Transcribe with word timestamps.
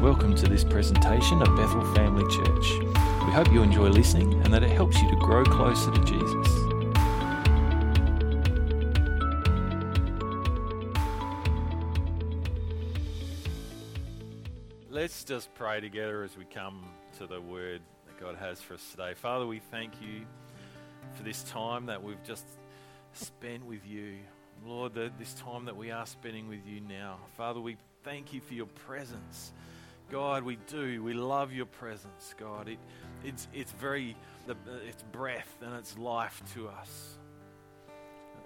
Welcome 0.00 0.34
to 0.36 0.48
this 0.48 0.64
presentation 0.64 1.42
of 1.42 1.54
Bethel 1.56 1.84
Family 1.92 2.24
Church. 2.34 2.78
We 3.26 3.32
hope 3.32 3.52
you 3.52 3.62
enjoy 3.62 3.88
listening 3.90 4.32
and 4.44 4.46
that 4.46 4.62
it 4.62 4.70
helps 4.70 4.98
you 5.02 5.10
to 5.10 5.16
grow 5.16 5.44
closer 5.44 5.90
to 5.90 6.00
Jesus. 6.00 6.48
Let's 14.88 15.22
just 15.22 15.52
pray 15.54 15.80
together 15.80 16.22
as 16.22 16.34
we 16.34 16.46
come 16.46 16.82
to 17.18 17.26
the 17.26 17.42
word 17.42 17.82
that 18.06 18.18
God 18.18 18.36
has 18.36 18.62
for 18.62 18.72
us 18.72 18.90
today. 18.92 19.12
Father, 19.12 19.46
we 19.46 19.58
thank 19.58 20.00
you 20.00 20.22
for 21.12 21.24
this 21.24 21.42
time 21.42 21.84
that 21.86 22.02
we've 22.02 22.24
just 22.24 22.46
spent 23.12 23.66
with 23.66 23.86
you. 23.86 24.16
Lord, 24.66 24.94
this 24.94 25.34
time 25.34 25.66
that 25.66 25.76
we 25.76 25.90
are 25.90 26.06
spending 26.06 26.48
with 26.48 26.66
you 26.66 26.80
now. 26.80 27.18
Father, 27.36 27.60
we 27.60 27.76
thank 28.02 28.32
you 28.32 28.40
for 28.40 28.54
your 28.54 28.68
presence. 28.86 29.52
God, 30.10 30.42
we 30.42 30.56
do. 30.66 31.02
We 31.02 31.14
love 31.14 31.52
your 31.52 31.66
presence, 31.66 32.34
God. 32.36 32.68
It, 32.68 32.78
it's, 33.24 33.46
it's 33.54 33.72
very, 33.72 34.16
it's 34.86 35.02
breath 35.12 35.56
and 35.62 35.74
it's 35.74 35.96
life 35.96 36.42
to 36.54 36.68
us. 36.68 37.16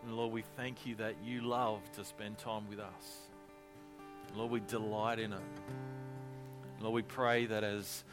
And 0.02 0.14
Lord, 0.14 0.32
we 0.32 0.42
thank 0.56 0.84
you 0.84 0.96
that 0.96 1.14
you 1.24 1.41
love 1.41 1.80
to 1.92 2.05
spend 2.05 2.36
time 2.36 2.69
with 2.69 2.78
us. 2.78 3.28
Lord, 4.36 4.50
we 4.50 4.60
delight 4.60 5.19
in 5.19 5.32
it. 5.32 5.41
Lord, 6.80 6.95
we 6.95 7.02
pray 7.02 7.46
that 7.46 7.64
as 7.64 8.05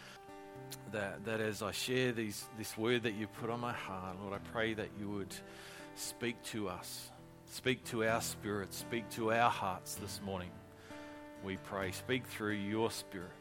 that, 0.93 1.25
that 1.25 1.41
as 1.41 1.61
I 1.61 1.71
share 1.71 2.13
these, 2.13 2.45
this 2.57 2.77
word 2.77 3.03
that 3.03 3.15
you 3.15 3.27
put 3.27 3.49
on 3.49 3.59
my 3.59 3.73
heart, 3.73 4.15
Lord, 4.21 4.33
I 4.33 4.51
pray 4.51 4.73
that 4.73 4.87
you 4.97 5.09
would 5.09 5.35
speak 5.95 6.41
to 6.43 6.69
us, 6.69 7.09
speak 7.47 7.83
to 7.85 8.05
our 8.05 8.21
spirits, 8.21 8.77
speak 8.77 9.09
to 9.11 9.33
our 9.33 9.49
hearts 9.49 9.95
this 9.95 10.21
morning. 10.23 10.51
We 11.43 11.57
pray, 11.57 11.91
speak 11.91 12.25
through 12.27 12.53
your 12.53 12.91
spirit. 12.91 13.31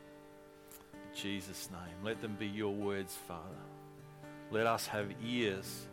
Jesus' 1.14 1.69
name, 1.70 2.05
let 2.05 2.20
them 2.20 2.36
be 2.39 2.47
your 2.47 2.75
words, 2.75 3.16
Father. 3.28 3.42
Let 4.50 4.66
us 4.66 4.86
have 4.86 5.11
ears 5.25 5.86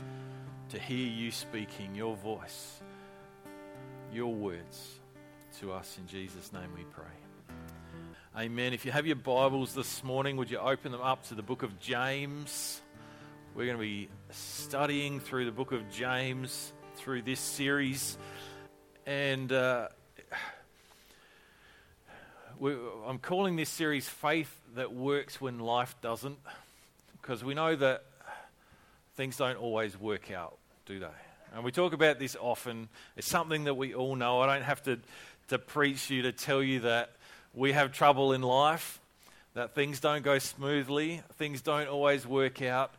to 0.69 0.79
hear 0.79 1.07
you 1.07 1.31
speaking, 1.31 1.95
your 1.95 2.15
voice, 2.15 2.81
your 4.11 4.33
words 4.33 4.99
to 5.59 5.71
us. 5.71 5.97
In 5.97 6.07
Jesus' 6.07 6.51
name 6.53 6.69
we 6.75 6.83
pray. 6.85 7.05
Amen. 8.35 8.73
If 8.73 8.85
you 8.85 8.91
have 8.91 9.07
your 9.07 9.15
Bibles 9.15 9.73
this 9.73 10.03
morning, 10.03 10.37
would 10.37 10.51
you 10.51 10.59
open 10.59 10.91
them 10.91 11.01
up 11.01 11.27
to 11.27 11.35
the 11.35 11.41
book 11.41 11.63
of 11.63 11.79
James? 11.79 12.81
We're 13.55 13.65
going 13.65 13.77
to 13.77 13.81
be 13.81 14.09
studying 14.29 15.19
through 15.19 15.45
the 15.45 15.51
book 15.51 15.71
of 15.71 15.89
James 15.89 16.73
through 16.97 17.23
this 17.23 17.39
series. 17.39 18.17
And 19.07 19.51
uh, 19.51 19.87
I'm 22.59 23.19
calling 23.19 23.55
this 23.55 23.69
series 23.69 24.09
Faith 24.09 24.51
That 24.73 24.91
Works 24.91 25.39
When 25.39 25.59
Life 25.59 25.95
Doesn't, 26.01 26.39
because 27.21 27.43
we 27.43 27.53
know 27.53 27.75
that 27.75 28.03
things 29.15 29.37
don't 29.37 29.57
always 29.57 29.95
work 29.99 30.31
out, 30.31 30.57
do 30.87 30.99
they? 30.99 31.05
And 31.53 31.63
we 31.63 31.71
talk 31.71 31.93
about 31.93 32.17
this 32.17 32.35
often. 32.35 32.89
It's 33.15 33.27
something 33.27 33.65
that 33.65 33.75
we 33.75 33.93
all 33.93 34.15
know. 34.15 34.41
I 34.41 34.55
don't 34.55 34.65
have 34.65 34.81
to, 34.83 34.97
to 35.49 35.59
preach 35.59 36.09
you 36.09 36.23
to 36.23 36.31
tell 36.31 36.63
you 36.63 36.79
that 36.79 37.11
we 37.53 37.73
have 37.73 37.91
trouble 37.91 38.33
in 38.33 38.41
life, 38.41 38.99
that 39.53 39.75
things 39.75 39.99
don't 39.99 40.23
go 40.23 40.39
smoothly, 40.39 41.21
things 41.37 41.61
don't 41.61 41.87
always 41.87 42.25
work 42.25 42.63
out. 42.63 42.91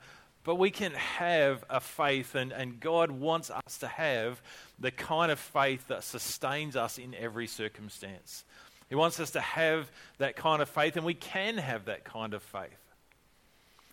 But 0.45 0.55
we 0.55 0.70
can 0.70 0.92
have 0.92 1.64
a 1.69 1.81
faith, 1.81 2.36
and, 2.36 2.53
and 2.53 2.79
God 2.79 3.11
wants 3.11 3.51
us 3.51 3.79
to 3.79 3.89
have 3.89 4.41
the 4.79 4.92
kind 4.92 5.33
of 5.33 5.41
faith 5.41 5.89
that 5.89 6.05
sustains 6.05 6.77
us 6.77 6.97
in 6.97 7.12
every 7.17 7.48
circumstance. 7.48 8.45
He 8.89 8.94
wants 8.94 9.20
us 9.20 9.33
to 9.33 9.41
have 9.41 9.91
that 10.19 10.36
kind 10.36 10.62
of 10.62 10.69
faith, 10.69 10.97
and 10.97 11.05
we 11.05 11.14
can 11.14 11.58
have 11.58 11.86
that 11.86 12.05
kind 12.05 12.34
of 12.34 12.42
faith. 12.42 12.78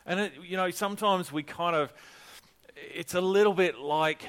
And, 0.06 0.20
it, 0.20 0.34
you 0.48 0.56
know, 0.56 0.70
sometimes 0.72 1.32
we 1.32 1.44
kind 1.44 1.76
of, 1.76 1.94
it's 2.94 3.14
a 3.14 3.22
little 3.22 3.54
bit 3.54 3.78
like 3.80 4.24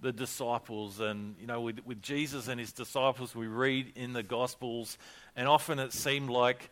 the 0.00 0.12
disciples. 0.12 1.00
And, 1.00 1.34
you 1.40 1.46
know, 1.46 1.60
with, 1.60 1.84
with 1.84 2.00
Jesus 2.00 2.48
and 2.48 2.58
his 2.58 2.72
disciples, 2.72 3.34
we 3.34 3.46
read 3.46 3.92
in 3.96 4.12
the 4.12 4.22
Gospels, 4.22 4.96
and 5.36 5.48
often 5.48 5.78
it 5.78 5.92
seemed 5.92 6.30
like 6.30 6.70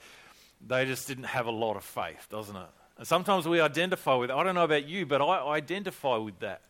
they 0.67 0.85
just 0.87 1.07
didn't 1.09 1.25
have 1.25 1.47
a 1.47 1.51
lot 1.51 1.77
of 1.77 1.85
faith, 1.85 2.27
doesn't 2.31 2.57
it? 2.57 2.69
And 2.99 3.07
sometimes 3.07 3.47
we 3.47 3.61
identify 3.61 4.15
with 4.15 4.31
it. 4.31 4.35
I 4.35 4.43
don't 4.43 4.55
know 4.55 4.65
about 4.65 4.87
you, 4.87 5.05
but 5.05 5.21
I 5.21 5.57
identify 5.57 6.17
with 6.17 6.39
that. 6.41 6.63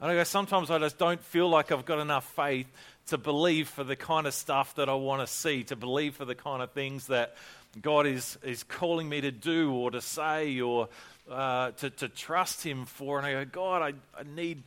And 0.00 0.10
I 0.10 0.14
go, 0.14 0.24
sometimes 0.24 0.70
I 0.70 0.78
just 0.78 0.98
don't 0.98 1.22
feel 1.22 1.48
like 1.48 1.72
I've 1.72 1.84
got 1.84 1.98
enough 1.98 2.24
faith 2.34 2.66
to 3.06 3.18
believe 3.18 3.68
for 3.68 3.84
the 3.84 3.96
kind 3.96 4.26
of 4.26 4.34
stuff 4.34 4.74
that 4.74 4.88
I 4.88 4.94
want 4.94 5.26
to 5.26 5.32
see, 5.32 5.64
to 5.64 5.76
believe 5.76 6.16
for 6.16 6.24
the 6.24 6.34
kind 6.34 6.62
of 6.62 6.72
things 6.72 7.06
that 7.06 7.36
God 7.80 8.06
is, 8.06 8.38
is 8.42 8.62
calling 8.64 9.08
me 9.08 9.20
to 9.20 9.30
do 9.30 9.72
or 9.72 9.90
to 9.90 10.00
say 10.00 10.60
or 10.60 10.88
uh, 11.30 11.70
to, 11.72 11.90
to 11.90 12.08
trust 12.08 12.64
Him 12.64 12.84
for. 12.84 13.18
And 13.18 13.26
I 13.26 13.44
go, 13.44 13.44
God, 13.44 13.82
I, 13.82 14.18
I 14.18 14.22
need 14.24 14.62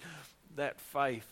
that 0.56 0.80
faith 0.80 1.28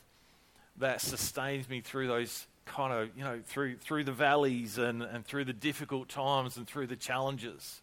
that 0.79 1.01
sustains 1.01 1.69
me 1.69 1.81
through 1.81 2.07
those 2.07 2.45
kind 2.65 2.93
of, 2.93 3.09
you 3.17 3.23
know, 3.23 3.39
through, 3.45 3.77
through 3.77 4.03
the 4.03 4.11
valleys 4.11 4.77
and, 4.77 5.01
and 5.01 5.25
through 5.25 5.45
the 5.45 5.53
difficult 5.53 6.09
times 6.09 6.57
and 6.57 6.67
through 6.67 6.87
the 6.87 6.95
challenges. 6.95 7.81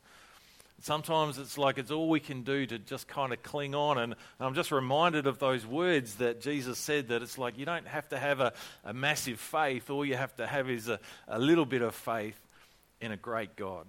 Sometimes 0.85 1.39
it's 1.39 1.57
like 1.57 1.79
it's 1.79 1.91
all 1.91 2.11
we 2.11 2.21
can 2.21 2.43
do 2.43 2.67
to 2.67 2.79
just 2.79 3.09
kind 3.09 3.33
of 3.33 3.43
cling 3.43 3.75
on. 3.75 3.97
And 3.97 4.15
I'm 4.39 4.53
just 4.53 4.71
reminded 4.71 5.27
of 5.27 5.39
those 5.39 5.65
words 5.65 6.17
that 6.17 6.43
Jesus 6.43 6.77
said 6.77 7.09
that 7.09 7.23
it's 7.23 7.39
like 7.39 7.57
you 7.57 7.65
don't 7.65 7.87
have 7.87 8.07
to 8.11 8.19
have 8.19 8.41
a, 8.41 8.53
a 8.85 8.93
massive 8.93 9.41
faith. 9.41 9.89
All 9.89 10.05
you 10.05 10.17
have 10.19 10.37
to 10.37 10.47
have 10.47 10.69
is 10.69 10.91
a, 10.91 11.01
a 11.27 11.39
little 11.39 11.65
bit 11.65 11.81
of 11.81 11.95
faith 11.95 12.39
in 13.01 13.13
a 13.13 13.17
great 13.17 13.57
God. 13.57 13.87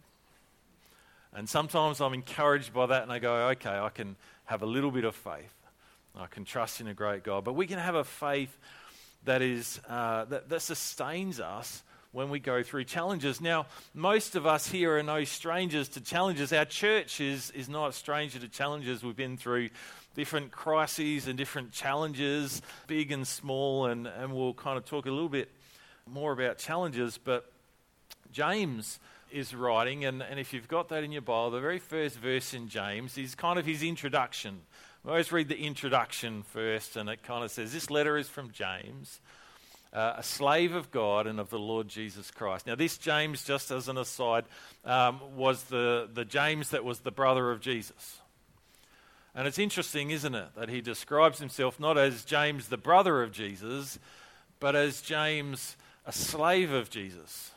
And 1.34 1.50
sometimes 1.50 2.00
I'm 2.00 2.14
encouraged 2.14 2.74
by 2.74 2.86
that 2.86 3.04
and 3.04 3.12
I 3.12 3.20
go, 3.20 3.50
okay, 3.50 3.78
I 3.78 3.90
can 3.90 4.16
have 4.46 4.62
a 4.62 4.66
little 4.66 4.90
bit 4.90 5.04
of 5.04 5.16
faith. 5.16 5.54
I 6.16 6.28
can 6.28 6.46
trust 6.46 6.80
in 6.80 6.88
a 6.88 6.94
great 6.94 7.26
God. 7.26 7.44
But 7.44 7.56
we 7.56 7.68
can 7.68 7.78
have 7.78 7.96
a 7.96 8.06
faith 8.06 8.58
that, 9.26 9.42
is, 9.42 9.82
uh, 9.90 10.24
that, 10.24 10.48
that 10.48 10.62
sustains 10.62 11.42
us 11.42 11.84
when 12.16 12.30
we 12.30 12.40
go 12.40 12.64
through 12.64 12.86
challenges. 12.86 13.42
Now, 13.42 13.66
most 13.94 14.38
of 14.38 14.46
us 14.46 14.68
here 14.70 14.98
are 14.98 15.04
no 15.04 15.26
strangers 15.26 15.90
to 15.90 16.02
challenges. 16.02 16.54
Our 16.54 16.64
church 16.64 17.20
is, 17.20 17.52
is 17.52 17.68
not 17.68 17.90
a 17.90 17.92
stranger 17.92 18.40
to 18.40 18.48
challenges. 18.48 19.04
We've 19.04 19.18
been 19.18 19.36
through 19.36 19.70
different 20.16 20.50
crises 20.50 21.28
and 21.28 21.38
different 21.38 21.74
challenges, 21.74 22.62
big 22.88 23.12
and 23.12 23.28
small, 23.28 23.88
and, 23.88 24.08
and 24.08 24.34
we'll 24.34 24.54
kind 24.54 24.78
of 24.78 24.86
talk 24.86 25.08
a 25.08 25.12
little 25.12 25.28
bit 25.28 25.52
more 26.10 26.32
about 26.32 26.58
challenges. 26.58 27.18
But 27.18 27.52
James 28.32 28.98
is 29.30 29.54
writing, 29.54 30.06
and, 30.06 30.24
and 30.24 30.40
if 30.40 30.54
you've 30.54 30.70
got 30.70 30.88
that 30.90 31.04
in 31.04 31.12
your 31.12 31.22
Bible, 31.22 31.52
the 31.52 31.60
very 31.60 31.80
first 31.80 32.18
verse 32.18 32.54
in 32.54 32.70
James 32.70 33.18
is 33.18 33.36
kind 33.36 33.60
of 33.60 33.66
his 33.66 33.84
introduction. 33.84 34.62
We 35.04 35.12
always 35.12 35.34
read 35.34 35.50
the 35.50 35.60
introduction 35.60 36.44
first, 36.44 36.96
and 36.96 37.10
it 37.10 37.24
kind 37.24 37.44
of 37.44 37.52
says, 37.52 37.74
This 37.74 37.90
letter 37.90 38.16
is 38.16 38.30
from 38.30 38.52
James 38.52 39.20
uh, 39.96 40.16
a 40.18 40.24
slave 40.24 40.76
of 40.76 40.92
God 40.92 41.26
and 41.26 41.40
of 41.40 41.50
the 41.50 41.58
Lord 41.58 41.88
Jesus 41.88 42.30
Christ. 42.30 42.68
Now, 42.68 42.76
this 42.76 42.98
James, 42.98 43.46
just 43.46 43.72
as 43.72 43.88
an 43.88 43.98
aside, 43.98 44.44
um, 44.84 45.22
was 45.38 45.64
the, 45.64 46.10
the 46.14 46.26
James 46.26 46.72
that 46.72 46.84
was 46.84 47.00
the 47.00 47.12
brother 47.12 47.50
of 47.50 47.62
Jesus. 47.62 48.20
And 49.34 49.48
it's 49.48 49.58
interesting, 49.60 50.12
isn't 50.12 50.36
it, 50.36 50.50
that 50.58 50.70
he 50.70 50.82
describes 50.82 51.40
himself 51.40 51.80
not 51.80 51.98
as 51.98 52.26
James, 52.26 52.68
the 52.68 52.78
brother 52.78 53.24
of 53.24 53.32
Jesus, 53.32 53.98
but 54.60 54.76
as 54.76 55.02
James, 55.02 55.78
a 56.06 56.12
slave 56.12 56.72
of 56.72 56.90
Jesus. 56.90 57.52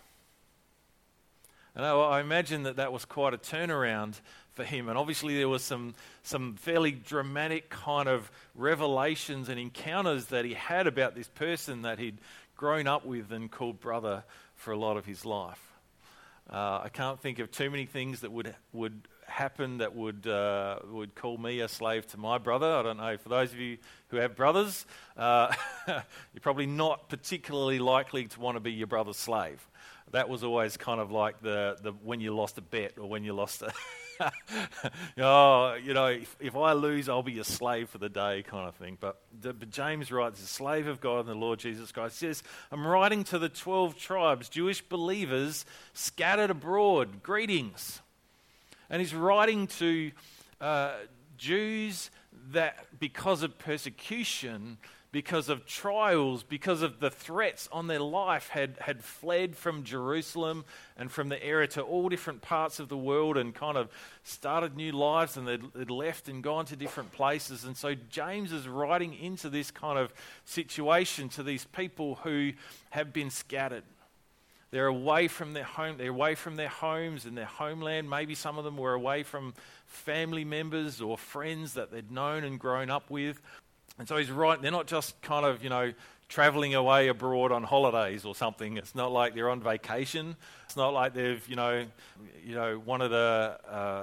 And 1.74 1.84
I 1.84 2.20
imagine 2.20 2.64
that 2.64 2.76
that 2.76 2.92
was 2.92 3.04
quite 3.04 3.34
a 3.34 3.38
turnaround 3.38 4.20
for 4.58 4.64
him. 4.64 4.88
And 4.88 4.98
obviously, 4.98 5.36
there 5.36 5.48
was 5.48 5.62
some, 5.62 5.94
some 6.24 6.56
fairly 6.56 6.90
dramatic 6.90 7.70
kind 7.70 8.08
of 8.08 8.28
revelations 8.56 9.48
and 9.48 9.58
encounters 9.58 10.26
that 10.26 10.44
he 10.44 10.54
had 10.54 10.88
about 10.88 11.14
this 11.14 11.28
person 11.28 11.82
that 11.82 12.00
he'd 12.00 12.18
grown 12.56 12.88
up 12.88 13.06
with 13.06 13.30
and 13.30 13.52
called 13.52 13.78
brother 13.78 14.24
for 14.56 14.72
a 14.72 14.76
lot 14.76 14.96
of 14.96 15.06
his 15.06 15.24
life. 15.24 15.62
Uh, 16.50 16.80
I 16.82 16.88
can't 16.92 17.20
think 17.20 17.38
of 17.38 17.52
too 17.52 17.70
many 17.70 17.86
things 17.86 18.22
that 18.22 18.32
would, 18.32 18.52
would 18.72 19.06
happen 19.28 19.78
that 19.78 19.94
would, 19.94 20.26
uh, 20.26 20.80
would 20.90 21.14
call 21.14 21.38
me 21.38 21.60
a 21.60 21.68
slave 21.68 22.04
to 22.08 22.16
my 22.16 22.38
brother. 22.38 22.66
I 22.66 22.82
don't 22.82 22.96
know, 22.96 23.16
for 23.16 23.28
those 23.28 23.52
of 23.52 23.60
you 23.60 23.78
who 24.08 24.16
have 24.16 24.34
brothers, 24.34 24.86
uh, 25.16 25.54
you're 25.86 26.40
probably 26.40 26.66
not 26.66 27.08
particularly 27.08 27.78
likely 27.78 28.26
to 28.26 28.40
want 28.40 28.56
to 28.56 28.60
be 28.60 28.72
your 28.72 28.88
brother's 28.88 29.18
slave. 29.18 29.68
That 30.10 30.28
was 30.28 30.42
always 30.42 30.76
kind 30.76 31.00
of 31.00 31.12
like 31.12 31.42
the, 31.42 31.76
the 31.80 31.92
when 31.92 32.20
you 32.20 32.34
lost 32.34 32.58
a 32.58 32.62
bet 32.62 32.98
or 32.98 33.08
when 33.08 33.22
you 33.22 33.34
lost 33.34 33.62
a. 33.62 33.72
oh, 35.18 35.74
you 35.74 35.94
know, 35.94 36.06
if, 36.06 36.36
if, 36.40 36.56
I 36.56 36.72
lose, 36.72 37.08
I'll 37.08 37.22
be 37.22 37.38
a 37.38 37.44
slave 37.44 37.88
for 37.88 37.98
the 37.98 38.08
day, 38.08 38.42
kind 38.42 38.68
of 38.68 38.74
thing. 38.76 38.96
But, 39.00 39.20
but 39.40 39.70
James 39.70 40.10
writes, 40.10 40.42
a 40.42 40.46
slave 40.46 40.86
of 40.86 41.00
God 41.00 41.20
and 41.20 41.28
the 41.28 41.34
Lord 41.34 41.58
Jesus 41.58 41.92
Christ 41.92 42.18
says, 42.18 42.42
I'm 42.70 42.86
writing 42.86 43.24
to 43.24 43.38
the 43.38 43.48
12 43.48 43.96
tribes, 43.96 44.48
Jewish 44.48 44.82
believers 44.82 45.64
scattered 45.94 46.50
abroad. 46.50 47.22
Greetings. 47.22 48.00
And 48.90 49.00
he's 49.00 49.14
writing 49.14 49.66
to 49.78 50.10
uh, 50.60 50.92
Jews 51.36 52.10
that, 52.52 52.86
because 52.98 53.42
of 53.42 53.58
persecution, 53.58 54.78
because 55.10 55.48
of 55.48 55.64
trials, 55.64 56.42
because 56.42 56.82
of 56.82 57.00
the 57.00 57.10
threats 57.10 57.68
on 57.72 57.86
their 57.86 58.00
life, 58.00 58.48
had, 58.48 58.76
had 58.80 59.02
fled 59.02 59.56
from 59.56 59.82
Jerusalem 59.82 60.64
and 60.98 61.10
from 61.10 61.30
the 61.30 61.42
area 61.42 61.66
to 61.68 61.82
all 61.82 62.10
different 62.10 62.42
parts 62.42 62.78
of 62.78 62.90
the 62.90 62.96
world 62.96 63.38
and 63.38 63.54
kind 63.54 63.78
of 63.78 63.88
started 64.22 64.76
new 64.76 64.92
lives 64.92 65.38
and 65.38 65.48
they'd, 65.48 65.62
they'd 65.74 65.90
left 65.90 66.28
and 66.28 66.42
gone 66.42 66.66
to 66.66 66.76
different 66.76 67.10
places. 67.12 67.64
And 67.64 67.74
so 67.74 67.94
James 68.10 68.52
is 68.52 68.68
writing 68.68 69.14
into 69.14 69.48
this 69.48 69.70
kind 69.70 69.98
of 69.98 70.12
situation 70.44 71.30
to 71.30 71.42
these 71.42 71.64
people 71.64 72.16
who 72.16 72.52
have 72.90 73.12
been 73.12 73.30
scattered. 73.30 73.84
They're 74.70 74.86
away 74.86 75.28
from 75.28 75.54
their 75.54 75.64
home. 75.64 75.96
They're 75.96 76.10
away 76.10 76.34
from 76.34 76.56
their 76.56 76.68
homes 76.68 77.24
and 77.24 77.34
their 77.34 77.46
homeland. 77.46 78.10
Maybe 78.10 78.34
some 78.34 78.58
of 78.58 78.64
them 78.64 78.76
were 78.76 78.92
away 78.92 79.22
from 79.22 79.54
family 79.86 80.44
members 80.44 81.00
or 81.00 81.16
friends 81.16 81.72
that 81.74 81.90
they'd 81.90 82.10
known 82.10 82.44
and 82.44 82.60
grown 82.60 82.90
up 82.90 83.08
with. 83.08 83.40
And 83.98 84.06
so 84.06 84.16
he's 84.16 84.30
right. 84.30 84.60
They're 84.60 84.70
not 84.70 84.86
just 84.86 85.20
kind 85.22 85.44
of, 85.44 85.62
you 85.62 85.70
know, 85.70 85.92
traveling 86.28 86.74
away 86.74 87.08
abroad 87.08 87.52
on 87.52 87.64
holidays 87.64 88.24
or 88.24 88.34
something. 88.34 88.76
It's 88.76 88.94
not 88.94 89.10
like 89.10 89.34
they're 89.34 89.50
on 89.50 89.60
vacation. 89.60 90.36
It's 90.66 90.76
not 90.76 90.92
like 90.92 91.14
they've, 91.14 91.46
you 91.48 91.56
know, 91.56 91.86
you 92.44 92.54
know, 92.54 92.80
wanted 92.84 93.12
a, 93.12 93.58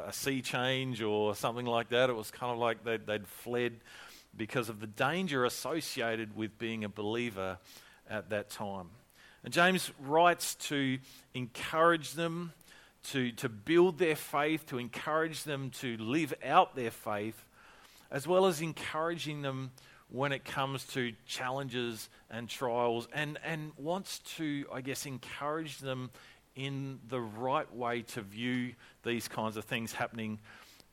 a, 0.06 0.10
a 0.10 0.14
sea 0.14 0.42
change 0.42 1.02
or 1.02 1.36
something 1.36 1.66
like 1.66 1.90
that. 1.90 2.10
It 2.10 2.16
was 2.16 2.32
kind 2.32 2.52
of 2.52 2.58
like 2.58 2.84
they'd, 2.84 3.06
they'd 3.06 3.28
fled 3.28 3.74
because 4.36 4.70
of 4.70 4.80
the 4.80 4.88
danger 4.88 5.46
associated 5.46 6.36
with 6.36 6.58
being 6.58 6.84
a 6.84 6.90
believer 6.90 7.58
at 8.10 8.30
that 8.32 8.50
time. 8.50 8.90
And 9.44 9.54
James 9.54 9.92
writes 10.00 10.56
to 10.56 10.98
encourage 11.36 12.14
them 12.14 12.52
to, 13.12 13.32
to 13.34 13.48
build 13.50 14.00
their 14.00 14.16
faith, 14.16 14.66
to 14.68 14.80
encourage 14.80 15.44
them 15.44 15.70
to 15.82 15.96
live 15.98 16.34
out 16.44 16.76
their 16.76 16.92
faith, 16.92 17.46
as 18.12 18.28
well 18.28 18.46
as 18.46 18.62
encouraging 18.62 19.42
them 19.42 19.72
when 20.10 20.32
it 20.32 20.46
comes 20.46 20.84
to 20.86 21.14
challenges 21.26 22.10
and 22.30 22.48
trials, 22.48 23.08
and, 23.14 23.40
and 23.44 23.72
wants 23.78 24.20
to, 24.38 24.66
I 24.72 24.82
guess, 24.82 25.06
encourage 25.06 25.80
them 25.80 26.12
in 26.56 27.00
the 27.10 27.20
right 27.20 27.74
way 27.76 28.04
to 28.04 28.22
view 28.22 28.74
these 29.04 29.28
kinds 29.28 29.58
of 29.58 29.66
things 29.66 29.94
happening 29.94 30.40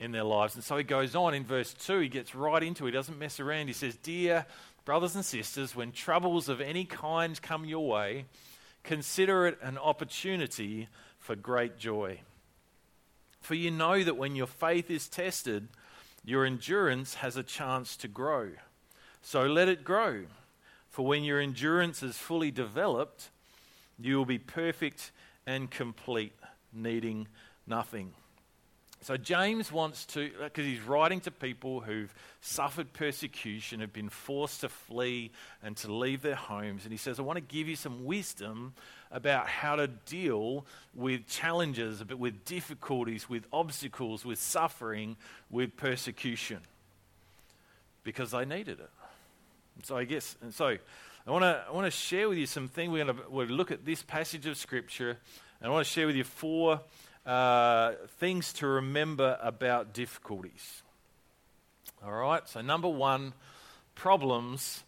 in 0.01 0.11
their 0.11 0.25
lives. 0.25 0.55
And 0.55 0.65
so 0.65 0.77
he 0.77 0.85
goes 0.85 1.15
on 1.15 1.35
in 1.35 1.45
verse 1.45 1.73
2, 1.75 2.01
he 2.01 2.09
gets 2.09 2.35
right 2.35 2.63
into 2.63 2.87
it, 2.87 2.91
he 2.91 2.93
doesn't 2.93 3.19
mess 3.19 3.39
around. 3.39 3.69
He 3.69 3.73
says, 3.73 3.97
Dear 3.97 4.47
brothers 4.85 5.15
and 5.15 5.25
sisters, 5.25 5.77
when 5.77 5.93
troubles 5.93 6.49
of 6.49 6.61
any 6.61 6.85
kind 6.85 7.41
come 7.41 7.65
your 7.65 7.87
way, 7.87 8.25
consider 8.83 9.47
it 9.47 9.59
an 9.63 9.79
opportunity 9.79 10.89
for 11.19 11.37
great 11.37 11.79
joy. 11.79 12.21
For 13.41 13.55
you 13.55 13.71
know 13.71 14.03
that 14.03 14.17
when 14.17 14.35
your 14.35 14.47
faith 14.47 14.91
is 14.91 15.09
tested, 15.09 15.69
your 16.25 16.45
endurance 16.45 17.15
has 17.15 17.37
a 17.37 17.43
chance 17.43 17.97
to 17.97 18.09
grow. 18.09 18.51
So 19.23 19.47
let 19.47 19.69
it 19.69 19.85
grow. 19.85 20.25
For 20.91 21.07
when 21.07 21.25
your 21.25 21.41
endurance 21.41 22.03
is 22.03 22.17
fully 22.17 22.51
developed, 22.51 23.31
you 23.99 24.17
will 24.17 24.27
be 24.27 24.39
perfect 24.39 25.11
and 25.47 25.71
complete, 25.71 26.35
needing 26.73 27.29
nothing. 27.67 28.13
So 29.03 29.17
James 29.17 29.73
wants 29.73 30.07
to, 30.07 30.31
because 30.39 30.65
he's 30.65 30.81
writing 30.81 31.21
to 31.23 31.33
people 31.33 31.81
who've 31.81 32.15
suffered 32.41 32.93
persecution, 32.93 33.81
have 33.81 33.93
been 33.93 34.11
forced 34.11 34.61
to 34.61 34.69
flee 34.69 35.33
and 35.61 35.77
to 35.79 35.93
leave 35.93 36.23
their 36.23 36.37
homes. 36.37 36.85
And 36.85 36.93
he 36.93 36.99
says, 36.99 37.19
I 37.19 37.23
want 37.23 37.37
to 37.37 37.41
give 37.41 37.67
you 37.67 37.75
some 37.75 38.05
wisdom 38.05 38.75
about 39.13 39.47
how 39.47 39.77
to 39.77 39.87
deal 39.87 40.65
with 40.95 41.29
challenges, 41.29 42.03
with 42.05 42.45
difficulties, 42.45 43.29
with 43.29 43.45
obstacles, 43.53 44.25
with 44.25 44.39
suffering, 44.39 45.17
with 45.51 45.77
persecution. 45.77 46.59
Because 48.05 48.33
they 48.33 48.45
needed 48.45 48.81
it. 48.81 48.91
So 49.85 49.97
I 49.97 50.05
guess, 50.05 50.37
and 50.43 50.53
so 50.53 50.77
I 51.27 51.31
want 51.31 51.45
to 51.45 51.65
I 51.69 51.73
want 51.73 51.87
to 51.87 51.91
share 51.91 52.29
with 52.29 52.39
you 52.39 52.47
some 52.47 52.69
things. 52.69 52.91
We're 52.91 53.05
going 53.05 53.17
to 53.17 53.23
we'll 53.29 53.47
look 53.47 53.71
at 53.71 53.85
this 53.85 54.03
passage 54.03 54.47
of 54.47 54.57
Scripture, 54.57 55.17
and 55.61 55.69
I 55.69 55.71
want 55.71 55.87
to 55.87 55.93
share 55.93 56.07
with 56.07 56.17
you 56.17 56.25
four 56.25 56.81
uh, 57.25 57.93
things 58.19 58.53
to 58.55 58.67
remember 58.67 59.39
about 59.41 59.93
difficulties. 59.93 60.83
All 62.05 62.13
right, 62.13 62.47
so 62.49 62.61
number 62.61 62.89
one, 62.89 63.35
problems. 63.95 64.83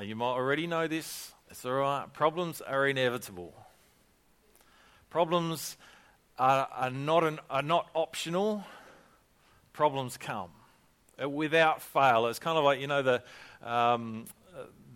You 0.00 0.16
might 0.16 0.24
already 0.24 0.66
know 0.66 0.88
this. 0.88 1.32
It's 1.52 1.66
all 1.66 1.72
right. 1.72 2.06
Problems 2.14 2.62
are 2.62 2.88
inevitable. 2.88 3.52
Problems 5.10 5.76
are, 6.38 6.66
are, 6.74 6.90
not, 6.90 7.24
an, 7.24 7.40
are 7.50 7.60
not 7.60 7.90
optional. 7.94 8.64
Problems 9.74 10.16
come 10.16 10.48
uh, 11.22 11.28
without 11.28 11.82
fail. 11.82 12.28
It's 12.28 12.38
kind 12.38 12.56
of 12.56 12.64
like, 12.64 12.80
you 12.80 12.86
know, 12.86 13.02
the, 13.02 13.22
um, 13.62 14.24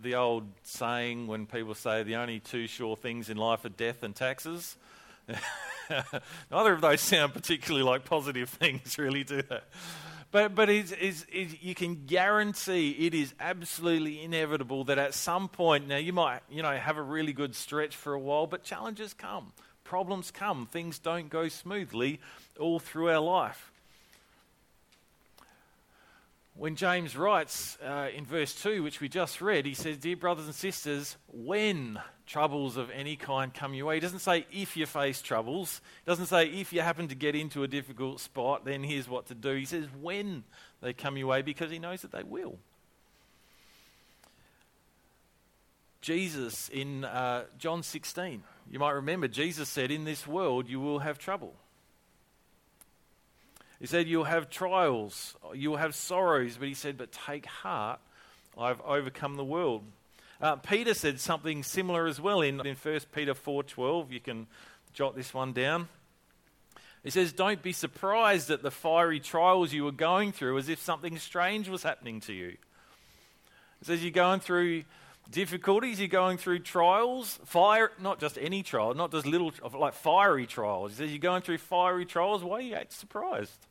the 0.01 0.15
old 0.15 0.47
saying 0.63 1.27
when 1.27 1.45
people 1.45 1.75
say 1.75 2.01
the 2.01 2.15
only 2.15 2.39
two 2.39 2.65
sure 2.65 2.95
things 2.95 3.29
in 3.29 3.37
life 3.37 3.63
are 3.63 3.69
death 3.69 4.01
and 4.01 4.15
taxes. 4.15 4.77
Neither 6.49 6.73
of 6.73 6.81
those 6.81 7.01
sound 7.01 7.33
particularly 7.33 7.83
like 7.83 8.03
positive 8.03 8.49
things, 8.61 8.97
really, 8.97 9.23
do 9.23 9.43
they? 9.43 9.59
But, 10.31 10.55
but 10.55 10.69
it's, 10.69 10.93
it's, 10.99 11.25
you 11.31 11.73
can 11.73 12.05
guarantee 12.05 12.91
it 12.91 13.13
is 13.13 13.33
absolutely 13.39 14.21
inevitable 14.21 14.83
that 14.85 14.97
at 14.97 15.13
some 15.13 15.47
point, 15.47 15.87
now 15.87 15.97
you 15.97 16.11
might 16.11 16.41
you 16.49 16.61
know, 16.61 16.75
have 16.75 16.97
a 16.97 17.01
really 17.01 17.33
good 17.33 17.55
stretch 17.55 17.95
for 17.95 18.13
a 18.13 18.19
while, 18.19 18.45
but 18.45 18.63
challenges 18.63 19.13
come, 19.13 19.53
problems 19.83 20.31
come, 20.31 20.65
things 20.65 20.99
don't 20.99 21.29
go 21.29 21.47
smoothly 21.47 22.19
all 22.59 22.79
through 22.79 23.09
our 23.09 23.19
life 23.19 23.71
when 26.57 26.75
James 26.75 27.15
writes 27.15 27.77
uh, 27.85 28.07
in 28.15 28.25
verse 28.25 28.55
2, 28.55 28.81
which 28.81 28.99
we 28.99 29.07
just 29.07 29.41
read, 29.41 29.65
he 29.65 29.75
says, 29.75 29.97
Dear 29.97 30.17
brothers 30.17 30.45
and 30.45 30.55
sisters, 30.55 31.15
when 31.27 31.99
troubles 32.25 32.77
of 32.77 32.89
any 32.89 33.15
kind 33.15 33.53
come 33.53 33.75
your 33.75 33.85
way, 33.85 33.95
he 33.95 33.99
doesn't 33.99 34.19
say 34.19 34.45
if 34.51 34.75
you 34.75 34.87
face 34.87 35.21
troubles. 35.21 35.81
He 36.03 36.09
doesn't 36.09 36.25
say 36.25 36.47
if 36.47 36.73
you 36.73 36.81
happen 36.81 37.07
to 37.09 37.15
get 37.15 37.35
into 37.35 37.63
a 37.63 37.67
difficult 37.67 38.19
spot, 38.19 38.65
then 38.65 38.83
here's 38.83 39.07
what 39.07 39.27
to 39.27 39.35
do. 39.35 39.53
He 39.53 39.65
says 39.65 39.85
when 40.01 40.43
they 40.81 40.93
come 40.93 41.15
your 41.15 41.27
way 41.27 41.43
because 41.43 41.69
he 41.69 41.77
knows 41.77 42.01
that 42.01 42.11
they 42.11 42.23
will. 42.23 42.57
Jesus 46.01 46.69
in 46.69 47.05
uh, 47.05 47.43
John 47.59 47.83
16, 47.83 48.43
you 48.71 48.79
might 48.79 48.91
remember, 48.91 49.27
Jesus 49.27 49.69
said, 49.69 49.91
In 49.91 50.05
this 50.05 50.25
world 50.25 50.67
you 50.67 50.79
will 50.79 50.99
have 50.99 51.19
trouble. 51.19 51.53
He 53.79 53.85
said, 53.85 54.07
You'll 54.07 54.23
have 54.23 54.49
trials, 54.49 55.35
you'll 55.53 55.77
have 55.77 55.95
sorrows, 55.95 56.57
but 56.57 56.67
he 56.67 56.73
said, 56.73 56.97
But 56.97 57.11
take 57.11 57.45
heart, 57.45 57.99
I've 58.57 58.81
overcome 58.81 59.35
the 59.35 59.45
world. 59.45 59.83
Uh, 60.41 60.55
Peter 60.55 60.93
said 60.93 61.19
something 61.19 61.63
similar 61.63 62.07
as 62.07 62.21
well 62.21 62.41
in, 62.41 62.65
in 62.65 62.75
1 62.75 62.99
Peter 63.11 63.33
4.12. 63.33 64.11
You 64.11 64.19
can 64.19 64.47
jot 64.93 65.15
this 65.15 65.33
one 65.33 65.53
down. 65.53 65.87
He 67.03 67.09
says, 67.09 67.33
Don't 67.33 67.61
be 67.61 67.71
surprised 67.71 68.49
at 68.49 68.63
the 68.63 68.71
fiery 68.71 69.19
trials 69.19 69.73
you 69.73 69.83
were 69.83 69.91
going 69.91 70.31
through 70.31 70.57
as 70.57 70.69
if 70.69 70.79
something 70.79 71.17
strange 71.17 71.69
was 71.69 71.83
happening 71.83 72.19
to 72.21 72.33
you. 72.33 72.57
He 73.79 73.85
says, 73.85 74.03
You're 74.03 74.11
going 74.11 74.39
through 74.39 74.83
difficulties, 75.31 75.99
you're 75.99 76.07
going 76.07 76.37
through 76.37 76.59
trials, 76.59 77.39
fire, 77.45 77.91
not 77.99 78.19
just 78.19 78.37
any 78.39 78.63
trial, 78.63 78.93
not 78.93 79.11
just 79.11 79.25
little, 79.25 79.51
like 79.77 79.93
fiery 79.93 80.47
trials. 80.47 80.91
He 80.91 80.97
says, 80.97 81.11
You're 81.11 81.19
going 81.19 81.41
through 81.41 81.59
fiery 81.59 82.05
trials. 82.05 82.43
Why 82.43 82.57
are 82.57 82.61
you 82.61 82.77
surprised? 82.89 83.66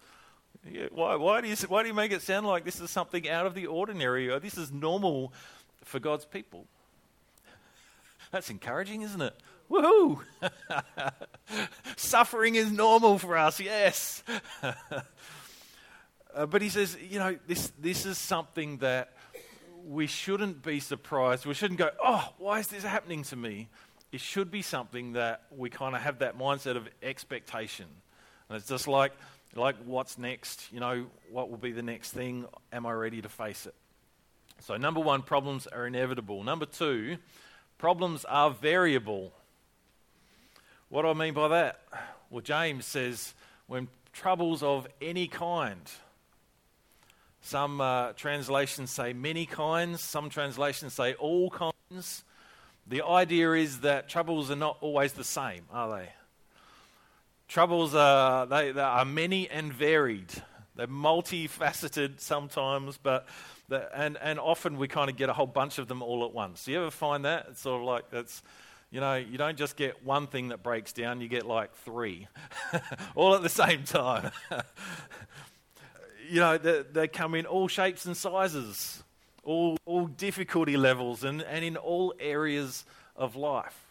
Why, 0.93 1.17
why, 1.17 1.41
do 1.41 1.49
you, 1.49 1.57
why 1.69 1.83
do 1.83 1.89
you 1.89 1.95
make 1.95 2.13
it 2.13 2.23
sound 2.23 2.47
like 2.47 2.65
this 2.65 2.81
is 2.81 2.91
something 2.91 3.29
out 3.29 3.47
of 3.47 3.55
the 3.55 3.67
ordinary 3.67 4.29
or 4.29 4.41
this 4.41 4.59
is 4.59 4.73
normal 4.73 5.33
for 5.85 5.99
God's 6.01 6.25
people? 6.25 6.67
That's 8.31 8.51
encouraging, 8.51 9.03
isn't 9.03 9.21
it? 9.21 9.35
Woohoo! 9.71 10.21
Suffering 11.97 12.55
is 12.55 12.71
normal 12.71 13.19
for 13.19 13.37
us, 13.37 13.61
yes. 13.61 14.23
uh, 14.63 16.47
but 16.47 16.63
he 16.63 16.69
says, 16.69 16.97
you 17.09 17.19
know, 17.19 17.37
this, 17.47 17.73
this 17.79 18.07
is 18.07 18.19
something 18.19 18.79
that 18.79 19.13
we 19.87 20.07
shouldn't 20.07 20.63
be 20.63 20.81
surprised. 20.81 21.47
We 21.47 21.55
shouldn't 21.55 21.79
go, 21.79 21.91
oh, 22.05 22.33
why 22.39 22.59
is 22.59 22.69
this 22.69 22.83
happening 22.83 23.23
to 23.25 23.37
me? 23.37 23.69
It 24.13 24.21
should 24.21 24.51
be 24.51 24.63
something 24.63 25.13
that 25.13 25.43
we 25.51 25.71
kind 25.71 25.95
of 25.95 26.03
have 26.03 26.21
that 26.21 26.39
mindset 26.39 26.77
of 26.77 26.89
expectation. 27.03 27.87
And 28.49 28.57
it's 28.57 28.69
just 28.69 28.89
like 28.89 29.13
like, 29.57 29.77
what's 29.85 30.19
next? 30.19 30.69
You 30.73 30.81
know, 30.81 31.07
what 31.31 31.51
will 31.51 31.57
be 31.57 31.73
the 31.73 31.83
next 31.83 32.13
thing? 32.13 32.47
Am 32.73 32.87
I 32.87 32.93
ready 32.93 33.23
to 33.23 33.29
face 33.29 33.67
it? 33.67 33.75
So, 34.61 34.77
number 34.77 35.01
one, 35.01 35.23
problems 35.23 35.67
are 35.67 35.87
inevitable. 35.87 36.43
Number 36.43 36.67
two, 36.67 37.19
problems 37.79 38.25
are 38.25 38.51
variable. 38.51 39.33
What 40.89 41.03
do 41.03 41.09
I 41.09 41.15
mean 41.15 41.35
by 41.35 41.49
that? 41.49 41.81
Well, 42.31 42.41
James 42.41 42.87
says 42.87 43.35
when 43.67 43.89
troubles 44.13 44.63
of 44.63 44.87
any 45.01 45.27
kind, 45.27 45.91
some 47.43 47.81
uh, 47.81 48.13
translations 48.13 48.91
say 48.91 49.13
many 49.13 49.47
kinds, 49.47 50.01
some 50.01 50.31
translations 50.31 50.95
say 50.95 51.15
all 51.15 51.51
kinds. 51.51 52.25
The 52.87 53.03
idea 53.03 53.53
is 53.53 53.81
that 53.81 54.09
troubles 54.09 54.51
are 54.51 54.57
not 54.57 54.79
always 54.81 55.13
the 55.13 55.25
same, 55.25 55.63
are 55.73 55.99
they? 55.99 56.09
Troubles 57.49 57.95
are, 57.95 58.47
they, 58.47 58.73
they 58.73 58.81
are 58.81 59.05
many 59.05 59.49
and 59.49 59.73
varied. 59.73 60.31
They're 60.75 60.87
multifaceted 60.87 62.21
sometimes, 62.21 62.99
but 63.03 63.27
the, 63.69 63.89
and 63.97 64.19
and 64.21 64.39
often 64.39 64.77
we 64.77 64.89
kind 64.89 65.09
of 65.11 65.17
get 65.17 65.29
a 65.29 65.33
whole 65.33 65.47
bunch 65.47 65.79
of 65.79 65.89
them 65.89 66.03
all 66.03 66.25
at 66.25 66.33
once. 66.33 66.65
Do 66.65 66.73
you 66.73 66.81
ever 66.81 66.91
find 66.91 67.25
that? 67.25 67.47
It's 67.51 67.63
sort 67.63 67.81
of 67.81 67.87
like 67.87 68.11
that's 68.11 68.43
you 68.91 69.01
know, 69.01 69.17
you 69.17 69.37
don't 69.37 69.59
just 69.59 69.77
get 69.77 70.05
one 70.05 70.27
thing 70.27 70.49
that 70.49 70.63
breaks 70.63 70.93
down, 70.93 71.21
you 71.21 71.29
get 71.29 71.45
like 71.45 71.75
three, 71.79 72.29
all 73.15 73.35
at 73.35 73.43
the 73.43 73.49
same 73.49 73.83
time. 73.83 74.31
you 76.31 76.41
know, 76.41 76.57
they, 76.57 76.83
they, 76.93 77.09
come 77.09 77.35
in 77.35 77.47
all 77.47 77.69
shapes 77.69 78.07
and 78.07 78.17
sizes, 78.17 79.03
all, 79.45 79.77
all 79.87 80.07
difficulty 80.07 80.77
levels, 80.77 81.25
and, 81.25 81.43
and 81.43 81.65
in 81.65 81.77
all 81.77 82.15
areas 82.21 82.85
of 83.17 83.35
life. 83.35 83.86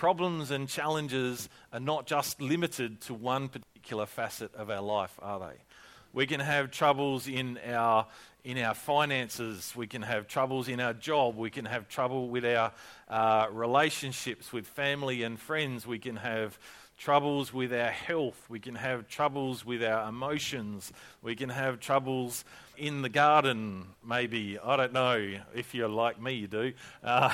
Problems 0.00 0.50
and 0.50 0.66
challenges 0.66 1.50
are 1.74 1.78
not 1.78 2.06
just 2.06 2.40
limited 2.40 3.02
to 3.02 3.12
one 3.12 3.50
particular 3.50 4.06
facet 4.06 4.54
of 4.54 4.70
our 4.70 4.80
life, 4.80 5.12
are 5.20 5.38
they? 5.38 5.58
We 6.14 6.26
can 6.26 6.40
have 6.40 6.70
troubles 6.70 7.28
in 7.28 7.58
our 7.66 8.06
in 8.42 8.56
our 8.56 8.72
finances, 8.72 9.74
we 9.76 9.86
can 9.86 10.00
have 10.00 10.26
troubles 10.26 10.68
in 10.68 10.80
our 10.80 10.94
job, 10.94 11.36
we 11.36 11.50
can 11.50 11.66
have 11.66 11.86
trouble 11.86 12.30
with 12.30 12.46
our 12.46 12.72
uh, 13.10 13.48
relationships 13.52 14.54
with 14.54 14.66
family 14.66 15.22
and 15.22 15.38
friends, 15.38 15.86
we 15.86 15.98
can 15.98 16.16
have 16.16 16.58
troubles 16.96 17.52
with 17.52 17.70
our 17.70 17.90
health, 17.90 18.46
we 18.48 18.58
can 18.58 18.76
have 18.76 19.06
troubles 19.06 19.66
with 19.66 19.82
our 19.82 20.08
emotions, 20.08 20.94
we 21.22 21.36
can 21.36 21.50
have 21.50 21.78
troubles 21.78 22.46
in 22.80 23.02
the 23.02 23.10
garden, 23.10 23.84
maybe. 24.04 24.58
I 24.58 24.76
don't 24.76 24.94
know 24.94 25.36
if 25.54 25.74
you're 25.74 25.88
like 25.88 26.20
me, 26.20 26.32
you 26.32 26.48
do. 26.48 26.72
Uh, 27.04 27.30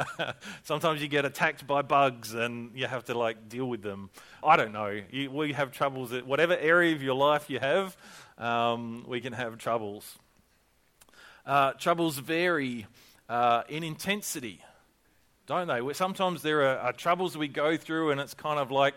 sometimes 0.62 1.02
you 1.02 1.08
get 1.08 1.24
attacked 1.24 1.66
by 1.66 1.82
bugs 1.82 2.32
and 2.32 2.70
you 2.76 2.86
have 2.86 3.04
to 3.06 3.18
like 3.18 3.48
deal 3.48 3.66
with 3.66 3.82
them. 3.82 4.08
I 4.42 4.56
don't 4.56 4.72
know. 4.72 5.00
You, 5.10 5.32
we 5.32 5.52
have 5.52 5.72
troubles 5.72 6.12
at 6.12 6.24
whatever 6.26 6.56
area 6.56 6.94
of 6.94 7.02
your 7.02 7.16
life 7.16 7.50
you 7.50 7.58
have, 7.58 7.96
um, 8.38 9.04
we 9.08 9.20
can 9.20 9.32
have 9.32 9.58
troubles. 9.58 10.16
Uh, 11.44 11.72
troubles 11.72 12.18
vary 12.18 12.86
uh, 13.28 13.64
in 13.68 13.82
intensity, 13.82 14.62
don't 15.46 15.66
they? 15.66 15.92
Sometimes 15.92 16.42
there 16.42 16.62
are, 16.62 16.78
are, 16.78 16.92
troubles 16.92 17.36
we 17.36 17.48
go 17.48 17.76
through, 17.76 18.12
and 18.12 18.20
it's 18.20 18.32
kind 18.32 18.60
of 18.60 18.70
like 18.70 18.94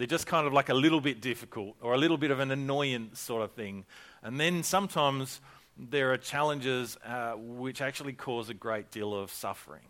they're 0.00 0.06
just 0.06 0.26
kind 0.26 0.46
of 0.46 0.54
like 0.54 0.70
a 0.70 0.74
little 0.74 1.02
bit 1.02 1.20
difficult 1.20 1.76
or 1.82 1.92
a 1.92 1.98
little 1.98 2.16
bit 2.16 2.30
of 2.30 2.40
an 2.40 2.50
annoyance 2.50 3.20
sort 3.20 3.42
of 3.42 3.52
thing. 3.52 3.84
And 4.22 4.40
then 4.40 4.62
sometimes 4.62 5.42
there 5.76 6.10
are 6.10 6.16
challenges 6.16 6.96
uh, 7.04 7.32
which 7.36 7.82
actually 7.82 8.14
cause 8.14 8.48
a 8.48 8.54
great 8.54 8.90
deal 8.90 9.14
of 9.14 9.30
suffering 9.30 9.84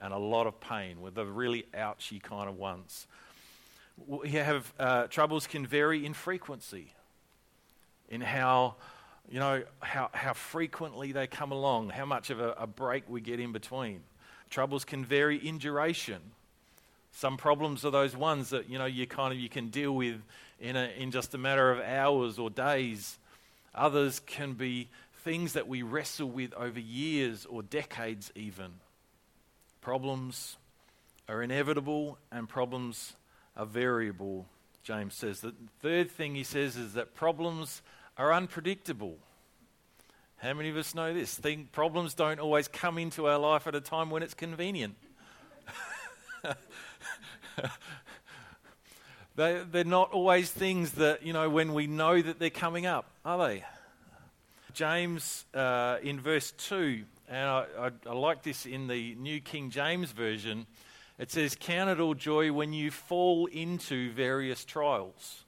and 0.00 0.14
a 0.14 0.18
lot 0.18 0.46
of 0.46 0.58
pain, 0.58 1.02
with 1.02 1.16
the 1.16 1.26
really 1.26 1.66
ouchy 1.74 2.18
kind 2.18 2.48
of 2.48 2.56
ones. 2.56 3.06
We 4.06 4.30
have 4.30 4.72
uh, 4.78 5.08
troubles 5.08 5.46
can 5.46 5.66
vary 5.66 6.06
in 6.06 6.14
frequency, 6.14 6.94
in 8.08 8.22
how 8.22 8.76
you 9.28 9.38
know, 9.38 9.64
how, 9.80 10.08
how 10.14 10.32
frequently 10.32 11.12
they 11.12 11.26
come 11.26 11.52
along, 11.52 11.90
how 11.90 12.06
much 12.06 12.30
of 12.30 12.40
a, 12.40 12.52
a 12.52 12.66
break 12.66 13.04
we 13.06 13.20
get 13.20 13.38
in 13.38 13.52
between. 13.52 14.00
Troubles 14.48 14.86
can 14.86 15.04
vary 15.04 15.36
in 15.36 15.58
duration. 15.58 16.22
Some 17.12 17.36
problems 17.36 17.84
are 17.84 17.90
those 17.90 18.16
ones 18.16 18.50
that, 18.50 18.68
you 18.68 18.78
know, 18.78 18.86
you 18.86 19.06
kind 19.06 19.32
of 19.32 19.38
you 19.38 19.48
can 19.48 19.68
deal 19.68 19.92
with 19.92 20.20
in, 20.58 20.76
a, 20.76 20.90
in 20.96 21.10
just 21.10 21.34
a 21.34 21.38
matter 21.38 21.70
of 21.70 21.80
hours 21.80 22.38
or 22.38 22.50
days. 22.50 23.18
Others 23.74 24.20
can 24.20 24.54
be 24.54 24.88
things 25.22 25.52
that 25.52 25.68
we 25.68 25.82
wrestle 25.82 26.28
with 26.28 26.52
over 26.54 26.80
years 26.80 27.46
or 27.46 27.62
decades 27.62 28.32
even. 28.34 28.72
Problems 29.80 30.56
are 31.28 31.42
inevitable 31.42 32.18
and 32.30 32.48
problems 32.48 33.14
are 33.56 33.66
variable, 33.66 34.46
James 34.82 35.14
says. 35.14 35.40
The 35.40 35.54
third 35.80 36.10
thing 36.10 36.34
he 36.34 36.44
says 36.44 36.76
is 36.76 36.94
that 36.94 37.14
problems 37.14 37.82
are 38.16 38.32
unpredictable. 38.32 39.16
How 40.38 40.54
many 40.54 40.70
of 40.70 40.76
us 40.76 40.94
know 40.94 41.14
this? 41.14 41.34
Think 41.34 41.72
problems 41.72 42.14
don't 42.14 42.40
always 42.40 42.66
come 42.66 42.98
into 42.98 43.28
our 43.28 43.38
life 43.38 43.66
at 43.66 43.74
a 43.74 43.80
time 43.80 44.10
when 44.10 44.22
it's 44.22 44.34
convenient. 44.34 44.96
they, 49.36 49.62
they're 49.70 49.84
not 49.84 50.12
always 50.12 50.50
things 50.50 50.92
that, 50.92 51.24
you 51.24 51.32
know, 51.32 51.48
when 51.48 51.74
we 51.74 51.86
know 51.86 52.20
that 52.20 52.38
they're 52.38 52.50
coming 52.50 52.86
up, 52.86 53.06
are 53.24 53.48
they? 53.48 53.64
James 54.74 55.44
uh, 55.54 55.98
in 56.02 56.20
verse 56.20 56.52
2, 56.52 57.04
and 57.28 57.48
I, 57.48 57.66
I, 57.78 57.90
I 58.08 58.12
like 58.14 58.42
this 58.42 58.66
in 58.66 58.88
the 58.88 59.14
New 59.16 59.40
King 59.40 59.70
James 59.70 60.12
Version, 60.12 60.66
it 61.18 61.30
says, 61.30 61.56
Count 61.58 61.90
it 61.90 62.00
all 62.00 62.14
joy 62.14 62.52
when 62.52 62.72
you 62.72 62.90
fall 62.90 63.46
into 63.46 64.10
various 64.12 64.64
trials. 64.64 65.44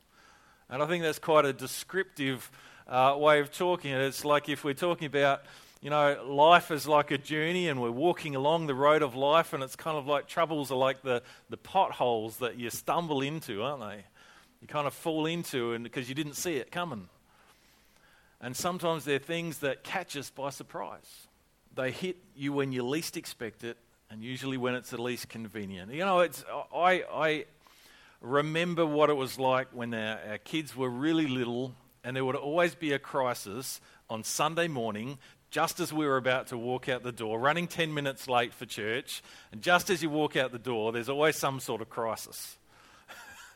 And 0.69 0.83
I 0.83 0.87
think 0.87 1.03
that's 1.03 1.19
quite 1.19 1.45
a 1.45 1.53
descriptive 1.53 2.51
uh, 2.87 3.17
way 3.19 3.41
of 3.41 3.51
talking. 3.51 3.93
It's 3.93 4.25
like 4.25 4.49
if 4.49 4.65
we're 4.65 4.75
talking 4.75 5.07
about, 5.07 5.43
you 5.85 5.91
know, 5.91 6.25
life 6.27 6.71
is 6.71 6.89
like 6.89 7.11
a 7.11 7.19
journey 7.19 7.69
and 7.69 7.79
we're 7.79 7.91
walking 7.91 8.35
along 8.35 8.69
the 8.69 8.75
road 8.75 9.03
of 9.03 9.15
life, 9.15 9.53
and 9.53 9.63
it's 9.63 9.77
kind 9.77 9.99
of 9.99 10.07
like 10.07 10.27
troubles 10.27 10.73
are 10.73 10.79
like 10.79 11.03
the, 11.03 11.23
the 11.51 11.59
potholes 11.59 12.39
that 12.39 12.59
you 12.59 12.71
stumble 12.71 13.21
into, 13.21 13.63
aren't 13.63 13.83
they? 13.83 14.03
You 14.63 14.67
kind 14.67 14.87
of 14.87 14.95
fall 14.95 15.27
into 15.27 15.75
and 15.75 15.85
because 15.85 16.09
you 16.09 16.15
didn't 16.15 16.37
see 16.37 16.57
it 16.57 16.71
coming. 16.71 17.11
And 18.41 18.57
sometimes 18.57 19.05
they're 19.05 19.19
things 19.19 19.59
that 19.59 19.85
catch 19.85 20.17
us 20.17 20.31
by 20.31 20.49
surprise. 20.49 21.27
They 21.75 21.91
hit 21.91 22.17
you 22.35 22.55
when 22.55 22.73
you 22.73 22.83
least 22.83 23.19
expect 23.19 23.63
it, 23.63 23.77
and 24.09 24.23
usually 24.23 24.57
when 24.57 24.75
it's 24.75 24.89
the 24.89 25.03
least 25.03 25.29
convenient. 25.29 25.93
You 25.93 26.07
know, 26.07 26.21
it's 26.21 26.43
I, 26.75 27.05
I 27.13 27.45
remember 28.23 28.87
what 28.87 29.11
it 29.11 29.17
was 29.19 29.39
like 29.39 29.69
when 29.73 29.93
our, 29.93 30.19
our 30.31 30.39
kids 30.39 30.75
were 30.75 30.89
really 30.89 31.27
little, 31.27 31.75
and 32.03 32.17
there 32.17 32.25
would 32.25 32.37
always 32.37 32.75
be 32.75 32.93
a 32.95 32.99
crisis 32.99 33.83
on 34.11 34.23
Sunday 34.23 34.69
morning 34.69 35.19
just 35.55 35.79
as 35.79 35.93
we 35.93 36.05
were 36.05 36.17
about 36.17 36.49
to 36.49 36.59
walk 36.59 36.89
out 36.89 37.05
the 37.05 37.13
door, 37.13 37.39
running 37.39 37.69
10 37.69 37.95
minutes 37.95 38.27
late 38.27 38.53
for 38.53 38.67
church, 38.67 39.23
and 39.53 39.63
just 39.63 39.89
as 39.89 40.03
you 40.03 40.11
walk 40.11 40.35
out 40.35 40.51
the 40.51 40.59
door, 40.59 40.91
there's 40.91 41.09
always 41.09 41.37
some 41.37 41.61
sort 41.61 41.81
of 41.81 41.89
crisis. 41.89 42.59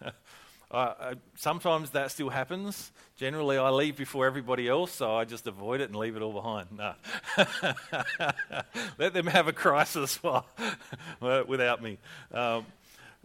uh, 0.71 1.15
sometimes 1.35 1.91
that 1.91 2.13
still 2.13 2.29
happens. 2.29 2.93
Generally, 3.17 3.59
I 3.59 3.71
leave 3.71 3.97
before 3.97 4.27
everybody 4.27 4.69
else, 4.69 4.93
so 4.93 5.13
I 5.17 5.25
just 5.25 5.49
avoid 5.49 5.81
it 5.81 5.89
and 5.91 5.97
leave 5.97 6.15
it 6.15 6.23
all 6.23 6.33
behind. 6.33 6.69
No. 6.71 6.95
Let 8.99 9.13
them 9.13 9.27
have 9.27 9.49
a 9.49 9.53
crisis 9.53 10.15
while, 10.23 10.47
without 11.21 11.83
me. 11.83 11.99
Um, 12.31 12.65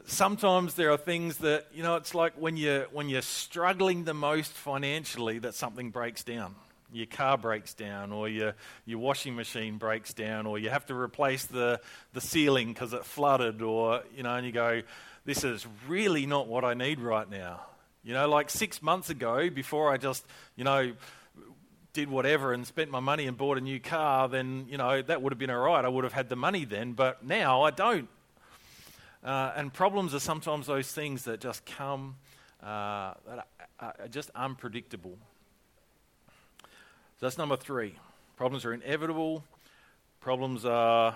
sometimes 0.07 0.73
there 0.73 0.89
are 0.89 0.97
things 0.97 1.37
that, 1.37 1.67
you 1.75 1.83
know, 1.83 1.97
it's 1.97 2.15
like 2.15 2.33
when 2.41 2.57
you're, 2.57 2.85
when 2.85 3.07
you're 3.07 3.21
struggling 3.21 4.05
the 4.05 4.15
most 4.15 4.51
financially 4.51 5.37
that 5.37 5.53
something 5.53 5.91
breaks 5.91 6.23
down. 6.23 6.55
Your 6.93 7.07
car 7.07 7.37
breaks 7.37 7.73
down, 7.73 8.11
or 8.11 8.29
your, 8.29 8.53
your 8.85 8.99
washing 8.99 9.35
machine 9.35 9.77
breaks 9.77 10.13
down, 10.13 10.45
or 10.45 10.59
you 10.59 10.69
have 10.69 10.85
to 10.85 10.95
replace 10.95 11.45
the, 11.45 11.81
the 12.13 12.21
ceiling 12.21 12.69
because 12.69 12.93
it 12.93 13.03
flooded, 13.03 13.61
or, 13.61 14.03
you 14.15 14.23
know, 14.23 14.35
and 14.35 14.45
you 14.45 14.51
go, 14.51 14.83
this 15.25 15.43
is 15.43 15.65
really 15.87 16.25
not 16.25 16.47
what 16.47 16.63
I 16.63 16.73
need 16.73 16.99
right 16.99 17.29
now. 17.29 17.61
You 18.03 18.13
know, 18.13 18.27
like 18.29 18.49
six 18.49 18.81
months 18.81 19.09
ago, 19.09 19.49
before 19.49 19.91
I 19.91 19.97
just, 19.97 20.25
you 20.55 20.63
know, 20.63 20.93
did 21.93 22.09
whatever 22.09 22.53
and 22.53 22.65
spent 22.65 22.89
my 22.91 22.99
money 22.99 23.27
and 23.27 23.37
bought 23.37 23.57
a 23.57 23.61
new 23.61 23.79
car, 23.79 24.27
then, 24.27 24.65
you 24.69 24.77
know, 24.77 25.01
that 25.01 25.21
would 25.21 25.31
have 25.31 25.39
been 25.39 25.49
all 25.49 25.59
right. 25.59 25.85
I 25.85 25.87
would 25.87 26.03
have 26.03 26.13
had 26.13 26.27
the 26.27 26.35
money 26.35 26.65
then, 26.65 26.93
but 26.93 27.23
now 27.23 27.61
I 27.61 27.71
don't. 27.71 28.09
Uh, 29.23 29.53
and 29.55 29.71
problems 29.71 30.13
are 30.13 30.19
sometimes 30.19 30.67
those 30.67 30.91
things 30.91 31.23
that 31.23 31.39
just 31.39 31.65
come, 31.65 32.15
uh, 32.61 33.13
that 33.27 33.47
are, 33.79 33.93
are 33.99 34.07
just 34.09 34.31
unpredictable. 34.35 35.17
That's 37.23 37.37
number 37.37 37.55
three. 37.55 37.95
Problems 38.35 38.65
are 38.65 38.73
inevitable, 38.73 39.45
problems 40.19 40.65
are 40.65 41.15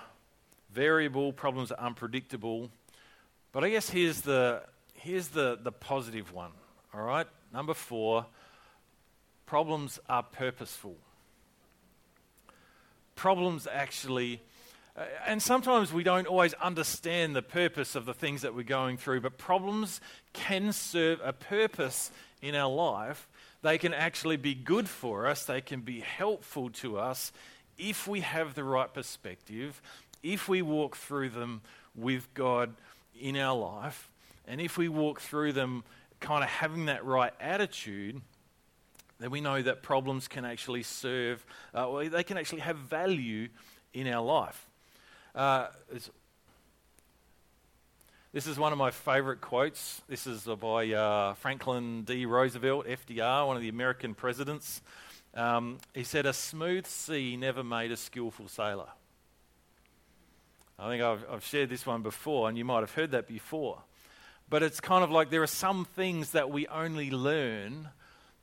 variable, 0.71 1.33
problems 1.33 1.69
are 1.69 1.85
unpredictable. 1.85 2.69
But 3.51 3.65
I 3.65 3.71
guess 3.71 3.89
here's 3.89 4.21
the, 4.21 4.61
here's 4.93 5.27
the, 5.27 5.59
the 5.61 5.73
positive 5.73 6.31
one, 6.31 6.51
all 6.93 7.01
right? 7.01 7.27
Number 7.53 7.73
four 7.73 8.25
problems 9.45 9.99
are 10.07 10.23
purposeful. 10.23 10.95
Problems 13.15 13.67
actually 13.69 14.41
uh, 14.95 15.03
and 15.27 15.41
sometimes 15.41 15.91
we 15.91 16.03
don't 16.03 16.25
always 16.25 16.53
understand 16.55 17.35
the 17.35 17.41
purpose 17.41 17.95
of 17.95 18.05
the 18.05 18.13
things 18.13 18.43
that 18.43 18.55
we're 18.55 18.63
going 18.63 18.97
through, 18.97 19.19
but 19.19 19.37
problems 19.37 19.99
can 20.31 20.71
serve 20.71 21.19
a 21.21 21.33
purpose 21.33 22.11
in 22.41 22.55
our 22.55 22.73
life. 22.73 23.27
They 23.67 23.77
can 23.77 23.93
actually 23.93 24.37
be 24.37 24.55
good 24.55 24.87
for 24.87 25.27
us, 25.27 25.43
they 25.43 25.59
can 25.59 25.81
be 25.81 25.99
helpful 25.99 26.69
to 26.69 26.97
us 26.99 27.33
if 27.77 28.07
we 28.07 28.21
have 28.21 28.55
the 28.55 28.63
right 28.63 28.93
perspective, 28.93 29.81
if 30.23 30.47
we 30.47 30.61
walk 30.61 30.95
through 30.95 31.31
them 31.31 31.59
with 31.93 32.33
God 32.33 32.73
in 33.19 33.35
our 33.35 33.57
life, 33.57 34.09
and 34.47 34.61
if 34.61 34.77
we 34.77 34.87
walk 34.87 35.19
through 35.19 35.51
them 35.51 35.83
kind 36.21 36.45
of 36.45 36.49
having 36.49 36.85
that 36.85 37.03
right 37.03 37.33
attitude 37.41 38.21
then 39.19 39.31
we 39.31 39.41
know 39.41 39.61
that 39.61 39.83
problems 39.83 40.29
can 40.29 40.45
actually 40.45 40.83
serve, 40.83 41.45
uh, 41.73 42.03
they 42.07 42.23
can 42.23 42.37
actually 42.37 42.61
have 42.61 42.77
value 42.77 43.49
in 43.93 44.07
our 44.07 44.23
life. 44.23 44.65
Uh, 45.35 45.67
This 48.37 48.45
is 48.45 48.59
one 48.59 48.71
of 48.71 48.77
my 48.77 48.91
favorite 48.91 49.41
quotes. 49.41 49.99
This 50.07 50.27
is 50.27 50.43
by 50.43 50.91
uh, 50.91 51.33
Franklin 51.33 52.03
D. 52.03 52.27
Roosevelt, 52.27 52.85
FDR, 52.85 53.47
one 53.47 53.55
of 53.55 53.63
the 53.63 53.69
American 53.69 54.13
presidents. 54.13 54.83
Um, 55.33 55.79
he 55.95 56.03
said, 56.03 56.27
A 56.27 56.33
smooth 56.33 56.85
sea 56.85 57.35
never 57.35 57.63
made 57.63 57.91
a 57.91 57.97
skillful 57.97 58.47
sailor. 58.47 58.89
I 60.77 60.87
think 60.87 61.01
I've, 61.01 61.25
I've 61.31 61.43
shared 61.43 61.69
this 61.69 61.83
one 61.83 62.03
before, 62.03 62.47
and 62.47 62.55
you 62.55 62.63
might 62.63 62.81
have 62.81 62.93
heard 62.93 63.09
that 63.09 63.27
before. 63.27 63.79
But 64.47 64.61
it's 64.61 64.79
kind 64.79 65.03
of 65.03 65.09
like 65.09 65.31
there 65.31 65.41
are 65.41 65.47
some 65.47 65.85
things 65.95 66.33
that 66.33 66.51
we 66.51 66.67
only 66.67 67.09
learn 67.09 67.89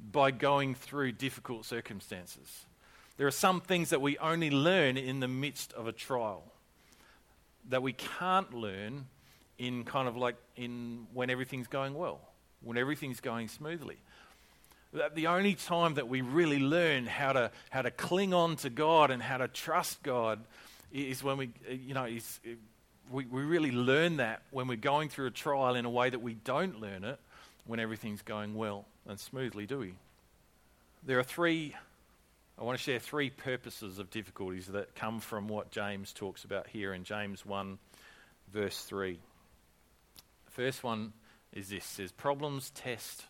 by 0.01 0.33
going 0.33 0.75
through 0.75 1.13
difficult 1.13 1.67
circumstances. 1.67 2.67
There 3.17 3.29
are 3.29 3.31
some 3.31 3.61
things 3.61 3.91
that 3.91 4.01
we 4.01 4.19
only 4.19 4.51
learn 4.51 4.97
in 4.97 5.21
the 5.21 5.29
midst 5.29 5.73
of 5.73 5.87
a 5.87 5.93
trial 5.93 6.51
that 7.69 7.81
we 7.81 7.93
can't 7.93 8.53
learn 8.53 9.07
in 9.59 9.85
kind 9.85 10.09
of 10.09 10.17
like 10.17 10.37
in 10.57 11.07
when 11.13 11.31
everything's 11.31 11.69
going 11.69 11.95
well, 11.95 12.21
when 12.63 12.77
everything's 12.77 13.21
going 13.21 13.49
smoothly. 13.49 13.99
The 15.15 15.27
only 15.27 15.55
time 15.55 15.95
that 15.95 16.09
we 16.09 16.21
really 16.21 16.61
learn 16.61 17.07
how 17.07 17.33
to, 17.33 17.51
how 17.71 17.83
to 17.83 17.91
cling 17.91 18.33
on 18.33 18.57
to 18.57 18.71
God 18.71 19.11
and 19.11 19.21
how 19.21 19.39
to 19.39 19.49
trust 19.49 20.03
God 20.05 20.39
is 20.93 21.23
when 21.23 21.37
we, 21.37 21.51
uh, 21.69 21.73
you 21.73 21.95
know, 21.95 22.05
is, 22.05 22.39
uh, 22.47 22.51
we, 23.11 23.27
we 23.27 23.43
really 23.43 23.73
learn 23.73 24.19
that 24.19 24.43
when 24.53 24.69
we're 24.69 24.77
going 24.77 25.09
through 25.09 25.27
a 25.27 25.33
trial 25.33 25.75
in 25.75 25.85
a 25.85 25.91
way 25.91 26.11
that 26.11 26.21
we 26.21 26.35
don't 26.35 26.81
learn 26.81 27.03
it 27.03 27.19
when 27.67 27.81
everything's 27.81 28.23
going 28.23 28.55
well 28.55 28.85
and 29.09 29.19
smoothly, 29.19 29.67
do 29.67 29.79
we? 29.79 29.95
There 31.05 31.19
are 31.19 31.25
three, 31.25 31.75
I 32.59 32.63
want 32.63 32.79
to 32.79 32.83
share 32.83 33.01
three 33.01 33.31
purposes 33.31 33.99
of 33.99 34.11
difficulties 34.11 34.69
that 34.69 34.95
come 34.95 35.21
from 35.21 35.49
what 35.49 35.71
James 35.71 36.13
talks 36.13 36.45
about 36.45 36.69
here 36.69 36.95
in 36.95 37.03
James 37.05 37.45
1, 37.45 37.79
verse 38.53 38.81
3. 38.85 39.19
First 40.55 40.85
one 40.85 41.13
is 41.53 41.69
this 41.69 41.85
says, 41.85 42.13
Problems 42.13 42.71
test 42.71 43.25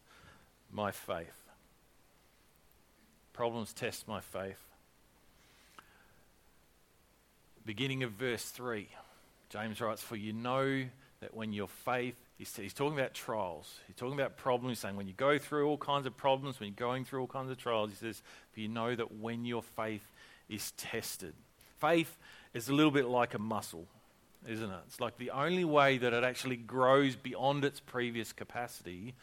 my 0.71 0.91
faith. 0.91 1.49
Problems 3.33 3.73
test 3.73 4.07
my 4.07 4.21
faith. 4.21 4.61
Beginning 7.65 8.03
of 8.03 8.13
verse 8.13 8.45
3. 8.45 8.89
James 9.49 9.81
writes, 9.81 10.03
For 10.03 10.17
you 10.17 10.35
know 10.35 10.85
that 11.21 11.35
when 11.35 11.55
your 11.55 11.67
faith, 11.69 12.15
he's, 12.37 12.55
he's 12.55 12.75
talking 12.75 12.99
about 12.99 13.15
trials, 13.15 13.81
he's 13.87 13.97
talking 13.97 14.13
about 14.13 14.37
problems, 14.37 14.73
he's 14.73 14.81
saying 14.81 14.97
when 14.97 15.09
you 15.09 15.15
go 15.17 15.39
through 15.39 15.67
all 15.67 15.79
kinds 15.79 16.07
of 16.07 16.15
problems, 16.15 16.61
when 16.61 16.69
you're 16.69 16.89
going 16.89 17.07
through 17.07 17.23
all 17.23 17.27
kinds 17.27 17.51
of 17.51 17.57
trials, 17.57 17.89
he 17.89 17.97
says, 17.97 18.23
For 18.53 18.61
you 18.61 18.69
know 18.69 18.95
that 18.95 19.19
when 19.19 19.47
your 19.47 19.63
faith 19.63 20.13
is 20.51 20.73
tested. 20.73 21.33
Faith 21.79 22.19
is 22.53 22.69
a 22.69 22.75
little 22.75 22.91
bit 22.93 23.07
like 23.07 23.33
a 23.33 23.39
muscle, 23.39 23.87
isn't 24.49 24.71
it? 24.71 24.81
It's 24.87 25.01
like 25.01 25.17
the 25.19 25.31
only 25.31 25.65
way 25.65 25.99
that 25.99 26.13
it 26.13 26.25
actually 26.25 26.57
grows 26.57 27.17
beyond 27.17 27.65
its 27.65 27.81
previous 27.81 28.33
capacity 28.33 29.15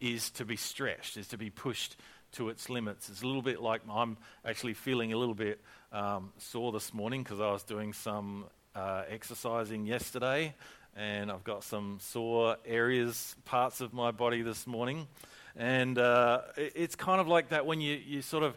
is 0.00 0.30
to 0.32 0.44
be 0.44 0.56
stretched, 0.56 1.16
is 1.16 1.28
to 1.28 1.38
be 1.38 1.50
pushed 1.50 1.96
to 2.32 2.48
its 2.48 2.68
limits. 2.68 3.08
It's 3.08 3.22
a 3.22 3.26
little 3.26 3.42
bit 3.42 3.60
like 3.60 3.82
I'm 3.90 4.16
actually 4.44 4.74
feeling 4.74 5.12
a 5.12 5.16
little 5.16 5.34
bit 5.34 5.60
um, 5.92 6.32
sore 6.38 6.72
this 6.72 6.92
morning 6.92 7.22
because 7.22 7.40
I 7.40 7.52
was 7.52 7.62
doing 7.62 7.92
some 7.92 8.46
uh, 8.74 9.02
exercising 9.08 9.86
yesterday, 9.86 10.54
and 10.96 11.30
I've 11.30 11.44
got 11.44 11.62
some 11.64 11.98
sore 12.00 12.56
areas, 12.64 13.36
parts 13.44 13.80
of 13.80 13.92
my 13.92 14.10
body 14.10 14.42
this 14.42 14.66
morning. 14.66 15.06
And 15.54 15.98
uh, 15.98 16.40
it, 16.56 16.72
it's 16.74 16.96
kind 16.96 17.20
of 17.20 17.28
like 17.28 17.50
that 17.50 17.66
when 17.66 17.80
you, 17.80 17.94
you 17.94 18.22
sort 18.22 18.42
of. 18.42 18.56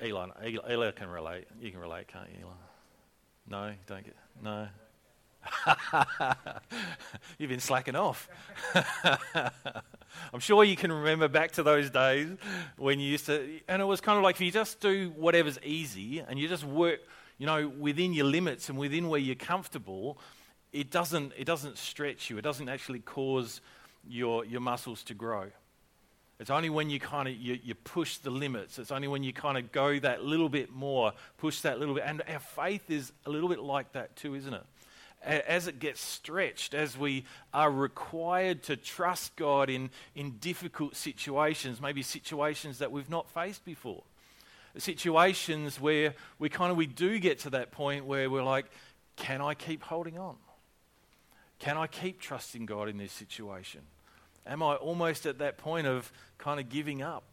Elon, 0.00 0.32
Eli 0.68 0.90
can 0.90 1.08
relate. 1.08 1.46
You 1.60 1.70
can 1.70 1.78
relate, 1.78 2.08
can't 2.08 2.28
you, 2.30 2.44
Elon? 2.44 2.56
No, 3.48 3.72
don't 3.86 4.04
get. 4.04 4.16
No. 4.42 4.68
You've 7.38 7.50
been 7.50 7.60
slacking 7.60 7.96
off. 7.96 8.28
I'm 10.32 10.40
sure 10.40 10.62
you 10.64 10.76
can 10.76 10.92
remember 10.92 11.28
back 11.28 11.52
to 11.52 11.62
those 11.62 11.90
days 11.90 12.28
when 12.76 13.00
you 13.00 13.10
used 13.10 13.26
to, 13.26 13.60
and 13.68 13.82
it 13.82 13.84
was 13.84 14.00
kind 14.00 14.16
of 14.16 14.22
like 14.22 14.36
if 14.36 14.40
you 14.40 14.50
just 14.50 14.80
do 14.80 15.12
whatever's 15.16 15.58
easy 15.64 16.20
and 16.20 16.38
you 16.38 16.48
just 16.48 16.64
work 16.64 17.00
you 17.42 17.46
know, 17.46 17.72
within 17.76 18.12
your 18.12 18.26
limits 18.26 18.68
and 18.68 18.78
within 18.78 19.08
where 19.08 19.18
you're 19.18 19.34
comfortable, 19.34 20.16
it 20.72 20.92
doesn't, 20.92 21.32
it 21.36 21.44
doesn't 21.44 21.76
stretch 21.76 22.30
you. 22.30 22.38
It 22.38 22.42
doesn't 22.42 22.68
actually 22.68 23.00
cause 23.00 23.60
your, 24.08 24.44
your 24.44 24.60
muscles 24.60 25.02
to 25.04 25.14
grow. 25.14 25.50
It's 26.42 26.50
only 26.50 26.70
when 26.70 26.90
you 26.90 26.98
kind 26.98 27.28
of 27.28 27.36
you, 27.36 27.56
you 27.62 27.76
push 27.76 28.16
the 28.16 28.30
limits. 28.30 28.76
It's 28.80 28.90
only 28.90 29.06
when 29.06 29.22
you 29.22 29.32
kind 29.32 29.56
of 29.56 29.70
go 29.70 30.00
that 30.00 30.24
little 30.24 30.48
bit 30.48 30.72
more, 30.72 31.12
push 31.38 31.60
that 31.60 31.78
little 31.78 31.94
bit. 31.94 32.02
And 32.04 32.20
our 32.28 32.40
faith 32.40 32.90
is 32.90 33.12
a 33.24 33.30
little 33.30 33.48
bit 33.48 33.60
like 33.60 33.92
that 33.92 34.16
too, 34.16 34.34
isn't 34.34 34.52
it? 34.52 34.64
As 35.22 35.68
it 35.68 35.78
gets 35.78 36.00
stretched, 36.00 36.74
as 36.74 36.98
we 36.98 37.26
are 37.54 37.70
required 37.70 38.64
to 38.64 38.76
trust 38.76 39.36
God 39.36 39.70
in, 39.70 39.90
in 40.16 40.32
difficult 40.38 40.96
situations, 40.96 41.80
maybe 41.80 42.02
situations 42.02 42.78
that 42.78 42.90
we've 42.90 43.08
not 43.08 43.30
faced 43.30 43.64
before 43.64 44.02
situations 44.78 45.78
where 45.78 46.14
we 46.38 46.48
kind 46.48 46.72
of 46.72 46.78
we 46.78 46.86
do 46.86 47.18
get 47.18 47.40
to 47.40 47.50
that 47.50 47.70
point 47.70 48.06
where 48.06 48.28
we're 48.30 48.42
like, 48.42 48.64
can 49.14 49.40
I 49.42 49.54
keep 49.54 49.82
holding 49.82 50.18
on? 50.18 50.36
Can 51.60 51.76
I 51.76 51.86
keep 51.86 52.20
trusting 52.20 52.66
God 52.66 52.88
in 52.88 52.96
this 52.96 53.12
situation? 53.12 53.82
Am 54.46 54.62
I 54.62 54.74
almost 54.74 55.26
at 55.26 55.38
that 55.38 55.58
point 55.58 55.86
of 55.86 56.12
kind 56.38 56.58
of 56.58 56.68
giving 56.68 57.02
up? 57.02 57.24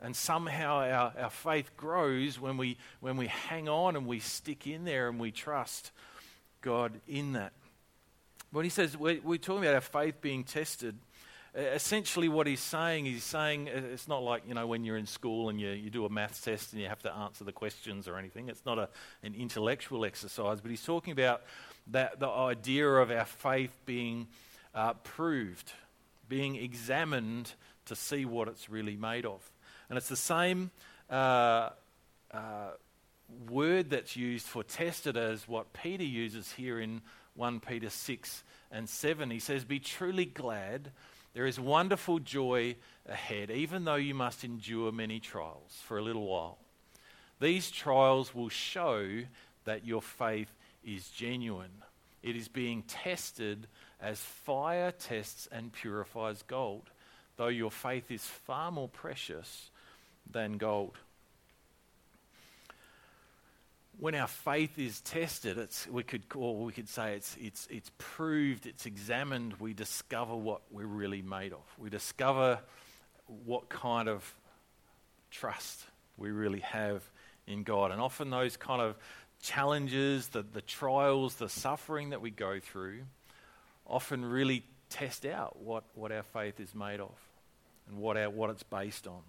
And 0.00 0.14
somehow 0.14 0.76
our, 0.78 1.12
our 1.18 1.30
faith 1.30 1.76
grows 1.76 2.38
when 2.38 2.56
we, 2.56 2.76
when 3.00 3.16
we 3.16 3.26
hang 3.26 3.68
on 3.68 3.96
and 3.96 4.06
we 4.06 4.20
stick 4.20 4.66
in 4.66 4.84
there 4.84 5.08
and 5.08 5.18
we 5.18 5.32
trust 5.32 5.90
God 6.60 7.00
in 7.08 7.32
that. 7.32 7.52
When 8.52 8.64
he 8.64 8.70
says 8.70 8.96
we're, 8.96 9.20
we're 9.22 9.38
talking 9.38 9.64
about 9.64 9.74
our 9.74 9.80
faith 9.80 10.20
being 10.20 10.44
tested, 10.44 10.96
essentially 11.54 12.28
what 12.28 12.46
he's 12.46 12.60
saying 12.60 13.06
is 13.06 13.24
saying 13.24 13.68
it's 13.68 14.06
not 14.06 14.22
like 14.22 14.42
you 14.46 14.54
know 14.54 14.66
when 14.66 14.84
you're 14.84 14.96
in 14.96 15.06
school 15.06 15.48
and 15.48 15.60
you, 15.60 15.70
you 15.70 15.90
do 15.90 16.04
a 16.04 16.08
maths 16.08 16.40
test 16.40 16.72
and 16.72 16.80
you 16.80 16.88
have 16.88 17.02
to 17.02 17.12
answer 17.12 17.42
the 17.42 17.52
questions 17.52 18.06
or 18.06 18.16
anything 18.16 18.48
it's 18.48 18.64
not 18.64 18.78
a, 18.78 18.88
an 19.22 19.34
intellectual 19.34 20.04
exercise 20.04 20.60
but 20.60 20.70
he's 20.70 20.84
talking 20.84 21.12
about 21.12 21.42
that 21.88 22.20
the 22.20 22.28
idea 22.28 22.86
of 22.86 23.10
our 23.10 23.24
faith 23.24 23.76
being 23.86 24.28
uh, 24.74 24.92
proved 25.02 25.72
being 26.28 26.56
examined 26.56 27.52
to 27.86 27.96
see 27.96 28.24
what 28.24 28.48
it's 28.48 28.68
really 28.68 28.96
made 28.96 29.24
of 29.24 29.50
and 29.88 29.96
it's 29.96 30.08
the 30.08 30.16
same 30.16 30.70
uh, 31.10 31.70
uh, 32.32 32.70
word 33.50 33.90
that's 33.90 34.16
used 34.16 34.46
for 34.46 34.62
tested 34.62 35.16
as 35.16 35.48
what 35.48 35.72
peter 35.72 36.04
uses 36.04 36.52
here 36.52 36.80
in 36.80 37.00
1 37.34 37.60
peter 37.60 37.90
6 37.90 38.44
and 38.70 38.88
7 38.88 39.30
he 39.30 39.38
says 39.38 39.64
be 39.64 39.78
truly 39.78 40.24
glad 40.24 40.90
there 41.34 41.46
is 41.46 41.60
wonderful 41.60 42.18
joy 42.18 42.74
ahead, 43.06 43.50
even 43.50 43.84
though 43.84 43.94
you 43.94 44.12
must 44.12 44.42
endure 44.42 44.90
many 44.90 45.20
trials 45.20 45.80
for 45.84 45.98
a 45.98 46.02
little 46.02 46.26
while. 46.26 46.58
These 47.40 47.70
trials 47.70 48.34
will 48.34 48.48
show 48.48 49.22
that 49.64 49.86
your 49.86 50.02
faith 50.02 50.52
is 50.82 51.08
genuine. 51.10 51.84
It 52.24 52.34
is 52.34 52.48
being 52.48 52.82
tested 52.82 53.68
as 54.00 54.18
fire 54.20 54.92
tests 54.92 55.48
and 55.50 55.72
purifies 55.72 56.42
gold, 56.42 56.90
though 57.36 57.48
your 57.48 57.70
faith 57.70 58.10
is 58.10 58.24
far 58.24 58.70
more 58.70 58.88
precious 58.88 59.70
than 60.30 60.58
gold 60.58 60.96
when 63.98 64.14
our 64.14 64.28
faith 64.28 64.78
is 64.78 65.00
tested, 65.00 65.58
it's, 65.58 65.86
we 65.88 66.04
could 66.04 66.28
call, 66.28 66.64
we 66.64 66.72
could 66.72 66.88
say 66.88 67.14
it's, 67.14 67.36
it's, 67.40 67.66
it's 67.68 67.90
proved, 67.98 68.66
it's 68.66 68.86
examined, 68.86 69.54
we 69.58 69.74
discover 69.74 70.36
what 70.36 70.62
we're 70.70 70.86
really 70.86 71.22
made 71.22 71.52
of. 71.52 71.64
We 71.76 71.90
discover 71.90 72.60
what 73.44 73.68
kind 73.68 74.08
of 74.08 74.34
trust 75.30 75.82
we 76.16 76.30
really 76.30 76.60
have 76.60 77.02
in 77.46 77.64
God. 77.64 77.90
And 77.90 78.00
often 78.00 78.30
those 78.30 78.56
kind 78.56 78.80
of 78.80 78.96
challenges, 79.42 80.28
the, 80.28 80.42
the 80.42 80.62
trials, 80.62 81.34
the 81.34 81.48
suffering 81.48 82.10
that 82.10 82.20
we 82.20 82.30
go 82.30 82.60
through, 82.60 83.00
often 83.88 84.24
really 84.24 84.64
test 84.90 85.26
out 85.26 85.60
what, 85.60 85.84
what 85.94 86.12
our 86.12 86.22
faith 86.22 86.60
is 86.60 86.74
made 86.74 87.00
of 87.00 87.14
and 87.88 87.98
what, 87.98 88.16
our, 88.16 88.30
what 88.30 88.50
it's 88.50 88.62
based 88.62 89.06
on. 89.06 89.20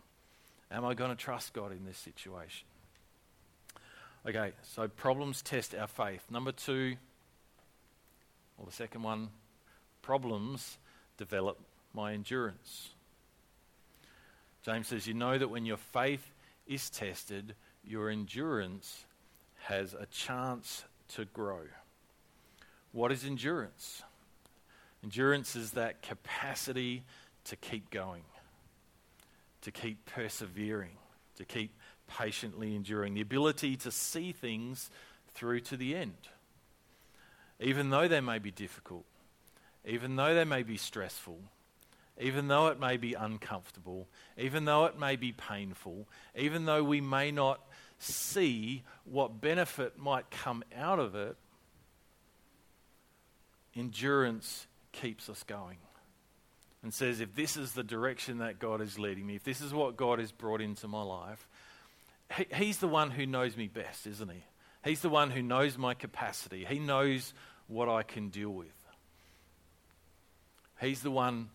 Am 0.72 0.86
I 0.86 0.94
going 0.94 1.10
to 1.10 1.16
trust 1.16 1.54
God 1.54 1.72
in 1.72 1.86
this 1.86 1.98
situation? 1.98 2.68
Okay, 4.28 4.52
so 4.62 4.88
problems 4.88 5.42
test 5.42 5.74
our 5.74 5.88
faith. 5.88 6.26
Number 6.30 6.52
two, 6.52 6.96
or 8.58 8.66
the 8.66 8.72
second 8.72 9.02
one, 9.02 9.30
problems 10.02 10.78
develop 11.18 11.58
my 11.94 12.14
endurance. 12.14 12.90
James 14.64 14.88
says, 14.88 15.08
You 15.08 15.14
know 15.14 15.38
that 15.38 15.48
when 15.48 15.66
your 15.66 15.78
faith 15.78 16.32
is 16.68 16.90
tested, 16.90 17.56
your 17.84 18.10
endurance 18.10 19.06
has 19.64 19.94
a 19.94 20.06
chance 20.08 20.84
to 21.16 21.26
grow. 21.26 21.62
What 22.92 23.12
is 23.12 23.24
endurance? 23.24 24.04
Endurance 25.04 25.56
is 25.56 25.72
that 25.72 26.02
capacity 26.02 27.04
to 27.46 27.56
keep 27.56 27.90
going, 27.90 28.24
to 29.62 29.72
keep 29.72 30.06
persevering, 30.06 30.98
to 31.38 31.46
keep 31.46 31.74
patiently 32.08 32.76
enduring, 32.76 33.14
the 33.14 33.22
ability 33.22 33.76
to 33.78 33.92
see 33.92 34.32
things 34.32 34.90
through 35.34 35.62
to 35.62 35.78
the 35.78 35.96
end, 35.96 36.28
even 37.60 37.90
though 37.90 38.08
they 38.08 38.20
may 38.20 38.40
be 38.40 38.52
difficult, 38.52 39.06
even 39.86 40.16
though 40.16 40.34
they 40.34 40.44
may 40.44 40.64
be 40.64 40.76
stressful, 40.76 41.40
even 42.20 42.50
though 42.50 42.68
it 42.68 42.80
may 42.80 42.98
be 42.98 43.14
uncomfortable, 43.14 44.08
even 44.38 44.66
though 44.66 44.86
it 44.86 45.00
may 45.00 45.16
be 45.16 45.32
painful, 45.32 46.08
even 46.36 46.66
though 46.66 46.84
we 46.84 47.00
may 47.00 47.32
not 47.32 47.62
see 48.00 48.84
what 49.06 49.40
benefit 49.40 49.98
might 49.98 50.30
come 50.30 50.64
out 50.76 51.00
of 51.00 51.16
it, 51.16 51.38
endurance 53.76 54.68
keeps 54.92 55.30
us 55.30 55.44
going 55.44 55.78
and 56.82 56.94
says, 56.94 57.20
if 57.20 57.36
this 57.36 57.58
is 57.58 57.74
the 57.74 57.84
direction 57.84 58.40
that 58.40 58.60
God 58.60 58.82
is 58.82 58.98
leading 58.98 59.26
me, 59.26 59.36
if 59.36 59.44
this 59.44 59.62
is 59.62 59.74
what 59.74 59.98
God 59.98 60.20
has 60.20 60.32
brought 60.32 60.62
into 60.62 60.88
my 60.88 61.02
life, 61.04 61.48
he, 62.36 62.46
He's 62.54 62.78
the 62.78 62.88
one 62.88 63.12
who 63.12 63.26
knows 63.26 63.58
me 63.58 63.68
best, 63.68 64.08
isn't 64.08 64.30
He? 64.30 64.44
He's 64.84 65.02
the 65.02 65.10
one 65.10 65.30
who 65.30 65.42
knows 65.42 65.78
my 65.78 65.94
capacity. 65.94 66.66
He 66.66 66.80
knows 66.80 67.34
what 67.68 67.90
I 67.90 68.04
can 68.04 68.30
deal 68.30 68.52
with. 68.52 68.68
He's 70.80 71.02
the 71.02 71.12
one 71.12 71.50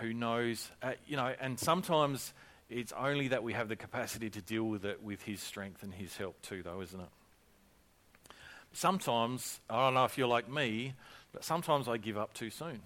who 0.00 0.14
knows, 0.14 0.70
uh, 0.82 0.92
you 1.06 1.16
know, 1.16 1.34
and 1.40 1.58
sometimes 1.58 2.32
it's 2.70 2.92
only 2.92 3.28
that 3.28 3.42
we 3.42 3.52
have 3.52 3.68
the 3.68 3.76
capacity 3.76 4.30
to 4.30 4.40
deal 4.40 4.64
with 4.64 4.84
it 4.84 5.02
with 5.02 5.22
His 5.22 5.40
strength 5.40 5.82
and 5.82 5.92
His 5.92 6.16
help 6.16 6.40
too, 6.42 6.62
though, 6.62 6.80
isn't 6.80 7.00
it? 7.00 8.32
Sometimes, 8.72 9.60
I 9.68 9.84
don't 9.84 9.94
know 9.94 10.04
if 10.04 10.16
you're 10.16 10.28
like 10.28 10.48
me, 10.48 10.94
but 11.32 11.44
sometimes 11.44 11.88
I 11.88 11.96
give 11.96 12.16
up 12.16 12.34
too 12.34 12.50
soon. 12.50 12.80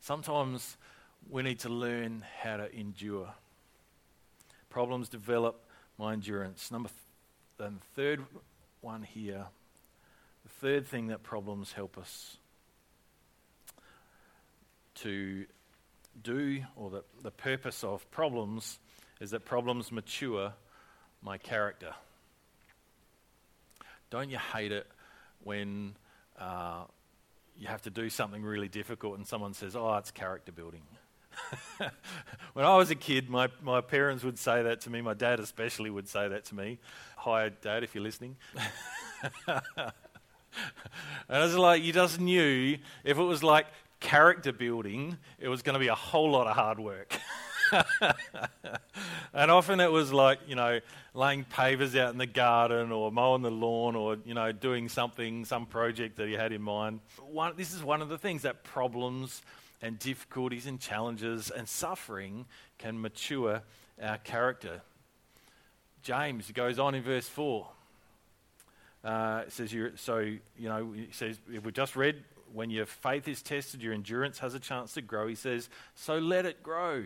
Sometimes 0.00 0.76
we 1.30 1.42
need 1.42 1.60
to 1.60 1.68
learn 1.68 2.24
how 2.42 2.58
to 2.58 2.74
endure. 2.74 3.32
Problems 4.68 5.08
develop 5.08 5.60
my 5.98 6.12
endurance. 6.12 6.70
Number 6.70 6.88
th- 6.88 7.70
the 7.70 7.72
third 7.94 8.24
one 8.80 9.02
here, 9.02 9.46
the 10.42 10.48
third 10.60 10.86
thing 10.86 11.06
that 11.06 11.22
problems 11.22 11.72
help 11.72 11.96
us 11.96 12.36
to 14.96 15.46
do, 16.22 16.62
or 16.76 16.90
the, 16.90 17.04
the 17.22 17.30
purpose 17.30 17.82
of 17.82 18.08
problems, 18.10 18.78
is 19.20 19.30
that 19.30 19.44
problems 19.44 19.90
mature 19.90 20.52
my 21.22 21.38
character. 21.38 21.94
Don't 24.10 24.30
you 24.30 24.38
hate 24.38 24.70
it 24.70 24.86
when 25.44 25.94
uh, 26.38 26.84
you 27.58 27.68
have 27.68 27.82
to 27.82 27.90
do 27.90 28.10
something 28.10 28.42
really 28.42 28.68
difficult 28.68 29.16
and 29.16 29.26
someone 29.26 29.54
says, 29.54 29.76
oh, 29.76 29.94
it's 29.96 30.10
character 30.10 30.52
building. 30.52 30.82
when 32.52 32.64
I 32.64 32.76
was 32.76 32.90
a 32.90 32.94
kid, 32.94 33.28
my, 33.28 33.48
my 33.62 33.80
parents 33.80 34.24
would 34.24 34.38
say 34.38 34.62
that 34.62 34.80
to 34.82 34.90
me. 34.90 35.00
My 35.00 35.14
dad, 35.14 35.40
especially, 35.40 35.90
would 35.90 36.08
say 36.08 36.28
that 36.28 36.44
to 36.46 36.54
me. 36.54 36.78
Hi, 37.16 37.48
Dad, 37.48 37.82
if 37.84 37.94
you're 37.94 38.04
listening. 38.04 38.36
and 39.46 39.60
I 41.28 41.40
was 41.40 41.56
like, 41.56 41.82
you 41.82 41.92
just 41.92 42.20
knew 42.20 42.78
if 43.04 43.18
it 43.18 43.22
was 43.22 43.42
like 43.42 43.66
character 44.00 44.52
building, 44.52 45.16
it 45.38 45.48
was 45.48 45.62
going 45.62 45.74
to 45.74 45.80
be 45.80 45.88
a 45.88 45.94
whole 45.94 46.30
lot 46.30 46.46
of 46.46 46.54
hard 46.54 46.78
work. 46.78 47.18
and 49.34 49.50
often 49.50 49.80
it 49.80 49.90
was 49.90 50.12
like, 50.12 50.38
you 50.46 50.54
know, 50.54 50.80
laying 51.14 51.44
pavers 51.44 51.98
out 51.98 52.12
in 52.12 52.18
the 52.18 52.26
garden 52.26 52.92
or 52.92 53.10
mowing 53.10 53.42
the 53.42 53.50
lawn 53.50 53.96
or, 53.96 54.16
you 54.24 54.34
know, 54.34 54.52
doing 54.52 54.88
something, 54.88 55.44
some 55.44 55.66
project 55.66 56.16
that 56.16 56.28
he 56.28 56.34
had 56.34 56.52
in 56.52 56.62
mind. 56.62 57.00
One, 57.30 57.54
this 57.56 57.74
is 57.74 57.82
one 57.82 58.02
of 58.02 58.08
the 58.08 58.18
things 58.18 58.42
that 58.42 58.64
problems 58.64 59.42
and 59.82 59.98
difficulties 59.98 60.66
and 60.66 60.80
challenges 60.80 61.50
and 61.50 61.68
suffering 61.68 62.46
can 62.78 63.00
mature 63.00 63.62
our 64.02 64.18
character. 64.18 64.80
James 66.02 66.50
goes 66.52 66.78
on 66.78 66.94
in 66.94 67.02
verse 67.02 67.28
4. 67.28 67.66
Uh, 69.04 69.42
it 69.46 69.52
says, 69.52 69.74
so, 69.96 70.18
you 70.18 70.40
know, 70.58 70.92
he 70.92 71.08
says, 71.12 71.38
if 71.52 71.64
we've 71.64 71.74
just 71.74 71.94
read, 71.94 72.22
when 72.52 72.70
your 72.70 72.86
faith 72.86 73.28
is 73.28 73.42
tested, 73.42 73.82
your 73.82 73.92
endurance 73.92 74.38
has 74.38 74.54
a 74.54 74.60
chance 74.60 74.94
to 74.94 75.02
grow. 75.02 75.26
He 75.26 75.34
says, 75.34 75.68
so 75.94 76.18
let 76.18 76.46
it 76.46 76.62
grow. 76.62 77.04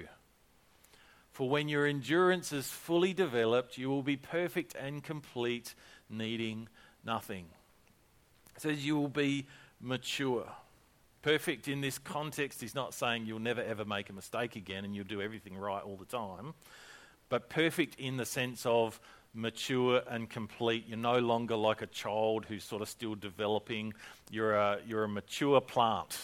For 1.38 1.48
when 1.48 1.68
your 1.68 1.86
endurance 1.86 2.52
is 2.52 2.66
fully 2.66 3.14
developed, 3.14 3.78
you 3.78 3.88
will 3.90 4.02
be 4.02 4.16
perfect 4.16 4.74
and 4.74 5.04
complete, 5.04 5.76
needing 6.10 6.68
nothing. 7.04 7.44
It 8.56 8.62
says 8.62 8.84
you 8.84 8.96
will 8.96 9.06
be 9.06 9.46
mature. 9.80 10.48
Perfect 11.22 11.68
in 11.68 11.80
this 11.80 11.96
context 11.96 12.64
is 12.64 12.74
not 12.74 12.92
saying 12.92 13.26
you'll 13.26 13.38
never 13.38 13.62
ever 13.62 13.84
make 13.84 14.10
a 14.10 14.12
mistake 14.12 14.56
again 14.56 14.84
and 14.84 14.96
you'll 14.96 15.04
do 15.04 15.22
everything 15.22 15.56
right 15.56 15.80
all 15.80 15.94
the 15.94 16.06
time, 16.06 16.54
but 17.28 17.48
perfect 17.48 18.00
in 18.00 18.16
the 18.16 18.26
sense 18.26 18.66
of 18.66 18.98
mature 19.32 20.02
and 20.10 20.28
complete. 20.28 20.88
You're 20.88 20.98
no 20.98 21.20
longer 21.20 21.54
like 21.54 21.82
a 21.82 21.86
child 21.86 22.46
who's 22.46 22.64
sort 22.64 22.82
of 22.82 22.88
still 22.88 23.14
developing. 23.14 23.94
You're 24.28 24.56
a, 24.56 24.80
you're 24.84 25.04
a 25.04 25.08
mature 25.08 25.60
plant 25.60 26.18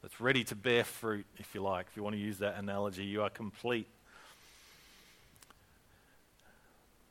that's 0.00 0.22
ready 0.22 0.42
to 0.44 0.54
bear 0.54 0.84
fruit, 0.84 1.26
if 1.36 1.54
you 1.54 1.60
like, 1.60 1.88
if 1.90 1.98
you 1.98 2.02
want 2.02 2.16
to 2.16 2.22
use 2.22 2.38
that 2.38 2.56
analogy. 2.56 3.04
You 3.04 3.20
are 3.24 3.28
complete 3.28 3.88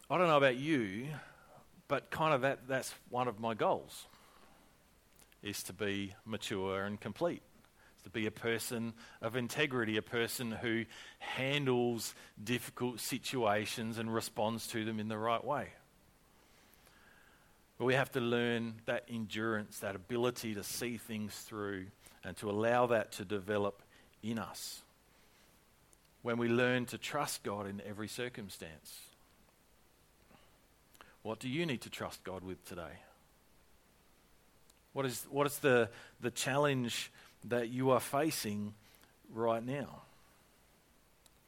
I 0.10 0.18
don't 0.18 0.28
know 0.28 0.38
about 0.38 0.56
you, 0.56 1.08
but 1.88 2.10
kind 2.10 2.34
of 2.34 2.42
that, 2.42 2.68
that's 2.68 2.94
one 3.10 3.28
of 3.28 3.40
my 3.40 3.54
goals 3.54 4.06
is 5.44 5.64
to 5.64 5.74
be 5.74 6.14
mature 6.26 6.84
and 6.84 7.00
complete. 7.00 7.42
To 8.04 8.10
be 8.10 8.26
a 8.26 8.32
person 8.32 8.94
of 9.22 9.36
integrity, 9.36 9.98
a 9.98 10.02
person 10.02 10.52
who 10.52 10.86
handles 11.20 12.16
difficult 12.42 13.02
situations 13.02 13.98
and 13.98 14.14
responds 14.14 14.68
to 14.68 14.86
them 14.86 15.00
in 15.00 15.10
the 15.10 15.18
right 15.18 15.44
way. 15.44 15.68
But 17.78 17.86
we 17.86 17.96
have 17.96 18.12
to 18.14 18.22
learn 18.22 18.76
that 18.86 19.04
endurance, 19.10 19.80
that 19.80 19.96
ability 19.96 20.56
to 20.56 20.64
see 20.64 20.96
things 20.96 21.36
through 21.36 21.88
and 22.24 22.36
to 22.38 22.50
allow 22.50 22.88
that 22.88 23.12
to 23.14 23.26
develop 23.26 23.84
in 24.24 24.40
us. 24.40 24.82
When 26.22 26.38
we 26.38 26.48
learn 26.48 26.86
to 26.88 26.98
trust 26.98 27.44
God 27.44 27.68
in 27.68 27.82
every 27.86 28.08
circumstance. 28.08 29.02
What 31.28 31.40
do 31.40 31.50
you 31.50 31.66
need 31.66 31.82
to 31.82 31.90
trust 31.90 32.24
God 32.24 32.42
with 32.42 32.64
today? 32.70 33.02
What 34.94 35.06
is, 35.06 35.26
what 35.30 35.46
is 35.46 35.60
the, 35.60 35.90
the 36.22 36.32
challenge 36.32 37.12
that 37.50 37.68
you 37.68 37.92
are 37.92 38.00
facing 38.00 38.74
right 39.34 39.62
now? 39.62 40.04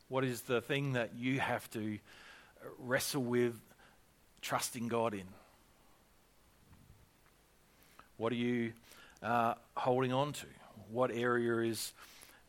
What 0.09 0.25
is 0.25 0.41
the 0.41 0.59
thing 0.59 0.93
that 0.93 1.11
you 1.17 1.39
have 1.39 1.71
to 1.71 1.97
wrestle 2.77 3.23
with 3.23 3.57
trusting 4.41 4.89
God 4.89 5.13
in? 5.13 5.23
What 8.17 8.33
are 8.33 8.35
you 8.35 8.73
uh, 9.23 9.53
holding 9.77 10.11
on 10.11 10.33
to? 10.33 10.45
What 10.91 11.09
area 11.09 11.69
is 11.71 11.93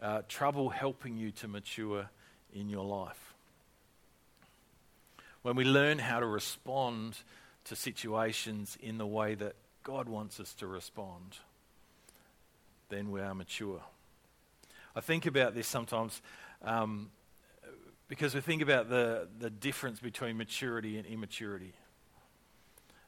uh, 0.03 0.23
trouble 0.29 0.69
helping 0.69 1.17
you 1.17 1.31
to 1.31 1.47
mature 1.47 2.11
in 2.53 2.69
your 2.69 2.85
life? 2.85 3.30
When 5.43 5.57
we 5.57 5.65
learn 5.65 5.99
how 5.99 6.21
to 6.21 6.27
respond 6.27 7.19
to 7.65 7.77
situations 7.77 8.77
in 8.81 8.99
the 8.99 9.07
way 9.07 9.35
that 9.35 9.55
God 9.83 10.09
wants 10.09 10.41
us 10.41 10.55
to 10.55 10.67
respond, 10.67 11.39
then 12.89 13.11
we 13.11 13.21
are 13.21 13.35
mature. 13.35 13.81
I 14.95 15.01
think 15.01 15.27
about 15.27 15.55
this 15.55 15.67
sometimes 15.67 16.21
um, 16.63 17.11
because 18.09 18.35
we 18.35 18.41
think 18.41 18.61
about 18.61 18.91
the, 18.91 19.29
the 19.39 19.51
difference 19.51 20.01
between 20.01 20.37
maturity 20.37 20.99
and 20.99 21.07
immaturity, 21.07 21.73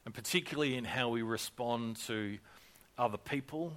and 0.05 0.15
particularly 0.15 0.77
in 0.77 0.85
how 0.85 1.09
we 1.09 1.23
respond 1.23 1.97
to 2.07 2.39
other 2.97 3.19
people, 3.19 3.73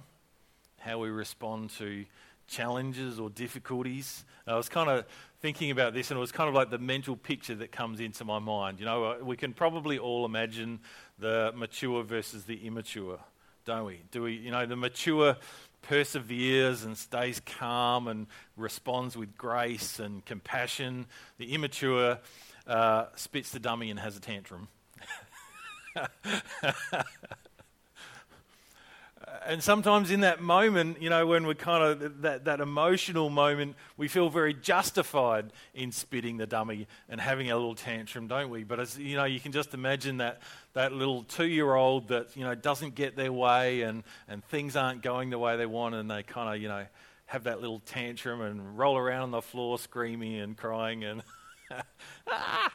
how 0.78 0.98
we 0.98 1.10
respond 1.10 1.70
to 1.70 2.04
challenges 2.46 3.18
or 3.18 3.30
difficulties. 3.30 4.24
I 4.46 4.54
was 4.54 4.68
kind 4.68 4.88
of 4.88 5.04
thinking 5.40 5.70
about 5.70 5.92
this, 5.92 6.10
and 6.10 6.18
it 6.18 6.20
was 6.20 6.32
kind 6.32 6.48
of 6.48 6.54
like 6.54 6.70
the 6.70 6.78
mental 6.78 7.16
picture 7.16 7.54
that 7.56 7.72
comes 7.72 8.00
into 8.00 8.24
my 8.24 8.38
mind. 8.38 8.78
You 8.78 8.86
know, 8.86 9.04
uh, 9.04 9.16
we 9.22 9.36
can 9.36 9.52
probably 9.52 9.98
all 9.98 10.24
imagine 10.24 10.80
the 11.18 11.52
mature 11.54 12.02
versus 12.04 12.44
the 12.44 12.66
immature, 12.66 13.18
don't 13.64 13.84
we? 13.86 14.02
Do 14.10 14.22
we, 14.22 14.34
you 14.34 14.50
know, 14.50 14.64
the 14.66 14.76
mature 14.76 15.36
perseveres 15.86 16.84
and 16.84 16.96
stays 16.96 17.40
calm 17.40 18.08
and 18.08 18.26
responds 18.56 19.16
with 19.16 19.36
grace 19.36 19.98
and 19.98 20.24
compassion. 20.24 21.06
The 21.38 21.54
immature 21.54 22.18
uh, 22.66 23.04
spits 23.14 23.50
the 23.52 23.60
dummy 23.60 23.90
and 23.90 24.00
has 24.00 24.16
a 24.16 24.20
tantrum. 24.20 24.68
and 29.46 29.62
sometimes 29.62 30.10
in 30.10 30.20
that 30.20 30.40
moment, 30.40 31.00
you 31.02 31.10
know, 31.10 31.26
when 31.26 31.46
we're 31.46 31.54
kind 31.54 31.82
of 31.82 32.22
that, 32.22 32.44
that 32.44 32.60
emotional 32.60 33.28
moment, 33.28 33.76
we 33.96 34.08
feel 34.08 34.28
very 34.28 34.54
justified 34.54 35.52
in 35.74 35.90
spitting 35.92 36.36
the 36.36 36.46
dummy 36.46 36.86
and 37.08 37.20
having 37.20 37.50
a 37.50 37.56
little 37.56 37.74
tantrum, 37.74 38.28
don't 38.28 38.50
we? 38.50 38.64
But 38.64 38.80
as 38.80 38.98
you 38.98 39.16
know, 39.16 39.24
you 39.24 39.40
can 39.40 39.52
just 39.52 39.74
imagine 39.74 40.18
that 40.18 40.40
that 40.74 40.92
little 40.92 41.24
two-year-old 41.24 42.08
that 42.08 42.36
you 42.36 42.44
know 42.44 42.54
doesn't 42.54 42.94
get 42.94 43.16
their 43.16 43.32
way 43.32 43.82
and 43.82 44.04
and 44.28 44.44
things 44.44 44.76
aren't 44.76 45.02
going 45.02 45.30
the 45.30 45.38
way 45.38 45.56
they 45.56 45.66
want, 45.66 45.94
and 45.94 46.10
they 46.10 46.22
kind 46.22 46.54
of 46.54 46.62
you 46.62 46.68
know 46.68 46.86
have 47.26 47.44
that 47.44 47.60
little 47.60 47.80
tantrum 47.80 48.40
and 48.40 48.78
roll 48.78 48.96
around 48.96 49.22
on 49.22 49.30
the 49.32 49.42
floor 49.42 49.78
screaming 49.78 50.36
and 50.36 50.56
crying 50.56 51.04
and. 51.04 51.22
ah! 52.28 52.72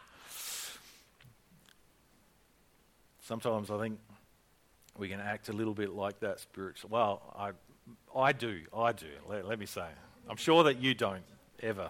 Sometimes 3.22 3.72
I 3.72 3.80
think 3.80 4.00
we 5.02 5.10
can 5.10 5.20
act 5.20 5.50
a 5.50 5.52
little 5.52 5.74
bit 5.74 5.90
like 5.90 6.20
that 6.20 6.40
spiritual. 6.40 6.92
Well, 6.92 7.24
I, 7.36 7.52
I 8.16 8.34
do. 8.34 8.62
I 8.72 8.92
do. 8.92 9.08
Let, 9.28 9.48
let 9.48 9.58
me 9.58 9.66
say. 9.66 9.88
I'm 10.30 10.38
sure 10.38 10.64
that 10.66 10.80
you 10.80 10.94
don't 10.94 11.24
ever. 11.60 11.90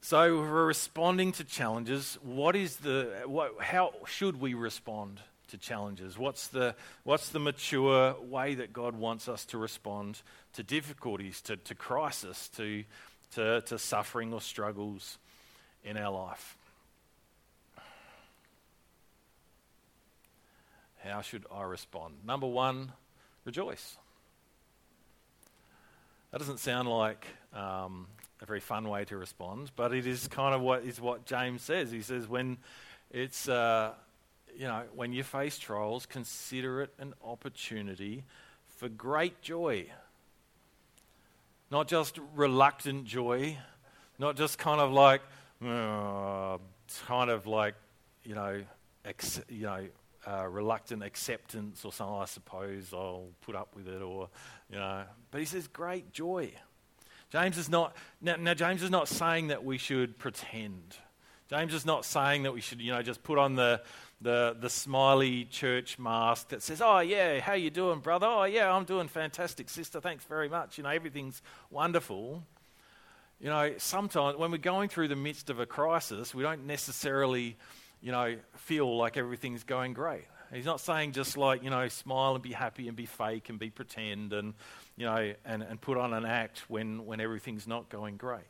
So, 0.00 0.40
we're 0.40 0.66
responding 0.66 1.30
to 1.32 1.44
challenges. 1.44 2.18
What 2.22 2.56
is 2.56 2.78
the, 2.78 3.22
what, 3.26 3.54
how 3.60 3.92
should 4.06 4.40
we 4.40 4.54
respond 4.54 5.20
to 5.48 5.58
challenges? 5.58 6.18
What's 6.18 6.48
the, 6.48 6.74
what's 7.04 7.28
the 7.28 7.38
mature 7.38 8.16
way 8.20 8.56
that 8.56 8.72
God 8.72 8.96
wants 8.96 9.28
us 9.28 9.44
to 9.46 9.58
respond 9.58 10.22
to 10.54 10.64
difficulties, 10.64 11.40
to, 11.42 11.56
to 11.56 11.74
crisis, 11.76 12.48
to, 12.56 12.82
to, 13.34 13.60
to 13.60 13.78
suffering 13.78 14.32
or 14.32 14.40
struggles 14.40 15.18
in 15.84 15.96
our 15.96 16.12
life? 16.12 16.56
How 21.06 21.20
should 21.20 21.44
I 21.52 21.62
respond? 21.62 22.14
Number 22.24 22.46
one, 22.46 22.92
rejoice. 23.44 23.96
That 26.32 26.38
doesn't 26.38 26.58
sound 26.58 26.88
like 26.88 27.26
um, 27.54 28.08
a 28.42 28.46
very 28.46 28.60
fun 28.60 28.88
way 28.88 29.04
to 29.06 29.16
respond, 29.16 29.70
but 29.76 29.94
it 29.94 30.06
is 30.06 30.28
kind 30.28 30.54
of 30.54 30.60
what 30.60 30.84
is 30.84 31.00
what 31.00 31.24
James 31.24 31.62
says. 31.62 31.90
He 31.90 32.02
says 32.02 32.28
when 32.28 32.58
it's 33.10 33.48
uh, 33.48 33.92
you 34.54 34.66
know 34.66 34.82
when 34.94 35.12
you 35.12 35.22
face 35.22 35.58
trials, 35.58 36.06
consider 36.06 36.82
it 36.82 36.92
an 36.98 37.14
opportunity 37.24 38.24
for 38.68 38.88
great 38.88 39.40
joy. 39.40 39.86
Not 41.70 41.88
just 41.88 42.18
reluctant 42.34 43.04
joy, 43.04 43.56
not 44.18 44.36
just 44.36 44.58
kind 44.58 44.80
of 44.80 44.92
like 44.92 45.22
uh, 45.64 46.58
kind 47.06 47.30
of 47.30 47.46
like 47.46 47.74
you 48.24 48.34
know 48.34 48.62
ex- 49.04 49.40
you 49.48 49.62
know 49.62 49.86
uh, 50.26 50.46
reluctant 50.48 51.02
acceptance 51.02 51.84
or 51.84 51.92
something. 51.92 52.16
I 52.16 52.24
suppose 52.24 52.92
I'll 52.92 53.28
put 53.42 53.54
up 53.54 53.74
with 53.74 53.88
it, 53.88 54.02
or 54.02 54.28
you 54.70 54.76
know. 54.76 55.04
But 55.30 55.40
he 55.40 55.46
says 55.46 55.68
great 55.68 56.12
joy. 56.12 56.52
James 57.30 57.58
is 57.58 57.68
not, 57.68 57.96
now, 58.20 58.36
now, 58.36 58.54
James 58.54 58.82
is 58.82 58.90
not 58.90 59.08
saying 59.08 59.48
that 59.48 59.64
we 59.64 59.78
should 59.78 60.16
pretend. 60.16 60.96
James 61.50 61.74
is 61.74 61.84
not 61.84 62.04
saying 62.04 62.44
that 62.44 62.54
we 62.54 62.60
should, 62.60 62.80
you 62.80 62.92
know, 62.92 63.02
just 63.02 63.22
put 63.24 63.36
on 63.36 63.56
the, 63.56 63.82
the, 64.20 64.56
the 64.60 64.70
smiley 64.70 65.44
church 65.44 65.98
mask 65.98 66.48
that 66.48 66.62
says, 66.62 66.80
oh, 66.80 67.00
yeah, 67.00 67.40
how 67.40 67.54
you 67.54 67.70
doing, 67.70 67.98
brother? 67.98 68.26
Oh, 68.26 68.44
yeah, 68.44 68.72
I'm 68.72 68.84
doing 68.84 69.08
fantastic, 69.08 69.68
sister. 69.68 70.00
Thanks 70.00 70.24
very 70.24 70.48
much. 70.48 70.78
You 70.78 70.84
know, 70.84 70.90
everything's 70.90 71.42
wonderful. 71.70 72.44
You 73.40 73.48
know, 73.48 73.74
sometimes 73.78 74.38
when 74.38 74.50
we're 74.50 74.58
going 74.58 74.88
through 74.88 75.08
the 75.08 75.16
midst 75.16 75.50
of 75.50 75.58
a 75.58 75.66
crisis, 75.66 76.34
we 76.34 76.42
don't 76.42 76.66
necessarily, 76.66 77.56
you 78.00 78.12
know, 78.12 78.36
feel 78.56 78.96
like 78.96 79.16
everything's 79.16 79.64
going 79.64 79.92
great. 79.92 80.24
He's 80.52 80.64
not 80.64 80.80
saying 80.80 81.12
just 81.12 81.36
like, 81.36 81.64
you 81.64 81.70
know, 81.70 81.88
smile 81.88 82.34
and 82.34 82.42
be 82.42 82.52
happy 82.52 82.86
and 82.88 82.96
be 82.96 83.06
fake 83.06 83.48
and 83.48 83.58
be 83.58 83.70
pretend 83.70 84.32
and, 84.32 84.54
you 84.96 85.04
know, 85.04 85.34
and, 85.44 85.62
and 85.62 85.80
put 85.80 85.98
on 85.98 86.12
an 86.12 86.24
act 86.24 86.64
when, 86.68 87.04
when 87.04 87.20
everything's 87.20 87.66
not 87.66 87.88
going 87.88 88.16
great. 88.16 88.46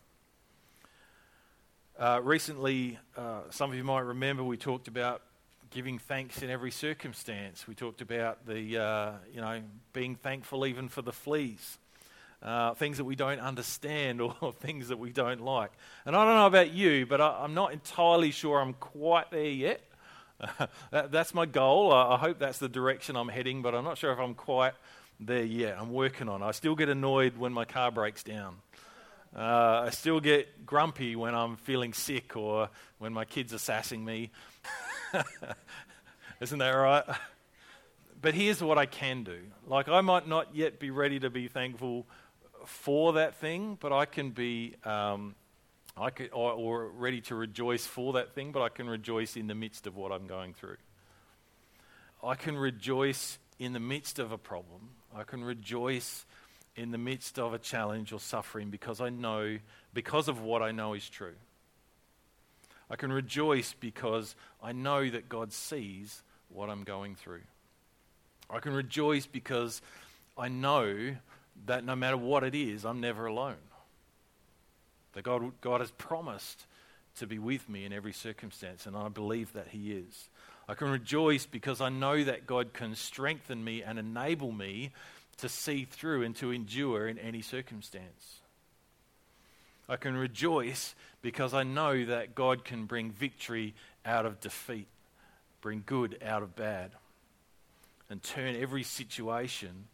Uh, 1.98 2.20
recently, 2.22 2.98
uh, 3.16 3.40
some 3.48 3.70
of 3.70 3.76
you 3.76 3.84
might 3.84 4.00
remember 4.00 4.44
we 4.44 4.58
talked 4.58 4.88
about 4.88 5.22
giving 5.70 5.98
thanks 5.98 6.42
in 6.42 6.50
every 6.50 6.70
circumstance. 6.70 7.66
We 7.66 7.74
talked 7.74 8.02
about 8.02 8.46
the, 8.46 8.78
uh, 8.78 9.12
you 9.32 9.40
know, 9.40 9.62
being 9.94 10.16
thankful 10.16 10.66
even 10.66 10.88
for 10.88 11.00
the 11.00 11.12
fleas. 11.12 11.78
Uh, 12.42 12.74
things 12.74 12.98
that 12.98 13.04
we 13.04 13.16
don't 13.16 13.40
understand 13.40 14.20
or 14.40 14.52
things 14.60 14.88
that 14.88 14.98
we 14.98 15.10
don't 15.10 15.40
like. 15.40 15.72
And 16.04 16.14
I 16.14 16.24
don't 16.24 16.36
know 16.36 16.46
about 16.46 16.72
you, 16.72 17.06
but 17.06 17.20
I, 17.20 17.44
am 17.44 17.54
not 17.54 17.72
entirely 17.72 18.30
sure 18.30 18.60
I'm 18.60 18.74
quite 18.74 19.30
there 19.30 19.44
yet. 19.44 19.80
that, 20.90 21.10
that's 21.10 21.34
my 21.34 21.46
goal. 21.46 21.92
I, 21.92 22.14
I, 22.14 22.16
hope 22.18 22.38
that's 22.38 22.58
the 22.58 22.68
direction 22.68 23.16
I'm 23.16 23.28
heading, 23.28 23.62
but 23.62 23.74
I'm 23.74 23.84
not 23.84 23.98
sure 23.98 24.12
if 24.12 24.18
I'm 24.18 24.34
quite 24.34 24.74
there 25.18 25.44
yet. 25.44 25.76
I'm 25.78 25.92
working 25.92 26.28
on. 26.28 26.42
it. 26.42 26.44
I 26.44 26.50
still 26.50 26.74
get 26.74 26.88
annoyed 26.88 27.38
when 27.38 27.52
my 27.52 27.64
car 27.64 27.90
breaks 27.90 28.22
down. 28.22 28.56
Uh, 29.34 29.84
I 29.86 29.90
still 29.90 30.20
get 30.20 30.64
grumpy 30.64 31.16
when 31.16 31.34
I'm 31.34 31.56
feeling 31.56 31.92
sick 31.92 32.36
or 32.36 32.70
when 32.98 33.12
my 33.12 33.24
kids 33.24 33.52
are 33.52 33.58
sassing 33.58 34.04
me. 34.04 34.30
Isn't 36.40 36.58
that 36.58 36.70
right? 36.70 37.04
But 38.20 38.34
here's 38.34 38.62
what 38.62 38.78
I 38.78 38.86
can 38.86 39.24
do. 39.24 39.38
Like, 39.66 39.88
I 39.88 40.00
might 40.00 40.26
not 40.26 40.54
yet 40.54 40.78
be 40.78 40.90
ready 40.90 41.20
to 41.20 41.30
be 41.30 41.48
thankful 41.48 42.06
for 42.68 43.14
that 43.14 43.36
thing, 43.36 43.78
but 43.80 43.92
I 43.92 44.04
can 44.04 44.30
be, 44.30 44.74
um, 44.84 45.34
I 45.96 46.10
could, 46.10 46.30
or, 46.32 46.52
or 46.52 46.88
ready 46.88 47.20
to 47.22 47.34
rejoice 47.34 47.86
for 47.86 48.14
that 48.14 48.34
thing, 48.34 48.52
but 48.52 48.62
I 48.62 48.68
can 48.68 48.88
rejoice 48.88 49.36
in 49.36 49.46
the 49.46 49.54
midst 49.54 49.86
of 49.86 49.96
what 49.96 50.12
I'm 50.12 50.26
going 50.26 50.54
through. 50.54 50.76
I 52.22 52.34
can 52.34 52.56
rejoice 52.56 53.38
in 53.58 53.72
the 53.72 53.80
midst 53.80 54.18
of 54.18 54.32
a 54.32 54.38
problem 54.38 54.90
I 55.16 55.24
can 55.24 55.42
rejoice 55.42 56.26
in 56.76 56.90
the 56.90 56.98
midst 56.98 57.38
of 57.38 57.54
a 57.54 57.58
challenge 57.58 58.12
or 58.12 58.20
suffering 58.20 58.68
because 58.68 59.00
I 59.00 59.08
know, 59.08 59.58
because 59.94 60.28
of 60.28 60.42
what 60.42 60.62
I 60.62 60.72
know 60.72 60.92
is 60.92 61.08
true. 61.08 61.34
I 62.90 62.96
can 62.96 63.10
rejoice 63.10 63.74
because 63.80 64.36
I 64.62 64.72
know 64.72 65.08
that 65.08 65.28
God 65.28 65.54
sees 65.54 66.22
what 66.50 66.68
I'm 66.68 66.84
going 66.84 67.14
through. 67.14 67.40
I 68.50 68.60
can 68.60 68.74
rejoice 68.74 69.24
because 69.26 69.80
I 70.36 70.48
know 70.48 71.16
that 71.64 71.84
no 71.84 71.96
matter 71.96 72.16
what 72.16 72.44
it 72.44 72.54
is, 72.54 72.84
I'm 72.84 73.00
never 73.00 73.26
alone. 73.26 73.56
That 75.14 75.22
God, 75.22 75.52
God 75.60 75.80
has 75.80 75.90
promised 75.92 76.66
to 77.16 77.26
be 77.26 77.38
with 77.38 77.68
me 77.68 77.84
in 77.84 77.92
every 77.92 78.12
circumstance, 78.12 78.86
and 78.86 78.96
I 78.96 79.08
believe 79.08 79.52
that 79.54 79.68
He 79.68 79.92
is. 79.92 80.28
I 80.68 80.74
can 80.74 80.90
rejoice 80.90 81.46
because 81.46 81.80
I 81.80 81.88
know 81.88 82.22
that 82.24 82.46
God 82.46 82.72
can 82.72 82.94
strengthen 82.94 83.64
me 83.64 83.82
and 83.82 83.98
enable 83.98 84.52
me 84.52 84.90
to 85.38 85.48
see 85.48 85.84
through 85.84 86.22
and 86.22 86.34
to 86.36 86.50
endure 86.50 87.08
in 87.08 87.18
any 87.18 87.42
circumstance. 87.42 88.40
I 89.88 89.96
can 89.96 90.16
rejoice 90.16 90.94
because 91.22 91.54
I 91.54 91.62
know 91.62 92.04
that 92.06 92.34
God 92.34 92.64
can 92.64 92.86
bring 92.86 93.10
victory 93.10 93.74
out 94.04 94.26
of 94.26 94.40
defeat, 94.40 94.88
bring 95.60 95.82
good 95.86 96.18
out 96.24 96.42
of 96.42 96.56
bad, 96.56 96.90
and 98.10 98.22
turn 98.22 98.56
every 98.56 98.82
situation 98.82 99.86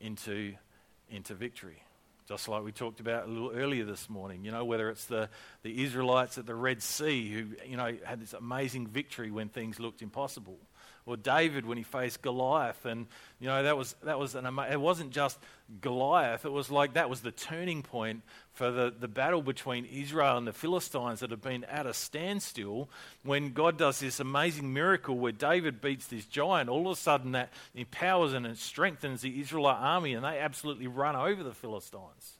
into, 0.00 0.54
into 1.12 1.34
victory. 1.34 1.82
Just 2.28 2.48
like 2.48 2.62
we 2.62 2.72
talked 2.72 3.00
about 3.00 3.26
a 3.26 3.30
little 3.30 3.50
earlier 3.52 3.84
this 3.84 4.08
morning, 4.08 4.44
you 4.44 4.52
know, 4.52 4.64
whether 4.64 4.88
it's 4.88 5.06
the, 5.06 5.28
the 5.62 5.82
Israelites 5.82 6.38
at 6.38 6.46
the 6.46 6.54
Red 6.54 6.82
Sea 6.82 7.30
who, 7.30 7.46
you 7.68 7.76
know, 7.76 7.96
had 8.04 8.20
this 8.20 8.32
amazing 8.32 8.86
victory 8.86 9.30
when 9.30 9.48
things 9.48 9.80
looked 9.80 10.02
impossible 10.02 10.58
or 11.04 11.16
David 11.16 11.66
when 11.66 11.78
he 11.78 11.84
faced 11.84 12.22
Goliath. 12.22 12.84
And, 12.84 13.06
you 13.40 13.48
know, 13.48 13.62
that 13.62 13.76
was, 13.76 13.94
that 14.04 14.18
was 14.18 14.34
an 14.34 14.46
it 14.70 14.80
wasn't 14.80 15.10
just 15.10 15.38
Goliath, 15.80 16.44
it 16.44 16.52
was 16.52 16.70
like 16.70 16.94
that 16.94 17.08
was 17.08 17.20
the 17.20 17.32
turning 17.32 17.82
point 17.82 18.22
for 18.52 18.70
the, 18.70 18.92
the 18.98 19.08
battle 19.08 19.42
between 19.42 19.86
Israel 19.86 20.36
and 20.36 20.46
the 20.46 20.52
Philistines 20.52 21.20
that 21.20 21.30
had 21.30 21.40
been 21.40 21.64
at 21.64 21.86
a 21.86 21.94
standstill. 21.94 22.88
When 23.22 23.52
God 23.52 23.78
does 23.78 24.00
this 24.00 24.20
amazing 24.20 24.72
miracle 24.72 25.16
where 25.16 25.32
David 25.32 25.80
beats 25.80 26.06
this 26.06 26.26
giant, 26.26 26.68
all 26.68 26.86
of 26.86 26.98
a 26.98 27.00
sudden 27.00 27.32
that 27.32 27.52
empowers 27.74 28.34
and 28.34 28.46
it 28.46 28.58
strengthens 28.58 29.22
the 29.22 29.40
Israelite 29.40 29.80
army 29.80 30.14
and 30.14 30.24
they 30.24 30.38
absolutely 30.38 30.86
run 30.86 31.16
over 31.16 31.42
the 31.42 31.54
Philistines. 31.54 32.34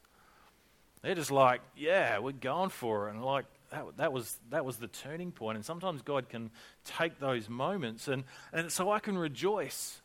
They're 1.01 1.15
just 1.15 1.31
like, 1.31 1.61
yeah, 1.75 2.19
we're 2.19 2.31
going 2.31 2.69
for 2.69 3.07
it. 3.07 3.15
And 3.15 3.25
like, 3.25 3.45
that, 3.73 3.97
that, 3.97 4.13
was, 4.13 4.37
that 4.51 4.63
was 4.63 4.77
the 4.77 4.87
turning 4.87 5.31
point. 5.31 5.55
And 5.55 5.65
sometimes 5.65 6.03
God 6.03 6.29
can 6.29 6.51
take 6.85 7.19
those 7.19 7.49
moments. 7.49 8.07
And, 8.07 8.23
and 8.51 8.71
so 8.71 8.91
I 8.91 8.99
can 8.99 9.17
rejoice. 9.17 9.99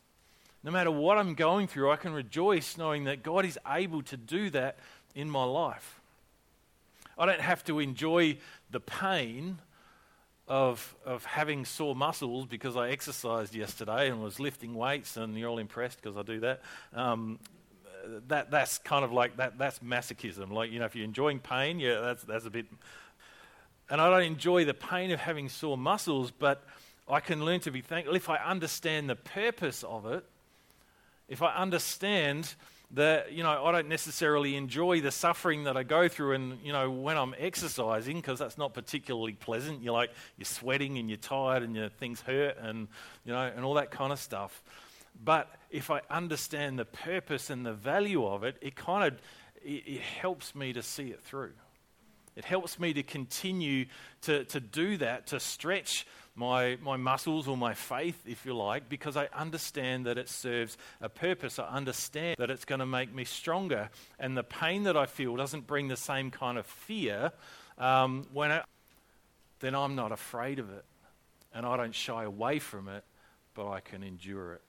No 0.63 0.71
matter 0.71 0.89
what 0.89 1.19
I'm 1.19 1.35
going 1.35 1.67
through, 1.67 1.91
I 1.91 1.95
can 1.95 2.11
rejoice 2.11 2.77
knowing 2.77 3.03
that 3.03 3.21
God 3.21 3.45
is 3.45 3.59
able 3.67 4.01
to 4.03 4.17
do 4.17 4.49
that 4.49 4.79
in 5.13 5.29
my 5.29 5.43
life. 5.43 6.01
I 7.15 7.27
don't 7.27 7.41
have 7.41 7.63
to 7.65 7.79
enjoy 7.79 8.37
the 8.71 8.79
pain 8.79 9.59
of, 10.47 10.95
of 11.05 11.23
having 11.25 11.63
sore 11.63 11.95
muscles 11.95 12.47
because 12.47 12.75
I 12.75 12.89
exercised 12.89 13.53
yesterday 13.53 14.09
and 14.09 14.23
was 14.23 14.39
lifting 14.39 14.73
weights, 14.73 15.15
and 15.15 15.37
you're 15.37 15.49
all 15.49 15.59
impressed 15.59 16.01
because 16.01 16.17
I 16.17 16.23
do 16.23 16.39
that. 16.39 16.61
Um, 16.93 17.37
that 18.27 18.49
that's 18.49 18.77
kind 18.79 19.05
of 19.05 19.11
like 19.11 19.37
that. 19.37 19.57
That's 19.57 19.79
masochism. 19.79 20.51
Like 20.51 20.71
you 20.71 20.79
know, 20.79 20.85
if 20.85 20.95
you're 20.95 21.05
enjoying 21.05 21.39
pain, 21.39 21.79
yeah, 21.79 21.99
that's 21.99 22.23
that's 22.23 22.45
a 22.45 22.49
bit 22.49 22.65
and 23.89 23.99
I 23.99 24.09
don't 24.09 24.23
enjoy 24.23 24.65
the 24.65 24.73
pain 24.73 25.11
of 25.11 25.19
having 25.19 25.49
sore 25.49 25.77
muscles, 25.77 26.31
but 26.31 26.63
I 27.07 27.19
can 27.19 27.43
learn 27.43 27.59
to 27.61 27.71
be 27.71 27.81
thankful 27.81 28.15
if 28.15 28.29
I 28.29 28.37
understand 28.37 29.09
the 29.09 29.15
purpose 29.15 29.83
of 29.83 30.05
it. 30.05 30.23
If 31.27 31.41
I 31.41 31.53
understand 31.55 32.53
that, 32.91 33.31
you 33.31 33.43
know, 33.43 33.65
I 33.65 33.71
don't 33.71 33.87
necessarily 33.87 34.55
enjoy 34.55 35.01
the 35.01 35.11
suffering 35.11 35.65
that 35.65 35.77
I 35.77 35.83
go 35.83 36.07
through, 36.07 36.33
and 36.33 36.59
you 36.63 36.71
know, 36.71 36.89
when 36.89 37.17
I'm 37.17 37.35
exercising, 37.37 38.17
because 38.17 38.39
that's 38.39 38.57
not 38.57 38.73
particularly 38.73 39.33
pleasant. 39.33 39.83
You're 39.83 39.93
like 39.93 40.11
you're 40.37 40.45
sweating 40.45 40.97
and 40.97 41.09
you're 41.09 41.17
tired 41.17 41.63
and 41.63 41.75
your 41.75 41.89
things 41.89 42.21
hurt, 42.21 42.57
and 42.59 42.87
you 43.25 43.33
know, 43.33 43.51
and 43.55 43.63
all 43.63 43.75
that 43.75 43.91
kind 43.91 44.11
of 44.11 44.19
stuff. 44.19 44.63
But 45.23 45.49
if 45.69 45.91
I 45.91 46.01
understand 46.09 46.79
the 46.79 46.85
purpose 46.85 47.49
and 47.49 47.65
the 47.65 47.73
value 47.73 48.25
of 48.25 48.43
it, 48.43 48.57
it 48.61 48.75
kind 48.75 49.13
of 49.13 49.19
it, 49.63 49.83
it 49.85 50.01
helps 50.01 50.55
me 50.55 50.73
to 50.73 50.81
see 50.81 51.07
it 51.09 51.21
through. 51.21 51.51
It 52.39 52.45
helps 52.45 52.79
me 52.79 52.93
to 52.93 53.03
continue 53.03 53.87
to, 54.21 54.45
to 54.45 54.61
do 54.61 54.95
that, 54.95 55.27
to 55.27 55.41
stretch 55.41 56.07
my, 56.35 56.77
my 56.81 56.95
muscles 56.95 57.49
or 57.49 57.57
my 57.57 57.73
faith, 57.73 58.17
if 58.25 58.45
you 58.45 58.55
like, 58.55 58.87
because 58.87 59.17
I 59.17 59.27
understand 59.33 60.05
that 60.05 60.17
it 60.17 60.29
serves 60.29 60.77
a 61.01 61.09
purpose. 61.09 61.59
I 61.59 61.67
understand 61.67 62.37
that 62.39 62.49
it's 62.49 62.63
going 62.63 62.79
to 62.79 62.85
make 62.85 63.13
me 63.13 63.25
stronger. 63.25 63.89
And 64.17 64.37
the 64.37 64.43
pain 64.43 64.83
that 64.83 64.95
I 64.95 65.05
feel 65.05 65.35
doesn't 65.35 65.67
bring 65.67 65.89
the 65.89 65.97
same 65.97 66.31
kind 66.31 66.57
of 66.57 66.65
fear 66.65 67.33
um, 67.77 68.25
when 68.31 68.51
it, 68.51 68.63
then 69.59 69.75
I'm 69.75 69.95
not 69.95 70.13
afraid 70.13 70.59
of 70.59 70.71
it. 70.71 70.85
And 71.53 71.65
I 71.65 71.75
don't 71.75 71.93
shy 71.93 72.23
away 72.23 72.59
from 72.59 72.87
it, 72.87 73.03
but 73.53 73.69
I 73.69 73.81
can 73.81 74.01
endure 74.01 74.53
it. 74.53 74.61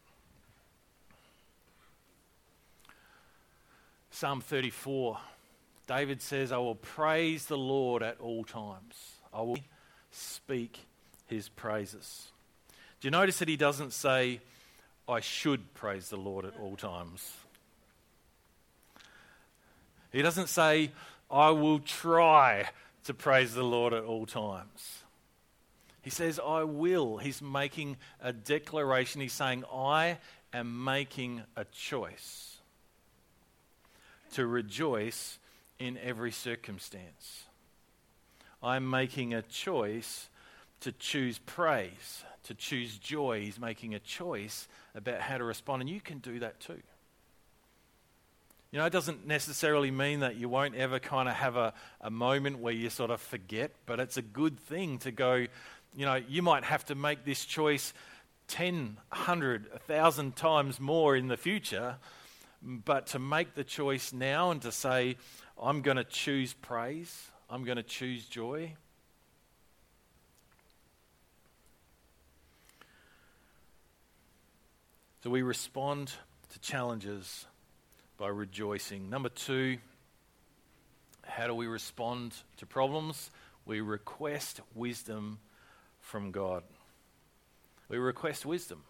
Psalm 4.11 4.41
34, 4.41 5.19
David 5.91 6.23
says, 6.23 6.53
I 6.53 6.59
will 6.59 6.77
praise 6.77 7.47
the 7.47 7.59
Lord 7.59 8.05
at 8.05 8.21
all 8.21 8.45
times. 8.45 9.17
I 9.35 9.43
will 9.43 9.59
speak 10.13 10.87
his 11.27 11.49
praises. 11.49 12.29
Do 13.01 13.09
you 13.09 13.11
notice 13.11 13.41
that 13.41 13.49
he 13.49 13.57
doesn't 13.57 13.93
say, 13.93 14.41
I 15.09 15.19
should 15.19 15.75
praise 15.75 16.09
the 16.09 16.17
Lord 16.17 16.45
at 16.45 16.57
all 16.61 16.77
times? 16.77 17.33
He 20.13 20.23
doesn't 20.23 20.49
say, 20.49 20.93
I 21.29 21.51
will 21.51 21.81
try 21.81 22.69
to 23.07 23.13
praise 23.13 23.55
the 23.55 23.65
Lord 23.65 23.93
at 23.93 24.05
all 24.05 24.27
times. 24.27 25.03
He 26.03 26.11
says, 26.11 26.39
I 26.39 26.63
will. 26.63 27.17
He's 27.17 27.43
making 27.43 27.97
a 28.23 28.33
declaration. 28.33 29.23
He's 29.23 29.33
saying, 29.33 29.65
I 29.75 30.19
am 30.53 30.85
making 30.85 31.43
a 31.57 31.65
choice 31.65 32.59
to 34.35 34.47
rejoice 34.47 35.40
in 35.81 35.99
every 35.99 36.31
circumstance. 36.31 37.45
I'm 38.63 38.89
making 38.89 39.35
a 39.35 39.43
choice 39.43 40.29
to 40.81 40.93
choose 40.93 41.39
praise, 41.39 42.23
to 42.45 42.55
choose 42.55 42.97
joy. 42.99 43.41
He's 43.41 43.59
making 43.59 43.95
a 43.95 43.99
choice 43.99 44.69
about 44.95 45.21
how 45.21 45.39
to 45.39 45.45
respond, 45.45 45.83
and 45.83 45.91
you 45.91 46.01
can 46.01 46.19
do 46.19 46.39
that 46.41 46.61
too. 46.61 46.81
You 48.71 48.79
know, 48.79 48.85
it 48.85 48.93
doesn't 48.93 49.27
necessarily 49.27 49.91
mean 49.91 50.21
that 50.21 50.37
you 50.37 50.49
won't 50.49 50.77
ever 50.77 51.01
kind 51.01 51.29
of 51.29 51.35
have 51.35 51.57
a, 51.57 51.73
a 52.01 52.11
moment 52.11 52.61
where 52.61 52.73
you 52.73 52.89
sort 52.89 53.11
of 53.11 53.21
forget, 53.21 53.73
but 53.87 53.99
it's 53.99 54.17
a 54.17 54.23
good 54.23 54.61
thing 54.61 54.99
to 54.99 55.11
go, 55.11 55.47
you 55.97 56.07
know, 56.07 56.15
you 56.15 56.43
might 56.43 56.63
have 56.63 56.85
to 56.87 56.95
make 56.95 57.25
this 57.25 57.45
choice 57.45 57.93
10, 58.49 58.99
100, 59.09 59.71
1,000 59.71 60.37
times 60.37 60.79
more 60.79 61.17
in 61.17 61.27
the 61.27 61.37
future, 61.37 61.97
but 62.63 63.09
to 63.09 63.19
make 63.19 63.55
the 63.55 63.65
choice 63.65 64.13
now 64.13 64.51
and 64.51 64.63
to 64.63 64.71
say, 64.71 65.17
I'm 65.63 65.83
going 65.83 65.99
to 65.99 66.05
choose 66.05 66.55
praise, 66.55 67.29
I'm 67.51 67.65
going 67.65 67.77
to 67.77 67.83
choose 67.83 68.25
joy. 68.25 68.75
So 75.23 75.29
we 75.29 75.43
respond 75.43 76.13
to 76.49 76.59
challenges 76.61 77.45
by 78.17 78.29
rejoicing. 78.29 79.11
Number 79.11 79.29
two, 79.29 79.77
how 81.27 81.47
do 81.47 81.55
we 81.55 81.67
respond 81.67 82.35
to 82.57 82.65
problems? 82.65 83.31
We 83.67 83.83
request 83.83 84.61
wisdom 84.75 85.41
from 86.01 86.31
God. 86.31 86.63
We 87.91 87.99
request 87.99 88.47
wisdom. 88.47 88.85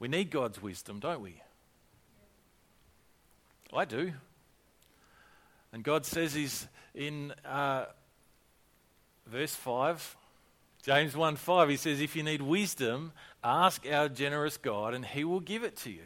We 0.00 0.08
need 0.08 0.30
God's 0.30 0.60
wisdom, 0.60 0.98
don't 0.98 1.20
we? 1.20 1.40
I 3.72 3.84
do. 3.84 4.12
And 5.72 5.82
God 5.82 6.04
says 6.04 6.34
He's 6.34 6.68
in 6.94 7.32
uh, 7.44 7.86
verse 9.26 9.54
5 9.54 10.16
James 10.82 11.16
1 11.16 11.36
5, 11.36 11.68
he 11.68 11.76
says, 11.76 12.00
If 12.00 12.16
you 12.16 12.24
need 12.24 12.42
wisdom, 12.42 13.12
ask 13.42 13.86
our 13.88 14.08
generous 14.08 14.56
God, 14.56 14.94
and 14.94 15.06
he 15.06 15.22
will 15.22 15.38
give 15.38 15.62
it 15.62 15.76
to 15.78 15.90
you. 15.90 16.02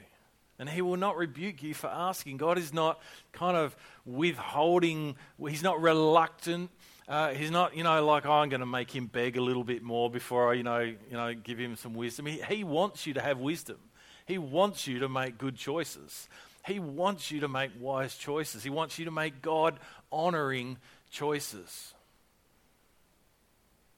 And 0.59 0.69
he 0.69 0.83
will 0.83 0.99
not 0.99 1.17
rebuke 1.17 1.63
you 1.63 1.73
for 1.73 1.89
asking. 1.89 2.37
God 2.37 2.59
is 2.59 2.75
not 2.75 3.01
kind 3.33 3.57
of 3.57 3.75
withholding, 4.05 5.17
he's 5.49 5.63
not 5.63 5.81
reluctant. 5.81 6.71
Uh, 7.09 7.33
he's 7.33 7.53
not, 7.53 7.77
you 7.77 7.85
know, 7.85 8.05
like, 8.05 8.27
oh, 8.27 8.33
I'm 8.33 8.49
going 8.49 8.61
to 8.61 8.67
make 8.67 8.91
him 8.91 9.07
beg 9.07 9.37
a 9.37 9.41
little 9.41 9.63
bit 9.63 9.81
more 9.81 10.11
before 10.11 10.51
I, 10.51 10.55
you 10.55 10.65
know, 10.65 10.81
you 10.81 10.97
know 11.13 11.33
give 11.35 11.57
him 11.57 11.77
some 11.77 11.95
wisdom. 11.95 12.27
He, 12.27 12.43
he 12.43 12.65
wants 12.65 13.07
you 13.07 13.15
to 13.15 13.21
have 13.21 13.39
wisdom. 13.39 13.77
He 14.27 14.39
wants 14.39 14.89
you 14.89 14.99
to 14.99 15.09
make 15.09 15.39
good 15.39 15.55
choices. 15.55 16.29
He 16.67 16.81
wants 16.81 17.31
you 17.31 17.41
to 17.41 17.49
make 17.49 17.71
wise 17.79 18.17
choices. 18.17 18.65
He 18.65 18.71
wants 18.71 18.99
you 18.99 19.05
to 19.05 19.11
make 19.11 19.41
God 19.41 19.79
honoring 20.11 20.79
choices. 21.11 21.95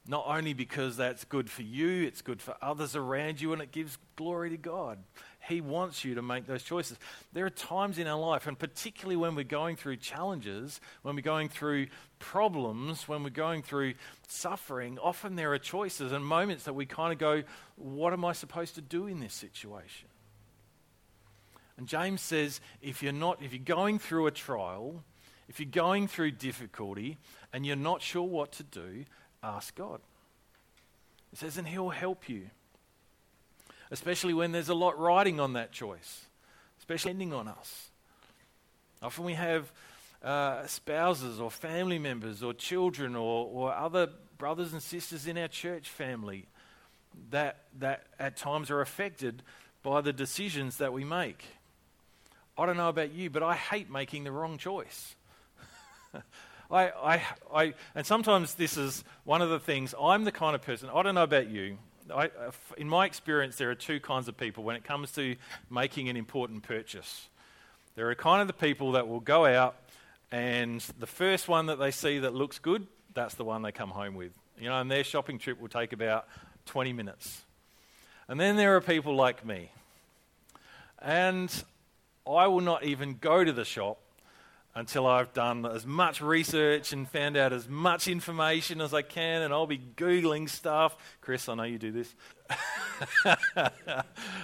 Not 0.07 0.25
only 0.27 0.53
because 0.53 0.97
that's 0.97 1.23
good 1.23 1.49
for 1.49 1.61
you, 1.61 2.03
it's 2.03 2.21
good 2.21 2.41
for 2.41 2.55
others 2.61 2.95
around 2.95 3.41
you, 3.41 3.53
and 3.53 3.61
it 3.61 3.71
gives 3.71 3.97
glory 4.15 4.49
to 4.51 4.57
God. 4.57 4.97
He 5.47 5.61
wants 5.61 6.03
you 6.03 6.15
to 6.15 6.21
make 6.21 6.45
those 6.45 6.63
choices. 6.63 6.97
There 7.33 7.45
are 7.45 7.51
times 7.51 7.97
in 7.97 8.07
our 8.07 8.19
life, 8.19 8.47
and 8.47 8.57
particularly 8.57 9.17
when 9.17 9.35
we're 9.35 9.43
going 9.43 9.75
through 9.75 9.97
challenges, 9.97 10.79
when 11.01 11.15
we're 11.15 11.21
going 11.21 11.49
through 11.49 11.87
problems, 12.17 13.07
when 13.07 13.23
we're 13.23 13.29
going 13.29 13.61
through 13.61 13.95
suffering, 14.27 14.97
often 14.99 15.35
there 15.35 15.53
are 15.53 15.59
choices 15.59 16.11
and 16.11 16.25
moments 16.25 16.63
that 16.63 16.73
we 16.73 16.85
kind 16.85 17.13
of 17.13 17.19
go, 17.19 17.43
What 17.75 18.13
am 18.13 18.25
I 18.25 18.33
supposed 18.33 18.75
to 18.75 18.81
do 18.81 19.07
in 19.07 19.19
this 19.19 19.33
situation? 19.33 20.07
And 21.79 21.87
James 21.87 22.19
says, 22.19 22.59
if 22.81 23.01
you're 23.01 23.13
not, 23.13 23.41
if 23.41 23.53
you're 23.53 23.63
going 23.63 23.99
through 23.99 24.27
a 24.27 24.31
trial, 24.31 25.01
if 25.47 25.61
you're 25.61 25.69
going 25.71 26.09
through 26.09 26.31
difficulty 26.31 27.17
and 27.53 27.65
you're 27.65 27.77
not 27.77 28.01
sure 28.01 28.23
what 28.23 28.51
to 28.51 28.63
do, 28.63 29.05
ask 29.41 29.75
God. 29.75 30.01
It 31.31 31.39
says, 31.39 31.57
and 31.57 31.65
He'll 31.65 31.87
help 31.87 32.27
you. 32.27 32.49
Especially 33.91 34.33
when 34.33 34.51
there's 34.51 34.67
a 34.67 34.73
lot 34.73 34.99
riding 34.99 35.39
on 35.39 35.53
that 35.53 35.71
choice, 35.71 36.25
especially 36.79 37.11
ending 37.11 37.31
on 37.31 37.47
us. 37.47 37.91
Often 39.01 39.23
we 39.23 39.35
have 39.35 39.71
uh, 40.21 40.67
spouses 40.67 41.39
or 41.39 41.49
family 41.49 41.97
members 41.97 42.43
or 42.43 42.53
children 42.53 43.15
or, 43.15 43.45
or 43.45 43.73
other 43.73 44.09
brothers 44.37 44.73
and 44.73 44.83
sisters 44.83 45.27
in 45.27 45.37
our 45.37 45.47
church 45.47 45.87
family 45.87 46.45
that, 47.29 47.67
that 47.79 48.07
at 48.19 48.35
times 48.35 48.69
are 48.69 48.81
affected 48.81 49.43
by 49.81 50.01
the 50.01 50.11
decisions 50.11 50.75
that 50.75 50.91
we 50.91 51.05
make. 51.05 51.45
I 52.59 52.65
don't 52.65 52.75
know 52.75 52.89
about 52.89 53.13
you, 53.13 53.29
but 53.29 53.41
I 53.41 53.55
hate 53.55 53.89
making 53.89 54.25
the 54.25 54.31
wrong 54.33 54.57
choice. 54.57 55.15
I, 56.71 56.89
I, 56.89 57.21
I, 57.53 57.73
and 57.95 58.05
sometimes 58.05 58.55
this 58.55 58.75
is 58.75 59.03
one 59.23 59.41
of 59.41 59.49
the 59.49 59.59
things, 59.59 59.95
I'm 59.99 60.25
the 60.25 60.31
kind 60.31 60.55
of 60.55 60.61
person, 60.61 60.89
I 60.93 61.01
don't 61.01 61.15
know 61.15 61.23
about 61.23 61.49
you, 61.49 61.77
I, 62.13 62.29
in 62.77 62.89
my 62.89 63.05
experience, 63.05 63.55
there 63.55 63.69
are 63.69 63.75
two 63.75 64.01
kinds 64.01 64.27
of 64.27 64.35
people 64.35 64.63
when 64.63 64.75
it 64.75 64.83
comes 64.83 65.11
to 65.13 65.35
making 65.69 66.09
an 66.09 66.17
important 66.17 66.63
purchase. 66.63 67.29
There 67.95 68.09
are 68.09 68.15
kind 68.15 68.41
of 68.41 68.47
the 68.47 68.53
people 68.53 68.91
that 68.93 69.07
will 69.07 69.19
go 69.19 69.45
out 69.45 69.75
and 70.31 70.81
the 70.99 71.07
first 71.07 71.47
one 71.47 71.67
that 71.67 71.79
they 71.79 71.91
see 71.91 72.19
that 72.19 72.33
looks 72.33 72.59
good, 72.59 72.87
that's 73.13 73.35
the 73.35 73.45
one 73.45 73.61
they 73.61 73.71
come 73.71 73.89
home 73.89 74.15
with. 74.15 74.31
You 74.59 74.67
know, 74.67 74.81
and 74.81 74.91
their 74.91 75.03
shopping 75.03 75.39
trip 75.39 75.61
will 75.61 75.69
take 75.69 75.93
about 75.93 76.27
20 76.65 76.91
minutes. 76.91 77.41
And 78.27 78.37
then 78.39 78.57
there 78.57 78.75
are 78.75 78.81
people 78.81 79.15
like 79.15 79.45
me. 79.45 79.71
And 81.01 81.51
I 82.27 82.47
will 82.47 82.61
not 82.61 82.83
even 82.83 83.17
go 83.19 83.43
to 83.43 83.51
the 83.51 83.65
shop 83.65 83.99
until 84.75 85.07
I've 85.07 85.33
done 85.33 85.65
as 85.65 85.85
much 85.85 86.21
research 86.21 86.93
and 86.93 87.09
found 87.09 87.35
out 87.35 87.51
as 87.51 87.67
much 87.67 88.07
information 88.07 88.81
as 88.81 88.93
I 88.93 89.01
can, 89.01 89.41
and 89.41 89.53
I'll 89.53 89.67
be 89.67 89.79
Googling 89.79 90.49
stuff. 90.49 90.95
Chris, 91.21 91.49
I 91.49 91.55
know 91.55 91.63
you 91.63 91.77
do 91.77 91.91
this. 91.91 92.15
and 93.25 93.35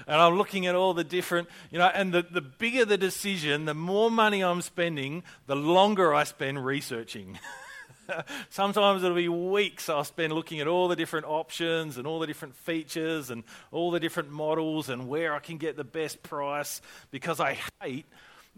I'm 0.07 0.35
looking 0.35 0.65
at 0.65 0.75
all 0.75 0.93
the 0.93 1.03
different, 1.03 1.47
you 1.71 1.79
know, 1.79 1.87
and 1.87 2.13
the, 2.13 2.23
the 2.23 2.41
bigger 2.41 2.85
the 2.85 2.97
decision, 2.97 3.65
the 3.65 3.73
more 3.73 4.09
money 4.09 4.43
I'm 4.43 4.61
spending, 4.61 5.23
the 5.45 5.55
longer 5.55 6.13
I 6.13 6.23
spend 6.23 6.65
researching. 6.65 7.39
Sometimes 8.49 9.03
it'll 9.03 9.15
be 9.15 9.29
weeks 9.29 9.89
I'll 9.89 10.03
spend 10.03 10.33
looking 10.33 10.59
at 10.59 10.67
all 10.67 10.87
the 10.87 10.95
different 10.95 11.25
options 11.25 11.97
and 11.97 12.07
all 12.07 12.19
the 12.19 12.27
different 12.27 12.55
features 12.55 13.29
and 13.29 13.43
all 13.71 13.91
the 13.91 13.99
different 13.99 14.31
models 14.31 14.89
and 14.89 15.07
where 15.07 15.33
I 15.33 15.39
can 15.39 15.57
get 15.57 15.77
the 15.77 15.83
best 15.83 16.23
price 16.23 16.81
because 17.11 17.39
I 17.39 17.57
hate 17.81 18.05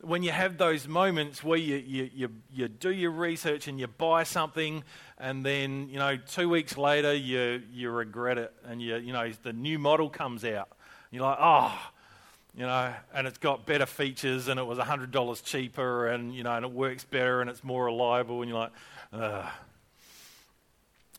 when 0.02 0.22
you 0.22 0.32
have 0.32 0.58
those 0.58 0.88
moments 0.88 1.44
where 1.44 1.58
you, 1.58 1.78
you, 1.78 2.10
you, 2.14 2.30
you, 2.54 2.68
do 2.68 2.92
your 2.92 3.10
research 3.10 3.68
and 3.68 3.80
you 3.80 3.88
buy 3.88 4.24
something 4.24 4.84
and 5.18 5.44
then, 5.44 5.90
you 5.90 5.98
know, 5.98 6.18
two 6.18 6.50
weeks 6.50 6.78
later 6.78 7.14
you, 7.14 7.64
you 7.72 7.90
regret 7.90 8.38
it 8.38 8.54
and 8.64 8.82
you, 8.82 8.98
you 8.98 9.12
know, 9.12 9.32
the 9.44 9.54
new 9.54 9.80
model 9.80 10.10
comes 10.10 10.46
out. 10.46 10.70
You're 11.10 11.24
like, 11.24 11.40
oh, 11.42 11.92
you 12.56 12.66
know, 12.66 12.94
and 13.14 13.28
it's 13.28 13.38
got 13.38 13.66
better 13.66 13.86
features 13.86 14.48
and 14.48 14.60
it 14.60 14.66
was 14.66 14.78
$100 14.78 15.44
cheaper 15.44 16.08
and, 16.08 16.34
you 16.36 16.44
know, 16.44 16.56
and 16.56 16.66
it 16.66 16.72
works 16.72 17.04
better 17.04 17.42
and 17.42 17.50
it's 17.50 17.64
more 17.64 17.86
reliable 17.86 18.42
and 18.42 18.50
you're 18.50 18.60
like, 18.60 18.74
ugh. 19.14 19.46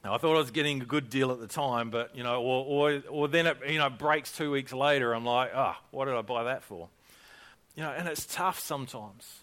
Now, 0.05 0.14
I 0.14 0.18
thought 0.18 0.36
I 0.36 0.39
was 0.39 0.53
getting 0.53 0.80
a 0.80 0.84
good 0.84 1.11
deal 1.11 1.32
at 1.32 1.41
the 1.41 1.49
time, 1.49 1.91
but, 1.91 2.16
you 2.16 2.22
know, 2.22 2.41
or, 2.41 2.93
or, 2.93 3.03
or 3.09 3.28
then 3.28 3.49
it, 3.49 3.59
you 3.68 3.78
know, 3.78 3.91
breaks 3.91 4.30
two 4.30 4.51
weeks 4.51 4.72
later. 4.72 5.12
I'm 5.12 5.24
like, 5.24 5.51
oh, 5.55 5.74
what 5.91 6.05
did 6.05 6.14
I 6.14 6.22
buy 6.22 6.45
that 6.45 6.62
for? 6.62 6.89
You 7.74 7.82
know, 7.82 7.91
and 7.91 8.07
it's 8.07 8.24
tough 8.24 8.61
sometimes. 8.61 9.41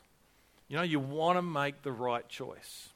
You 0.69 0.77
know, 0.77 0.83
you 0.83 0.99
want 0.99 1.37
to 1.37 1.41
make 1.41 1.81
the 1.83 1.91
right 1.91 2.27
choice. 2.29 2.89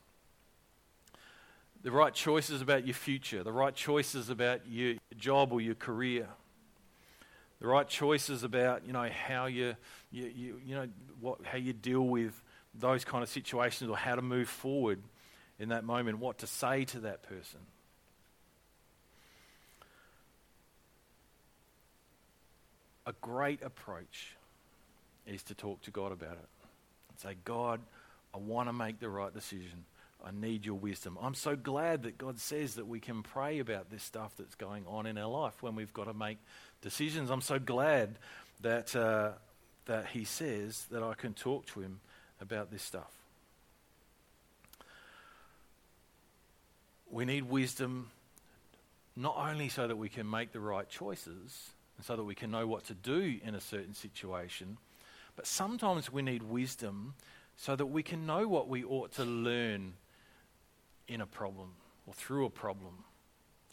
the 1.82 1.92
right 1.92 2.14
choices 2.14 2.62
about 2.62 2.86
your 2.86 2.94
future, 2.94 3.44
the 3.44 3.52
right 3.52 3.74
choices 3.74 4.30
about 4.30 4.62
your 4.68 4.96
job 5.18 5.54
or 5.54 5.62
your 5.62 5.76
career, 5.76 6.28
the 7.62 7.68
right 7.68 7.88
choices 7.88 8.44
about 8.44 8.86
you 8.86 8.94
know 8.94 9.10
how 9.28 9.46
you 9.46 9.76
you, 10.12 10.32
you, 10.36 10.62
you 10.66 10.76
know 10.76 10.88
what 11.20 11.40
how 11.44 11.58
you 11.58 11.74
deal 11.74 12.02
with 12.02 12.42
those 12.74 13.04
kind 13.04 13.24
of 13.24 13.30
situations 13.30 13.90
or 13.90 13.98
how 13.98 14.16
to 14.16 14.22
move 14.22 14.50
forward 14.50 15.02
in 15.60 15.70
that 15.70 15.84
moment, 15.84 16.20
what 16.20 16.40
to 16.40 16.48
say 16.48 16.86
to 16.86 17.02
that 17.02 17.24
person. 17.24 17.60
A 23.06 23.14
great 23.22 23.62
approach 23.62 24.36
is 25.28 25.44
to 25.44 25.56
talk 25.56 25.82
to 25.84 25.92
God 25.92 26.12
about 26.12 26.34
it. 26.34 26.50
Say, 27.18 27.36
God, 27.44 27.82
I 28.34 28.38
want 28.38 28.70
to 28.70 28.74
make 28.74 29.00
the 29.00 29.10
right 29.10 29.34
decision. 29.34 29.84
I 30.26 30.32
need 30.32 30.66
your 30.66 30.76
wisdom. 30.76 31.18
I'm 31.22 31.34
so 31.34 31.56
glad 31.56 32.04
that 32.04 32.18
God 32.18 32.40
says 32.40 32.76
that 32.76 32.88
we 32.88 33.00
can 33.00 33.24
pray 33.24 33.60
about 33.60 33.90
this 33.90 34.04
stuff 34.04 34.34
that's 34.38 34.56
going 34.56 34.86
on 34.88 35.06
in 35.06 35.18
our 35.18 35.30
life 35.30 35.62
when 35.62 35.76
we've 35.76 35.94
got 35.94 36.06
to 36.06 36.14
make 36.14 36.38
decisions. 36.82 37.30
I'm 37.30 37.42
so 37.42 37.60
glad 37.60 38.18
that, 38.62 38.96
uh, 38.96 39.32
that 39.86 40.08
He 40.08 40.24
says 40.24 40.86
that 40.92 41.04
I 41.04 41.14
can 41.14 41.34
talk 41.34 41.66
to 41.68 41.82
Him 41.82 42.00
about 42.42 42.72
this 42.72 42.84
stuff. 42.84 43.19
We 47.12 47.26
need 47.26 47.44
wisdom 47.44 48.12
not 49.16 49.36
only 49.38 49.70
so 49.70 49.88
that 49.88 49.96
we 49.96 50.10
can 50.10 50.30
make 50.30 50.52
the 50.52 50.60
right 50.60 50.88
choices 50.88 51.72
and 51.98 52.06
so 52.06 52.16
that 52.16 52.24
we 52.24 52.36
can 52.36 52.52
know 52.52 52.68
what 52.68 52.86
to 52.86 52.94
do 52.94 53.40
in 53.44 53.56
a 53.56 53.60
certain 53.60 53.94
situation, 53.94 54.78
but 55.36 55.48
sometimes 55.48 56.12
we 56.12 56.22
need 56.22 56.44
wisdom 56.44 57.16
so 57.58 57.76
that 57.76 57.88
we 57.88 58.04
can 58.04 58.26
know 58.26 58.48
what 58.48 58.70
we 58.70 58.84
ought 58.84 59.12
to 59.14 59.26
learn 59.26 59.94
in 61.08 61.22
a 61.22 61.26
problem 61.26 61.72
or 62.08 62.14
through 62.14 62.46
a 62.46 62.50
problem. 62.50 63.04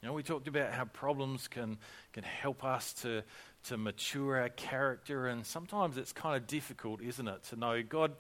You 0.03 0.09
know, 0.09 0.14
we 0.14 0.22
talked 0.22 0.49
about 0.49 0.72
how 0.72 0.84
problems 0.84 1.49
can, 1.49 1.78
can 2.12 2.24
help 2.24 2.64
us 2.64 2.93
to, 3.03 3.22
to 3.64 3.76
mature 3.76 4.41
our 4.41 4.49
character, 4.49 5.26
and 5.26 5.47
sometimes 5.47 5.97
it's 5.97 6.12
kind 6.12 6.37
of 6.37 6.47
difficult, 6.47 7.01
isn't 7.01 7.28
it, 7.28 7.45
to 7.45 7.57
know, 7.57 7.82
God, 7.82 8.12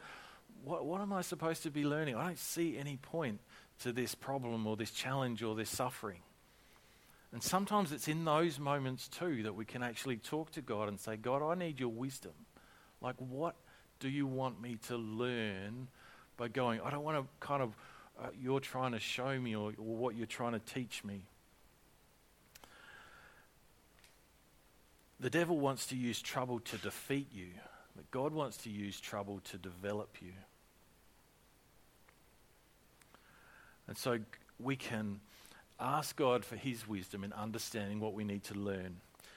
what, 0.64 0.84
what 0.84 1.00
am 1.00 1.12
I 1.12 1.22
supposed 1.22 1.62
to 1.64 1.70
be 1.70 1.84
learning? 1.84 2.16
I 2.16 2.26
don't 2.26 2.38
see 2.38 2.78
any 2.78 2.96
point 2.96 3.40
to 3.80 3.92
this 3.92 4.14
problem 4.14 4.66
or 4.66 4.76
this 4.76 4.90
challenge 4.90 5.42
or 5.42 5.54
this 5.54 5.70
suffering. 5.70 6.20
And 7.32 7.42
sometimes 7.42 7.92
it's 7.92 8.08
in 8.08 8.24
those 8.24 8.58
moments 8.58 9.08
too 9.08 9.42
that 9.42 9.54
we 9.54 9.64
can 9.64 9.82
actually 9.82 10.16
talk 10.16 10.52
to 10.52 10.62
God 10.62 10.88
and 10.88 10.98
say, 10.98 11.16
God, 11.16 11.42
I 11.42 11.54
need 11.54 11.78
your 11.78 11.90
wisdom. 11.90 12.32
Like, 13.00 13.16
what 13.18 13.56
do 14.00 14.08
you 14.08 14.26
want 14.26 14.60
me 14.60 14.78
to 14.88 14.96
learn 14.96 15.88
by 16.36 16.48
going? 16.48 16.80
I 16.80 16.90
don't 16.90 17.04
want 17.04 17.18
to 17.18 17.46
kind 17.46 17.62
of, 17.62 17.74
uh, 18.18 18.28
you're 18.40 18.60
trying 18.60 18.92
to 18.92 19.00
show 19.00 19.38
me 19.38 19.54
or, 19.54 19.72
or 19.76 19.96
what 19.96 20.14
you're 20.14 20.26
trying 20.26 20.52
to 20.52 20.60
teach 20.60 21.04
me. 21.04 21.22
The 25.18 25.30
devil 25.30 25.58
wants 25.58 25.86
to 25.88 25.96
use 25.96 26.20
trouble 26.20 26.60
to 26.60 26.76
defeat 26.78 27.28
you, 27.32 27.48
but 27.94 28.10
God 28.10 28.32
wants 28.32 28.58
to 28.58 28.70
use 28.70 29.00
trouble 29.00 29.40
to 29.50 29.58
develop 29.58 30.16
you. 30.20 30.32
And 33.88 33.96
so 33.96 34.18
we 34.58 34.76
can 34.76 35.20
ask 35.78 36.16
God 36.16 36.44
for 36.44 36.56
his 36.56 36.88
wisdom 36.88 37.24
in 37.24 37.32
understanding 37.32 38.00
what 38.00 38.14
we 38.14 38.24
need 38.24 38.44
to 38.44 38.54
learn. 38.54 38.96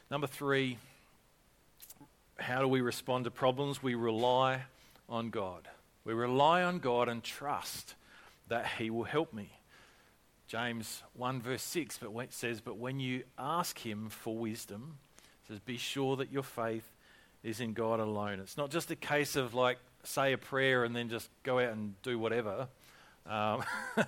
Number 0.10 0.28
three, 0.28 0.78
how 2.40 2.62
do 2.62 2.68
we 2.68 2.82
respond 2.82 3.26
to 3.26 3.32
problems? 3.32 3.84
We 3.84 3.96
rely 3.96 4.64
on 5.08 5.30
God. 5.30 5.68
We 6.04 6.14
rely 6.14 6.64
on 6.64 6.80
God 6.80 7.10
and 7.10 7.24
trust 7.24 7.96
that 8.48 8.66
he 8.78 8.90
will 8.90 9.04
help 9.04 9.34
me. 9.34 9.52
James 10.48 11.04
1 11.14 11.42
verse 11.42 11.62
6 11.62 12.00
but 12.02 12.18
it 12.20 12.34
says, 12.34 12.62
But 12.62 12.78
when 12.78 13.00
you 13.00 13.24
ask 13.38 13.78
him 13.78 14.10
for 14.10 14.36
wisdom, 14.36 14.98
says, 15.48 15.60
Be 15.60 15.78
sure 15.78 16.16
that 16.16 16.32
your 16.32 16.44
faith 16.44 16.90
is 17.44 17.60
in 17.60 17.74
God 17.74 18.00
alone. 18.00 18.40
It's 18.40 18.58
not 18.58 18.72
just 18.72 18.90
a 18.90 18.96
case 18.96 19.36
of 19.36 19.54
like 19.54 19.78
say 20.04 20.34
a 20.34 20.38
prayer 20.38 20.86
and 20.86 20.96
then 20.96 21.10
just 21.10 21.30
go 21.44 21.60
out 21.60 21.74
and 21.74 22.02
do 22.02 22.18
whatever 22.18 22.68
um, 23.30 23.64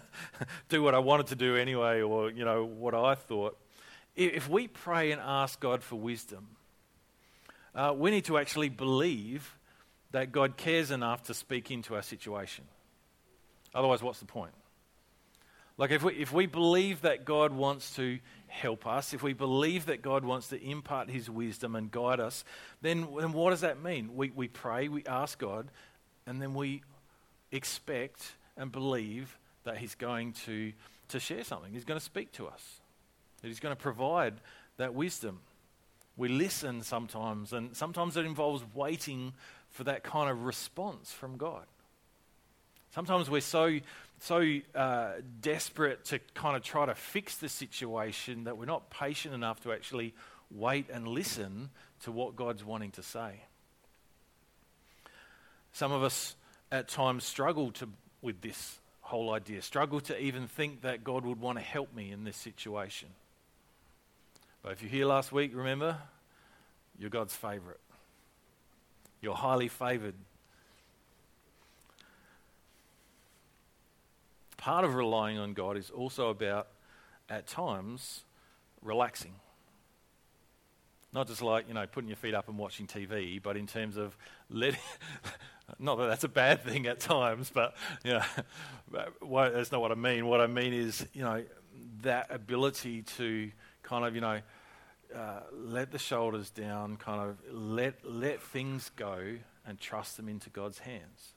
do 0.70 0.82
what 0.82 0.96
I 0.96 1.00
wanted 1.00 1.28
to 1.28 1.36
do 1.36 1.56
anyway, 1.56 2.02
or 2.02 2.32
you 2.32 2.44
know 2.44 2.66
what 2.66 2.96
I 2.96 3.16
thought. 3.16 3.58
If 4.16 4.50
we 4.50 4.68
pray 4.68 5.12
and 5.12 5.22
ask 5.22 5.60
God 5.60 5.84
for 5.84 5.96
wisdom, 5.96 6.48
uh, 7.74 7.94
we 7.96 8.12
need 8.12 8.26
to 8.26 8.38
actually 8.38 8.70
believe 8.70 9.58
that 10.12 10.32
God 10.32 10.58
cares 10.58 10.92
enough 10.92 11.24
to 11.24 11.34
speak 11.34 11.72
into 11.72 11.96
our 11.96 12.02
situation. 12.02 12.66
Otherwise, 13.74 14.04
what's 14.04 14.20
the 14.20 14.26
point? 14.26 14.54
Like, 15.78 15.92
if 15.92 16.04
we, 16.04 16.14
if 16.16 16.34
we 16.34 16.48
believe 16.48 17.02
that 17.02 17.24
God 17.24 17.54
wants 17.54 17.96
to 17.96 18.20
help 18.48 18.86
us, 18.86 19.14
if 19.14 19.24
we 19.24 19.34
believe 19.34 19.86
that 19.86 20.02
God 20.02 20.26
wants 20.26 20.50
to 20.50 20.62
impart 20.62 21.10
his 21.10 21.30
wisdom 21.30 21.76
and 21.76 21.90
guide 21.90 22.20
us, 22.20 22.44
then, 22.82 23.08
then 23.18 23.32
what 23.32 23.52
does 23.52 23.62
that 23.62 23.82
mean? 23.82 24.16
We, 24.16 24.32
we 24.32 24.50
pray, 24.50 24.90
we 24.90 25.06
ask 25.06 25.40
God, 25.40 25.70
and 26.28 26.42
then 26.42 26.54
we 26.54 26.84
expect 27.52 28.34
and 28.58 28.72
believe 28.72 29.38
that 29.64 29.78
He's 29.78 29.96
going 29.96 30.34
to, 30.46 30.74
to 31.10 31.20
share 31.20 31.44
something. 31.44 31.72
He's 31.74 31.86
going 31.86 32.00
to 32.00 32.06
speak 32.06 32.32
to 32.34 32.48
us, 32.48 32.82
that 33.42 33.48
He's 33.48 33.60
going 33.60 33.76
to 33.76 33.82
provide 33.82 34.36
that 34.78 34.94
wisdom. 34.94 35.40
We 36.18 36.30
listen 36.30 36.84
sometimes, 36.84 37.54
and 37.54 37.76
sometimes 37.76 38.18
it 38.18 38.26
involves 38.26 38.64
waiting 38.74 39.34
for 39.70 39.84
that 39.86 40.04
kind 40.04 40.30
of 40.30 40.44
response 40.44 41.12
from 41.12 41.38
God. 41.38 41.66
Sometimes 42.94 43.30
we're 43.30 43.40
so, 43.40 43.80
so 44.20 44.58
uh, 44.76 45.12
desperate 45.40 46.04
to 46.06 46.20
kind 46.34 46.58
of 46.58 46.64
try 46.64 46.86
to 46.86 46.94
fix 46.94 47.38
the 47.38 47.48
situation 47.48 48.44
that 48.44 48.58
we're 48.58 48.66
not 48.66 48.90
patient 48.90 49.34
enough 49.34 49.62
to 49.62 49.72
actually 49.72 50.14
wait 50.54 50.90
and 50.90 51.08
listen 51.08 51.70
to 52.04 52.12
what 52.12 52.36
God's 52.36 52.66
wanting 52.66 52.92
to 52.92 53.04
say. 53.04 53.44
Some 55.72 55.94
of 55.94 56.04
us 56.04 56.36
at 56.70 56.90
times 56.90 57.24
struggle 57.24 57.72
to 57.72 57.88
with 58.22 58.42
this 58.42 58.80
whole 59.02 59.34
idea, 59.34 59.62
struggle 59.62 60.00
to 60.02 60.20
even 60.20 60.48
think 60.48 60.82
that 60.82 61.04
God 61.04 61.26
would 61.26 61.40
want 61.40 61.58
to 61.58 61.64
help 61.64 61.94
me 61.94 62.12
in 62.12 62.24
this 62.24 62.38
situation. 62.38 63.10
But 64.64 64.74
if 64.74 64.82
you're 64.82 64.92
here 64.92 65.06
last 65.06 65.32
week, 65.32 65.52
remember, 65.54 65.98
you're 66.98 67.10
God's 67.10 67.36
favorite. 67.36 67.80
You're 69.22 69.36
highly 69.36 69.68
favored. 69.68 70.14
Part 74.58 74.86
of 74.86 74.94
relying 74.94 75.40
on 75.40 75.54
God 75.54 75.78
is 75.78 75.90
also 75.90 76.30
about, 76.30 76.68
at 77.28 77.48
times, 77.48 78.22
relaxing. 78.84 79.34
Not 81.14 81.28
just 81.28 81.42
like, 81.42 81.68
you 81.68 81.74
know, 81.74 81.86
putting 81.88 82.08
your 82.08 82.18
feet 82.18 82.36
up 82.36 82.48
and 82.48 82.58
watching 82.58 82.88
TV, 82.88 83.42
but 83.42 83.58
in 83.58 83.68
terms 83.68 83.98
of 83.98 84.16
letting, 84.50 84.80
not 85.80 85.98
that 85.98 86.08
that's 86.08 86.24
a 86.24 86.30
bad 86.30 86.64
thing 86.64 86.88
at 86.88 87.00
times, 87.00 87.52
but, 87.54 87.76
you 88.04 88.14
know, 88.14 88.24
that's 89.22 89.72
not 89.72 89.82
what 89.82 89.92
I 89.92 89.96
mean. 89.96 90.28
What 90.28 90.42
I 90.42 90.48
mean 90.48 90.74
is, 90.74 91.06
you 91.14 91.24
know, 91.24 91.44
that 92.02 92.28
ability 92.30 93.04
to 93.18 93.52
kind 93.84 94.06
of, 94.06 94.16
you 94.16 94.22
know, 94.22 94.42
uh, 95.16 95.40
let 95.54 95.92
the 95.92 96.00
shoulders 96.00 96.50
down, 96.50 96.96
kind 96.98 97.22
of 97.22 97.38
let, 97.52 97.96
let 98.04 98.42
things 98.42 98.92
go 98.96 99.38
and 99.66 99.80
trust 99.80 100.18
them 100.18 100.30
into 100.30 100.50
God's 100.50 100.80
hands. 100.80 101.34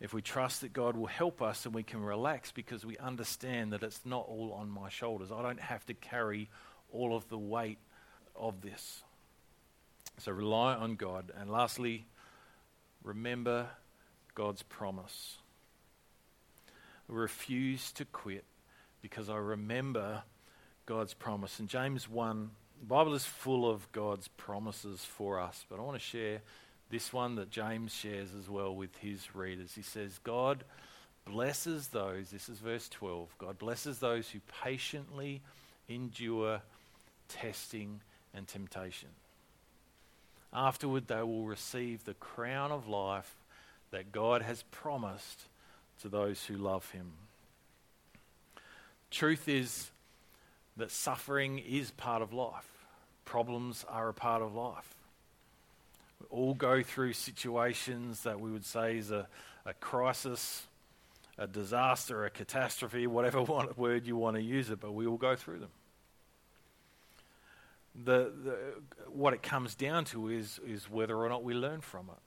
If 0.00 0.12
we 0.12 0.22
trust 0.22 0.60
that 0.62 0.72
God 0.72 0.96
will 0.96 1.06
help 1.06 1.40
us 1.40 1.64
and 1.64 1.74
we 1.74 1.82
can 1.82 2.02
relax 2.02 2.50
because 2.50 2.84
we 2.84 2.98
understand 2.98 3.72
that 3.72 3.82
it's 3.82 4.00
not 4.04 4.26
all 4.28 4.52
on 4.52 4.68
my 4.68 4.88
shoulders, 4.88 5.30
I 5.30 5.40
don't 5.42 5.60
have 5.60 5.86
to 5.86 5.94
carry 5.94 6.50
all 6.92 7.16
of 7.16 7.28
the 7.28 7.38
weight 7.38 7.78
of 8.36 8.60
this. 8.60 9.02
So 10.18 10.32
rely 10.32 10.74
on 10.74 10.96
God. 10.96 11.32
And 11.38 11.50
lastly, 11.50 12.06
remember 13.02 13.68
God's 14.34 14.62
promise. 14.62 15.38
Refuse 17.08 17.92
to 17.92 18.04
quit 18.04 18.44
because 19.02 19.28
I 19.28 19.36
remember 19.36 20.22
God's 20.86 21.14
promise. 21.14 21.58
And 21.58 21.68
James 21.68 22.08
1, 22.08 22.50
the 22.80 22.86
Bible 22.86 23.14
is 23.14 23.24
full 23.24 23.68
of 23.68 23.90
God's 23.92 24.28
promises 24.28 25.04
for 25.04 25.40
us, 25.40 25.66
but 25.68 25.78
I 25.78 25.82
want 25.82 25.98
to 25.98 26.04
share 26.04 26.40
this 26.90 27.12
one 27.12 27.34
that 27.36 27.50
James 27.50 27.92
shares 27.92 28.28
as 28.38 28.48
well 28.48 28.74
with 28.74 28.96
his 28.96 29.34
readers. 29.34 29.72
He 29.74 29.82
says, 29.82 30.18
God 30.22 30.64
blesses 31.26 31.88
those, 31.88 32.30
this 32.30 32.48
is 32.48 32.58
verse 32.58 32.88
12, 32.88 33.36
God 33.38 33.58
blesses 33.58 33.98
those 33.98 34.28
who 34.30 34.40
patiently 34.62 35.42
endure 35.88 36.60
testing, 37.28 38.00
and 38.34 38.46
temptation. 38.46 39.08
Afterward, 40.54 41.08
they 41.08 41.22
will 41.22 41.44
receive 41.44 42.04
the 42.04 42.14
crown 42.14 42.70
of 42.70 42.88
life 42.88 43.34
that 43.90 44.12
God 44.12 44.42
has 44.42 44.62
promised 44.70 45.44
to 46.02 46.08
those 46.08 46.44
who 46.44 46.56
love 46.56 46.90
Him. 46.92 47.12
Truth 49.10 49.48
is 49.48 49.90
that 50.76 50.90
suffering 50.90 51.58
is 51.58 51.90
part 51.90 52.22
of 52.22 52.32
life, 52.32 52.68
problems 53.24 53.84
are 53.88 54.08
a 54.08 54.14
part 54.14 54.42
of 54.42 54.54
life. 54.54 54.94
We 56.20 56.26
all 56.30 56.54
go 56.54 56.82
through 56.82 57.14
situations 57.14 58.22
that 58.22 58.40
we 58.40 58.50
would 58.50 58.64
say 58.64 58.98
is 58.98 59.10
a, 59.10 59.26
a 59.66 59.74
crisis 59.74 60.66
a 61.38 61.46
disaster, 61.46 62.24
a 62.24 62.30
catastrophe, 62.30 63.06
whatever 63.06 63.42
word 63.76 64.06
you 64.06 64.16
want 64.16 64.36
to 64.36 64.42
use 64.42 64.70
it, 64.70 64.80
but 64.80 64.92
we 64.92 65.06
will 65.06 65.16
go 65.16 65.34
through 65.34 65.58
them. 65.58 65.70
The, 67.94 68.32
the, 68.44 68.58
what 69.08 69.34
it 69.34 69.42
comes 69.42 69.74
down 69.74 70.04
to 70.06 70.28
is, 70.28 70.58
is 70.66 70.90
whether 70.90 71.16
or 71.16 71.28
not 71.28 71.44
we 71.44 71.54
learn 71.54 71.80
from 71.80 72.08
it, 72.08 72.20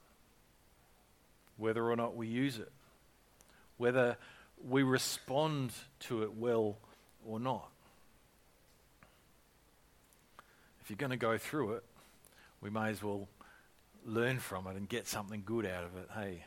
whether 1.58 1.84
or 1.84 1.94
not 1.94 2.16
we 2.16 2.26
use 2.26 2.58
it, 2.58 2.72
whether 3.76 4.16
we 4.66 4.82
respond 4.82 5.72
to 6.00 6.22
it 6.22 6.34
well 6.34 6.78
or 7.26 7.38
not. 7.38 7.68
If 10.80 10.90
you're 10.90 10.96
going 10.96 11.10
to 11.10 11.18
go 11.18 11.36
through 11.36 11.74
it, 11.74 11.84
we 12.62 12.70
may 12.70 12.88
as 12.88 13.02
well 13.02 13.28
learn 14.06 14.38
from 14.38 14.66
it 14.68 14.76
and 14.76 14.88
get 14.88 15.06
something 15.06 15.42
good 15.44 15.66
out 15.66 15.84
of 15.84 15.96
it. 15.96 16.08
Hey, 16.14 16.44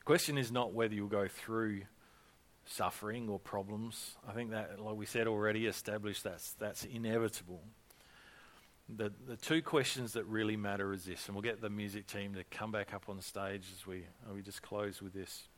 the 0.00 0.04
question 0.04 0.36
is 0.36 0.50
not 0.50 0.72
whether 0.72 0.92
you'll 0.92 1.06
go 1.06 1.28
through 1.28 1.82
suffering 2.66 3.28
or 3.28 3.38
problems. 3.38 4.16
I 4.28 4.32
think 4.32 4.50
that, 4.50 4.80
like 4.80 4.96
we 4.96 5.06
said 5.06 5.26
already, 5.26 5.66
established 5.66 6.24
that's 6.24 6.52
that's 6.54 6.84
inevitable. 6.84 7.62
The 8.88 9.12
the 9.26 9.36
two 9.36 9.62
questions 9.62 10.12
that 10.12 10.24
really 10.26 10.56
matter 10.56 10.92
is 10.92 11.04
this, 11.04 11.26
and 11.26 11.34
we'll 11.34 11.42
get 11.42 11.60
the 11.60 11.70
music 11.70 12.06
team 12.06 12.34
to 12.34 12.44
come 12.44 12.70
back 12.70 12.94
up 12.94 13.08
on 13.08 13.20
stage 13.20 13.64
as 13.74 13.86
we 13.86 14.04
we 14.32 14.42
just 14.42 14.62
close 14.62 15.00
with 15.00 15.12
this. 15.12 15.48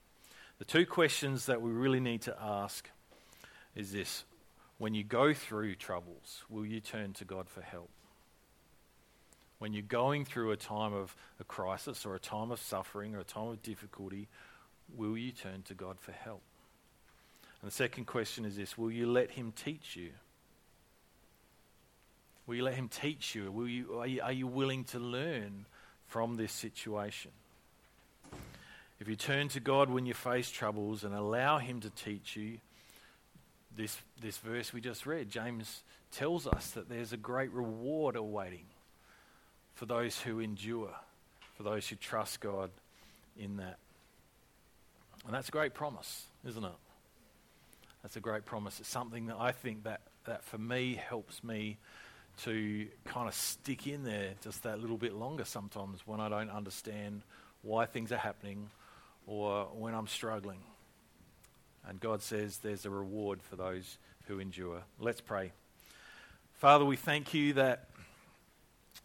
The 0.59 0.64
two 0.64 0.86
questions 0.86 1.46
that 1.46 1.62
we 1.62 1.70
really 1.70 2.00
need 2.00 2.22
to 2.22 2.36
ask 2.40 2.88
is 3.74 3.92
this: 3.92 4.24
When 4.78 4.94
you 4.94 5.04
go 5.04 5.34
through 5.34 5.74
troubles, 5.76 6.44
will 6.48 6.64
you 6.64 6.80
turn 6.80 7.12
to 7.14 7.24
God 7.24 7.48
for 7.48 7.62
help? 7.62 7.90
when 9.59 9.72
you're 9.72 9.82
going 9.82 10.24
through 10.24 10.52
a 10.52 10.56
time 10.56 10.94
of 10.94 11.14
a 11.40 11.44
crisis 11.44 12.06
or 12.06 12.14
a 12.14 12.20
time 12.20 12.50
of 12.50 12.61
suffering 12.61 13.14
or 13.14 13.20
a 13.20 13.24
time 13.24 13.48
of 13.48 13.62
difficulty, 13.62 14.28
will 14.94 15.18
you 15.18 15.32
turn 15.32 15.62
to 15.62 15.74
God 15.74 15.98
for 16.00 16.12
help? 16.12 16.42
And 17.61 17.70
the 17.70 17.74
second 17.74 18.06
question 18.06 18.44
is 18.44 18.56
this 18.56 18.78
Will 18.78 18.90
you 18.90 19.11
let 19.11 19.30
Him 19.30 19.52
teach 19.52 19.96
you? 19.96 20.11
Will 22.46 22.54
you 22.54 22.62
let 22.62 22.74
Him 22.74 22.88
teach 22.88 23.34
you? 23.34 23.50
Will 23.50 23.68
you, 23.68 23.98
are, 23.98 24.06
you 24.06 24.22
are 24.22 24.32
you 24.32 24.46
willing 24.46 24.84
to 24.84 24.98
learn 24.98 25.66
from 26.06 26.36
this 26.36 26.52
situation? 26.52 27.30
If 29.00 29.09
you 29.09 29.16
turn 29.16 29.48
to 29.50 29.61
God 29.61 29.90
when 29.90 30.06
you 30.06 30.14
face 30.14 30.50
troubles 30.50 31.04
and 31.04 31.14
allow 31.14 31.59
Him 31.59 31.80
to 31.80 31.90
teach 31.90 32.36
you, 32.36 32.59
this, 33.76 33.96
this 34.20 34.38
verse 34.38 34.72
we 34.72 34.80
just 34.80 35.06
read, 35.06 35.30
James 35.30 35.82
tells 36.11 36.46
us 36.46 36.70
that 36.72 36.88
there's 36.88 37.12
a 37.12 37.16
great 37.16 37.52
reward 37.52 38.16
awaiting 38.16 38.64
for 39.74 39.86
those 39.86 40.20
who 40.20 40.40
endure, 40.40 40.90
for 41.56 41.62
those 41.62 41.86
who 41.86 41.96
trust 41.96 42.40
God 42.40 42.70
in 43.38 43.59
that. 43.59 43.78
And 45.24 45.34
that's 45.34 45.48
a 45.48 45.52
great 45.52 45.74
promise, 45.74 46.24
isn't 46.44 46.64
it? 46.64 46.72
That's 48.09 48.16
a 48.16 48.20
great 48.20 48.46
promise. 48.46 48.80
It's 48.80 48.88
something 48.88 49.26
that 49.26 49.36
I 49.38 49.52
think 49.52 49.84
that, 49.84 50.00
that 50.24 50.42
for 50.42 50.56
me 50.56 50.94
helps 50.94 51.44
me 51.44 51.76
to 52.44 52.86
kind 53.04 53.28
of 53.28 53.34
stick 53.34 53.86
in 53.86 54.02
there 54.02 54.30
just 54.42 54.62
that 54.62 54.80
little 54.80 54.96
bit 54.96 55.12
longer 55.12 55.44
sometimes 55.44 56.06
when 56.06 56.18
I 56.18 56.30
don't 56.30 56.48
understand 56.48 57.20
why 57.61 57.84
things 57.84 58.11
are 58.11 58.16
happening 58.16 58.70
or 59.26 59.64
when 59.74 59.94
I'm 59.94 60.06
struggling. 60.06 60.61
And 61.86 62.00
God 62.00 62.22
says 62.22 62.56
there's 62.56 62.86
a 62.86 62.90
reward 62.90 63.42
for 63.42 63.56
those 63.56 63.98
who 64.26 64.38
endure. 64.38 64.80
Let's 64.98 65.20
pray. 65.20 65.52
Father, 66.54 66.86
we 66.86 66.96
thank 66.96 67.34
you 67.34 67.52
that 67.52 67.90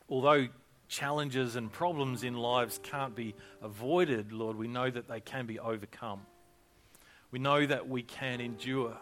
although 0.08 0.48
challenges 0.88 1.58
and 1.58 1.70
problems 1.70 2.24
in 2.24 2.38
lives 2.38 2.80
can't 2.82 3.16
be 3.18 3.36
avoided, 3.62 4.32
Lord, 4.32 4.56
we 4.56 4.70
know 4.70 4.90
that 4.90 5.10
they 5.10 5.20
can 5.20 5.46
be 5.46 5.60
overcome. 5.60 6.22
We 7.34 7.40
know 7.40 7.66
that 7.66 7.90
we 7.90 8.04
can 8.04 8.42
endure 8.42 8.96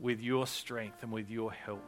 with 0.00 0.20
your 0.20 0.48
strength 0.48 1.04
and 1.04 1.12
with 1.12 1.30
your 1.30 1.52
help. 1.52 1.84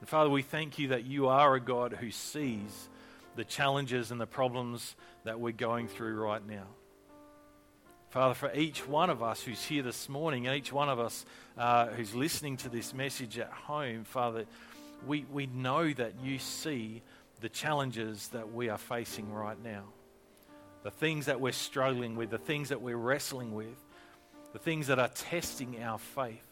And 0.00 0.06
Father, 0.06 0.28
we 0.28 0.42
thank 0.42 0.78
you 0.78 0.88
that 0.88 1.06
you 1.06 1.28
are 1.28 1.54
a 1.54 1.60
God 1.60 1.94
who 1.94 2.10
sees 2.10 2.90
the 3.36 3.44
challenges 3.44 4.10
and 4.10 4.20
the 4.20 4.26
problems 4.26 4.96
that 5.24 5.40
we're 5.40 5.52
going 5.52 5.88
through 5.88 6.20
right 6.20 6.46
now. 6.46 6.66
Father, 8.10 8.34
for 8.34 8.54
each 8.54 8.86
one 8.86 9.08
of 9.08 9.22
us 9.22 9.40
who's 9.42 9.64
here 9.64 9.82
this 9.82 10.10
morning, 10.10 10.46
and 10.46 10.54
each 10.54 10.74
one 10.74 10.90
of 10.90 11.00
us 11.00 11.24
uh, 11.56 11.86
who's 11.86 12.14
listening 12.14 12.58
to 12.58 12.68
this 12.68 12.92
message 12.92 13.38
at 13.38 13.50
home, 13.50 14.04
Father, 14.04 14.44
we, 15.06 15.24
we 15.32 15.46
know 15.46 15.90
that 15.90 16.12
you 16.22 16.38
see 16.38 17.00
the 17.40 17.48
challenges 17.48 18.28
that 18.28 18.52
we 18.52 18.68
are 18.68 18.76
facing 18.76 19.32
right 19.32 19.60
now, 19.64 19.84
the 20.82 20.90
things 20.90 21.24
that 21.26 21.40
we're 21.40 21.52
struggling 21.52 22.14
with, 22.14 22.28
the 22.28 22.36
things 22.36 22.68
that 22.68 22.82
we're 22.82 22.94
wrestling 22.94 23.54
with, 23.54 23.83
the 24.54 24.60
things 24.60 24.86
that 24.86 24.98
are 24.98 25.08
testing 25.08 25.82
our 25.82 25.98
faith. 25.98 26.46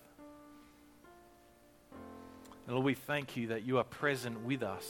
And 2.66 2.74
Lord, 2.74 2.84
we 2.84 2.94
thank 2.94 3.36
you 3.36 3.46
that 3.48 3.62
you 3.62 3.78
are 3.78 3.84
present 3.84 4.44
with 4.44 4.62
us 4.62 4.84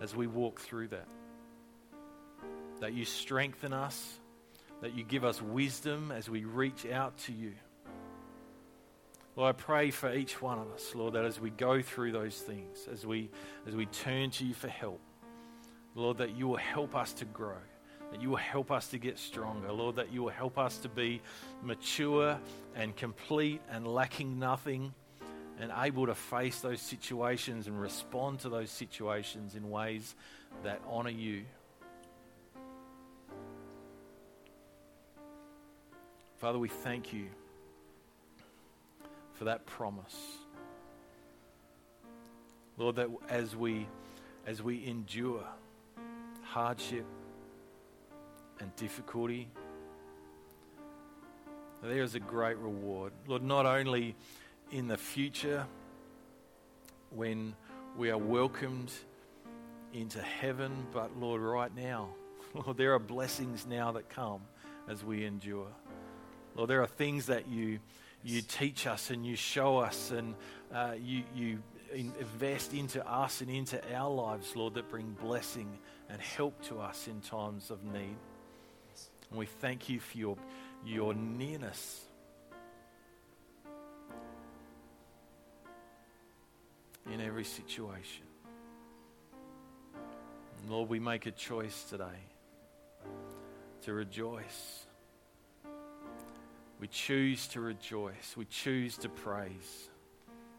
as 0.00 0.14
we 0.14 0.28
walk 0.28 0.60
through 0.60 0.88
that. 0.88 1.08
That 2.80 2.94
you 2.94 3.04
strengthen 3.04 3.72
us, 3.72 4.18
that 4.80 4.94
you 4.94 5.02
give 5.02 5.24
us 5.24 5.42
wisdom 5.42 6.12
as 6.12 6.30
we 6.30 6.44
reach 6.44 6.86
out 6.86 7.18
to 7.18 7.32
you. 7.32 7.52
Lord, 9.34 9.56
I 9.56 9.58
pray 9.58 9.90
for 9.90 10.12
each 10.12 10.40
one 10.40 10.58
of 10.58 10.70
us, 10.72 10.94
Lord, 10.94 11.14
that 11.14 11.24
as 11.24 11.40
we 11.40 11.50
go 11.50 11.82
through 11.82 12.12
those 12.12 12.38
things, 12.38 12.88
as 12.92 13.04
we, 13.04 13.30
as 13.66 13.74
we 13.74 13.86
turn 13.86 14.30
to 14.30 14.44
you 14.44 14.54
for 14.54 14.68
help, 14.68 15.00
Lord, 15.96 16.18
that 16.18 16.36
you 16.36 16.46
will 16.46 16.56
help 16.56 16.94
us 16.94 17.12
to 17.14 17.24
grow, 17.24 17.58
that 18.10 18.20
you 18.20 18.30
will 18.30 18.36
help 18.36 18.70
us 18.70 18.88
to 18.88 18.98
get 18.98 19.18
stronger. 19.18 19.72
Lord, 19.72 19.96
that 19.96 20.12
you 20.12 20.22
will 20.22 20.30
help 20.30 20.58
us 20.58 20.78
to 20.78 20.88
be 20.88 21.20
mature 21.62 22.38
and 22.74 22.96
complete 22.96 23.60
and 23.70 23.86
lacking 23.86 24.38
nothing 24.38 24.92
and 25.60 25.70
able 25.76 26.06
to 26.06 26.14
face 26.14 26.60
those 26.60 26.80
situations 26.80 27.66
and 27.66 27.80
respond 27.80 28.40
to 28.40 28.48
those 28.48 28.70
situations 28.70 29.54
in 29.54 29.70
ways 29.70 30.14
that 30.64 30.80
honor 30.88 31.10
you. 31.10 31.42
Father, 36.38 36.58
we 36.58 36.68
thank 36.68 37.12
you 37.12 37.26
for 39.34 39.44
that 39.44 39.66
promise. 39.66 40.16
Lord, 42.78 42.96
that 42.96 43.10
as 43.28 43.54
we 43.54 43.86
as 44.46 44.62
we 44.62 44.86
endure 44.86 45.44
hardship 46.42 47.04
and 48.60 48.74
difficulty, 48.76 49.48
there 51.82 52.02
is 52.02 52.14
a 52.14 52.20
great 52.20 52.58
reward. 52.58 53.12
Lord, 53.26 53.42
not 53.42 53.66
only 53.66 54.14
in 54.70 54.88
the 54.88 54.96
future 54.96 55.66
when 57.10 57.54
we 57.96 58.10
are 58.10 58.18
welcomed 58.18 58.92
into 59.92 60.20
heaven, 60.20 60.86
but 60.92 61.18
Lord, 61.18 61.40
right 61.40 61.74
now, 61.74 62.10
Lord, 62.54 62.76
there 62.76 62.94
are 62.94 62.98
blessings 62.98 63.66
now 63.66 63.92
that 63.92 64.08
come 64.08 64.42
as 64.88 65.04
we 65.04 65.24
endure. 65.24 65.68
Lord, 66.54 66.68
there 66.68 66.82
are 66.82 66.86
things 66.86 67.26
that 67.26 67.48
you 67.48 67.80
you 68.22 68.42
teach 68.42 68.86
us 68.86 69.08
and 69.08 69.24
you 69.24 69.34
show 69.34 69.78
us 69.78 70.10
and 70.10 70.34
uh, 70.74 70.92
you 71.00 71.22
you 71.34 71.62
invest 71.92 72.74
into 72.74 73.06
us 73.08 73.40
and 73.40 73.50
into 73.50 73.80
our 73.94 74.10
lives, 74.10 74.54
Lord, 74.54 74.74
that 74.74 74.88
bring 74.90 75.16
blessing 75.20 75.78
and 76.08 76.20
help 76.20 76.62
to 76.64 76.80
us 76.80 77.08
in 77.08 77.20
times 77.20 77.70
of 77.70 77.82
need. 77.84 78.16
And 79.30 79.38
we 79.38 79.46
thank 79.46 79.88
you 79.88 80.00
for 80.00 80.18
your, 80.18 80.36
your 80.84 81.14
nearness. 81.14 82.00
In 87.10 87.20
every 87.20 87.44
situation. 87.44 88.24
Lord, 90.68 90.88
we 90.88 91.00
make 91.00 91.26
a 91.26 91.30
choice 91.30 91.84
today 91.84 92.04
to 93.82 93.92
rejoice. 93.92 94.86
We 96.78 96.86
choose 96.86 97.48
to 97.48 97.60
rejoice. 97.60 98.36
We 98.36 98.44
choose 98.44 98.96
to 98.98 99.08
praise 99.08 99.88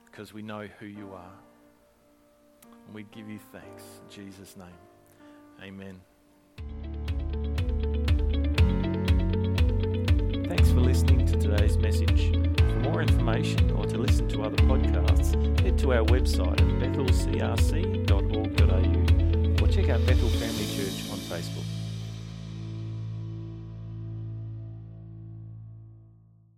because 0.05 0.33
we 0.33 0.41
know 0.41 0.67
who 0.79 0.85
you 0.85 1.11
are. 1.13 1.39
And 2.85 2.95
we 2.95 3.03
give 3.03 3.29
you 3.29 3.39
thanks 3.51 3.83
in 4.03 4.09
Jesus' 4.09 4.57
name. 4.57 4.67
Amen. 5.63 6.10
For 10.71 10.79
listening 10.79 11.25
to 11.25 11.37
today's 11.37 11.77
message. 11.77 12.31
For 12.31 12.79
more 12.79 13.01
information 13.01 13.71
or 13.71 13.85
to 13.87 13.97
listen 13.97 14.29
to 14.29 14.43
other 14.43 14.55
podcasts, 14.55 15.35
head 15.59 15.77
to 15.79 15.91
our 15.91 16.05
website 16.05 16.61
at 16.61 16.79
bethelcrc.org.au 16.79 19.63
or 19.63 19.67
check 19.67 19.89
out 19.89 20.05
Bethel 20.05 20.29
Family 20.29 20.65
Church 20.73 21.11
on 21.11 21.17
Facebook. 21.17 21.80